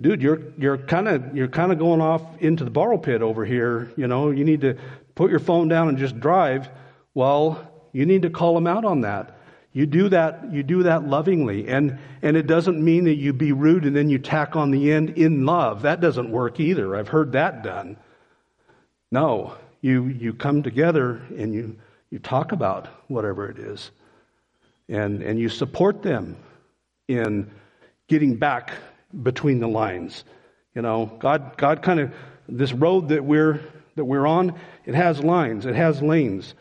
dude, 0.00 0.22
you're 0.22 0.40
you're 0.58 0.78
kind 0.78 1.08
of 1.08 1.36
you're 1.36 1.48
kind 1.48 1.72
of 1.72 1.78
going 1.78 2.00
off 2.00 2.22
into 2.40 2.64
the 2.64 2.70
borrow 2.70 2.98
pit 2.98 3.22
over 3.22 3.44
here. 3.44 3.92
You 3.96 4.06
know, 4.06 4.30
you 4.30 4.44
need 4.44 4.62
to 4.62 4.78
put 5.14 5.30
your 5.30 5.40
phone 5.40 5.68
down 5.68 5.88
and 5.88 5.98
just 5.98 6.18
drive. 6.18 6.68
Well, 7.14 7.66
you 7.92 8.06
need 8.06 8.22
to 8.22 8.30
call 8.30 8.54
them 8.54 8.66
out 8.66 8.84
on 8.84 9.02
that. 9.02 9.36
You 9.72 9.86
do 9.86 10.08
that. 10.08 10.52
You 10.52 10.62
do 10.62 10.82
that 10.84 11.06
lovingly, 11.06 11.68
and 11.68 11.98
and 12.22 12.36
it 12.36 12.46
doesn't 12.46 12.82
mean 12.82 13.04
that 13.04 13.16
you 13.16 13.32
be 13.32 13.52
rude 13.52 13.84
and 13.84 13.94
then 13.94 14.10
you 14.10 14.18
tack 14.18 14.56
on 14.56 14.70
the 14.70 14.92
end 14.92 15.10
in 15.10 15.46
love. 15.46 15.82
That 15.82 16.00
doesn't 16.00 16.30
work 16.30 16.58
either. 16.58 16.96
I've 16.96 17.08
heard 17.08 17.32
that 17.32 17.62
done. 17.62 17.96
No, 19.12 19.54
you 19.80 20.06
you 20.06 20.32
come 20.32 20.62
together 20.62 21.22
and 21.36 21.54
you 21.54 21.76
you 22.10 22.18
talk 22.18 22.52
about 22.52 22.88
whatever 23.08 23.48
it 23.48 23.58
is, 23.58 23.92
and 24.88 25.22
and 25.22 25.38
you 25.38 25.48
support 25.48 26.02
them 26.02 26.36
in 27.06 27.50
getting 28.08 28.36
back 28.36 28.72
between 29.22 29.60
the 29.60 29.68
lines. 29.68 30.24
You 30.74 30.82
know, 30.82 31.06
God, 31.18 31.56
God 31.56 31.82
kind 31.82 32.00
of, 32.00 32.12
this 32.48 32.72
road 32.72 33.08
that 33.08 33.24
we're, 33.24 33.60
that 33.96 34.04
we're 34.04 34.26
on, 34.26 34.54
it 34.86 34.94
has 34.94 35.20
lines, 35.20 35.66
it 35.66 35.74
has 35.74 36.00
lanes. 36.00 36.54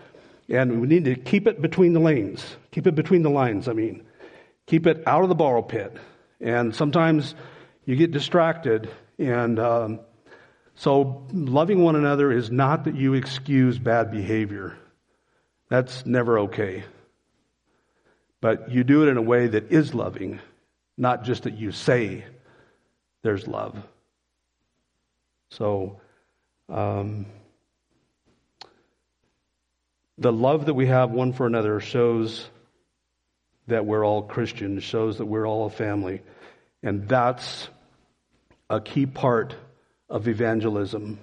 And 0.50 0.82
we 0.82 0.88
need 0.88 1.06
to 1.06 1.16
keep 1.16 1.47
it 1.47 1.62
between 1.62 1.93
the 1.93 2.00
lanes. 2.00 2.43
Keep 2.72 2.88
it 2.88 2.95
between 2.95 3.22
the 3.22 3.30
lines, 3.30 3.68
I 3.68 3.74
mean. 3.74 4.04
Keep 4.66 4.88
it 4.88 5.04
out 5.06 5.24
of 5.24 5.30
the 5.30 5.36
borrow 5.36 5.62
pit. 5.62 5.95
And 6.41 6.76
sometimes 6.76 7.36
you 7.86 7.95
get 7.95 8.12
distracted. 8.12 8.89
And 9.20 9.60
um, 9.60 10.00
so 10.76 11.28
loving 11.32 11.84
one 11.84 11.95
another 11.95 12.32
is 12.32 12.50
not 12.50 12.86
that 12.86 12.95
you 12.95 13.14
excuse 13.14 13.78
bad 13.78 14.12
behavior. 14.12 14.76
That's 15.70 16.06
never 16.06 16.39
okay. 16.39 16.84
But 18.41 18.72
you 18.72 18.84
do 18.84 19.04
it 19.04 19.10
in 19.10 19.18
a 19.18 19.22
way 19.22 19.47
that 19.47 19.72
is 19.72 19.93
loving, 19.93 20.39
not 20.97 21.26
just 21.26 21.43
that 21.43 21.58
you 21.58 21.72
say 21.72 22.26
there's 23.22 23.47
love. 23.47 23.78
So, 25.52 26.00
um, 26.70 27.26
the 30.20 30.32
love 30.34 30.66
that 30.66 30.74
we 30.74 30.88
have 30.88 31.12
one 31.12 31.34
for 31.34 31.48
another 31.48 31.80
shows 31.80 32.48
that 33.68 33.86
we're 33.86 34.06
all 34.06 34.24
Christians, 34.24 34.84
shows 34.84 35.20
that 35.20 35.26
we're 35.26 35.48
all 35.48 35.66
a 35.66 35.70
family. 35.70 36.22
And 36.84 37.08
that's 37.08 37.70
a 38.70 38.82
key 38.82 39.06
part 39.06 39.56
of 40.10 40.28
evangelism 40.28 41.20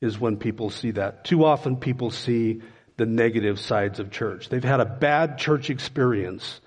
is 0.00 0.18
when 0.18 0.38
people 0.38 0.70
see 0.70 0.92
that. 0.92 1.24
Too 1.24 1.44
often 1.44 1.76
people 1.76 2.10
see 2.10 2.62
the 2.96 3.06
negative 3.06 3.60
sides 3.60 4.00
of 4.00 4.10
church. 4.10 4.48
They've 4.48 4.64
had 4.64 4.80
a 4.80 4.84
bad 4.84 5.38
church 5.38 5.70
experience. 5.70 6.60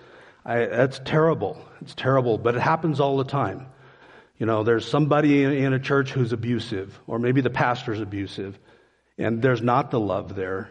I, 0.46 0.66
that's 0.66 1.00
terrible. 1.04 1.60
It's 1.82 1.96
terrible, 1.96 2.38
but 2.38 2.56
it 2.56 2.62
happens 2.62 3.00
all 3.00 3.18
the 3.18 3.24
time. 3.24 3.68
You 4.38 4.46
know, 4.46 4.64
there's 4.64 4.88
somebody 4.88 5.44
in, 5.44 5.52
in 5.52 5.74
a 5.74 5.80
church 5.80 6.12
who's 6.12 6.34
abusive, 6.34 6.98
or 7.08 7.20
maybe 7.20 7.42
the 7.42 7.50
pastor's 7.50 8.00
abusive, 8.00 8.58
and 9.18 9.42
there's 9.42 9.62
not 9.62 9.92
the 9.92 10.00
love 10.00 10.36
there. 10.36 10.70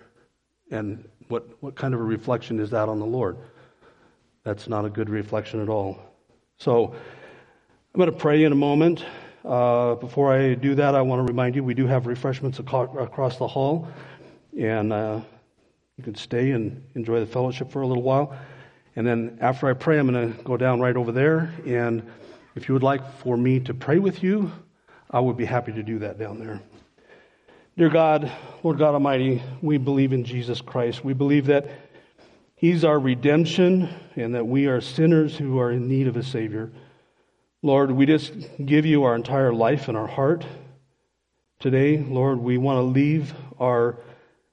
And 0.72 1.08
what, 1.28 1.48
what 1.60 1.76
kind 1.76 1.94
of 1.94 2.00
a 2.00 2.02
reflection 2.02 2.58
is 2.58 2.70
that 2.70 2.88
on 2.88 2.98
the 2.98 3.06
Lord? 3.06 3.36
That's 4.44 4.68
not 4.68 4.84
a 4.84 4.90
good 4.90 5.08
reflection 5.08 5.62
at 5.62 5.68
all. 5.68 5.98
So 6.58 6.86
I'm 6.86 7.98
going 7.98 8.10
to 8.10 8.16
pray 8.16 8.42
in 8.42 8.50
a 8.52 8.56
moment. 8.56 9.04
Uh, 9.44 9.94
before 9.94 10.32
I 10.32 10.54
do 10.54 10.74
that, 10.74 10.94
I 10.94 11.02
want 11.02 11.20
to 11.20 11.30
remind 11.30 11.54
you 11.54 11.62
we 11.62 11.74
do 11.74 11.86
have 11.86 12.06
refreshments 12.06 12.58
across 12.58 13.38
the 13.38 13.46
hall, 13.46 13.88
and 14.58 14.92
uh, 14.92 15.20
you 15.96 16.04
can 16.04 16.14
stay 16.14 16.52
and 16.52 16.84
enjoy 16.94 17.20
the 17.20 17.26
fellowship 17.26 17.70
for 17.70 17.82
a 17.82 17.86
little 17.86 18.02
while. 18.02 18.36
And 18.96 19.06
then 19.06 19.38
after 19.40 19.68
I 19.68 19.72
pray, 19.74 19.98
I'm 19.98 20.10
going 20.10 20.32
to 20.32 20.42
go 20.42 20.56
down 20.56 20.80
right 20.80 20.96
over 20.96 21.12
there 21.12 21.52
and 21.64 22.02
if 22.54 22.68
you 22.68 22.74
would 22.74 22.82
like 22.82 23.00
for 23.18 23.36
me 23.36 23.60
to 23.60 23.72
pray 23.72 23.98
with 23.98 24.22
you, 24.22 24.52
I 25.10 25.20
would 25.20 25.36
be 25.36 25.44
happy 25.44 25.72
to 25.72 25.82
do 25.82 25.98
that 26.00 26.18
down 26.18 26.38
there. 26.38 26.60
Dear 27.74 27.88
God, 27.88 28.30
Lord 28.62 28.76
God 28.76 28.92
Almighty, 28.92 29.42
we 29.62 29.78
believe 29.78 30.12
in 30.12 30.24
Jesus 30.24 30.60
Christ. 30.60 31.02
We 31.02 31.14
believe 31.14 31.46
that 31.46 31.70
He's 32.54 32.84
our 32.84 32.98
redemption 32.98 33.88
and 34.14 34.34
that 34.34 34.46
we 34.46 34.66
are 34.66 34.82
sinners 34.82 35.34
who 35.38 35.58
are 35.58 35.72
in 35.72 35.88
need 35.88 36.06
of 36.06 36.18
a 36.18 36.22
Savior. 36.22 36.70
Lord, 37.62 37.90
we 37.90 38.04
just 38.04 38.34
give 38.62 38.84
you 38.84 39.04
our 39.04 39.14
entire 39.14 39.54
life 39.54 39.88
and 39.88 39.96
our 39.96 40.06
heart. 40.06 40.44
Today, 41.60 41.96
Lord, 41.96 42.40
we 42.40 42.58
want 42.58 42.76
to 42.76 42.82
leave 42.82 43.32
our 43.58 43.96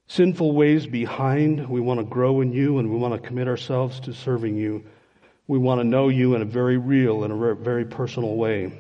sinful 0.08 0.54
ways 0.54 0.88
behind. 0.88 1.68
We 1.68 1.82
want 1.82 2.00
to 2.00 2.06
grow 2.06 2.40
in 2.40 2.54
you 2.54 2.80
and 2.80 2.90
we 2.90 2.96
want 2.96 3.22
to 3.22 3.28
commit 3.28 3.50
ourselves 3.50 4.00
to 4.02 4.14
serving 4.14 4.56
you. 4.56 4.86
We 5.46 5.58
want 5.58 5.82
to 5.82 5.84
know 5.84 6.08
you 6.08 6.36
in 6.36 6.42
a 6.42 6.46
very 6.46 6.78
real 6.78 7.26
and 7.26 7.34
a 7.34 7.56
very 7.56 7.84
personal 7.84 8.38
way. 8.38 8.80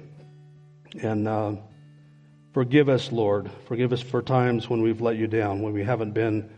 And 1.01 1.27
uh, 1.27 1.55
forgive 2.53 2.89
us, 2.89 3.11
Lord. 3.11 3.49
Forgive 3.67 3.93
us 3.93 4.01
for 4.01 4.21
times 4.21 4.69
when 4.69 4.81
we've 4.81 5.01
let 5.01 5.17
you 5.17 5.27
down, 5.27 5.61
when 5.61 5.73
we 5.73 5.83
haven't 5.83 6.13
been 6.13 6.49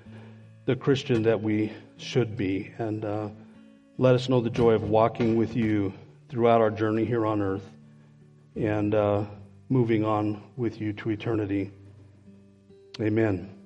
the 0.65 0.75
Christian 0.75 1.23
that 1.23 1.41
we 1.41 1.71
should 1.97 2.37
be. 2.37 2.71
And 2.77 3.05
uh, 3.05 3.29
let 3.97 4.15
us 4.15 4.29
know 4.29 4.41
the 4.41 4.49
joy 4.49 4.73
of 4.73 4.83
walking 4.83 5.35
with 5.35 5.55
you 5.55 5.93
throughout 6.29 6.61
our 6.61 6.71
journey 6.71 7.05
here 7.05 7.25
on 7.25 7.41
earth 7.41 7.69
and 8.55 8.93
uh, 8.93 9.25
moving 9.69 10.03
on 10.05 10.41
with 10.57 10.81
you 10.81 10.93
to 10.93 11.09
eternity. 11.09 11.71
Amen. 12.99 13.60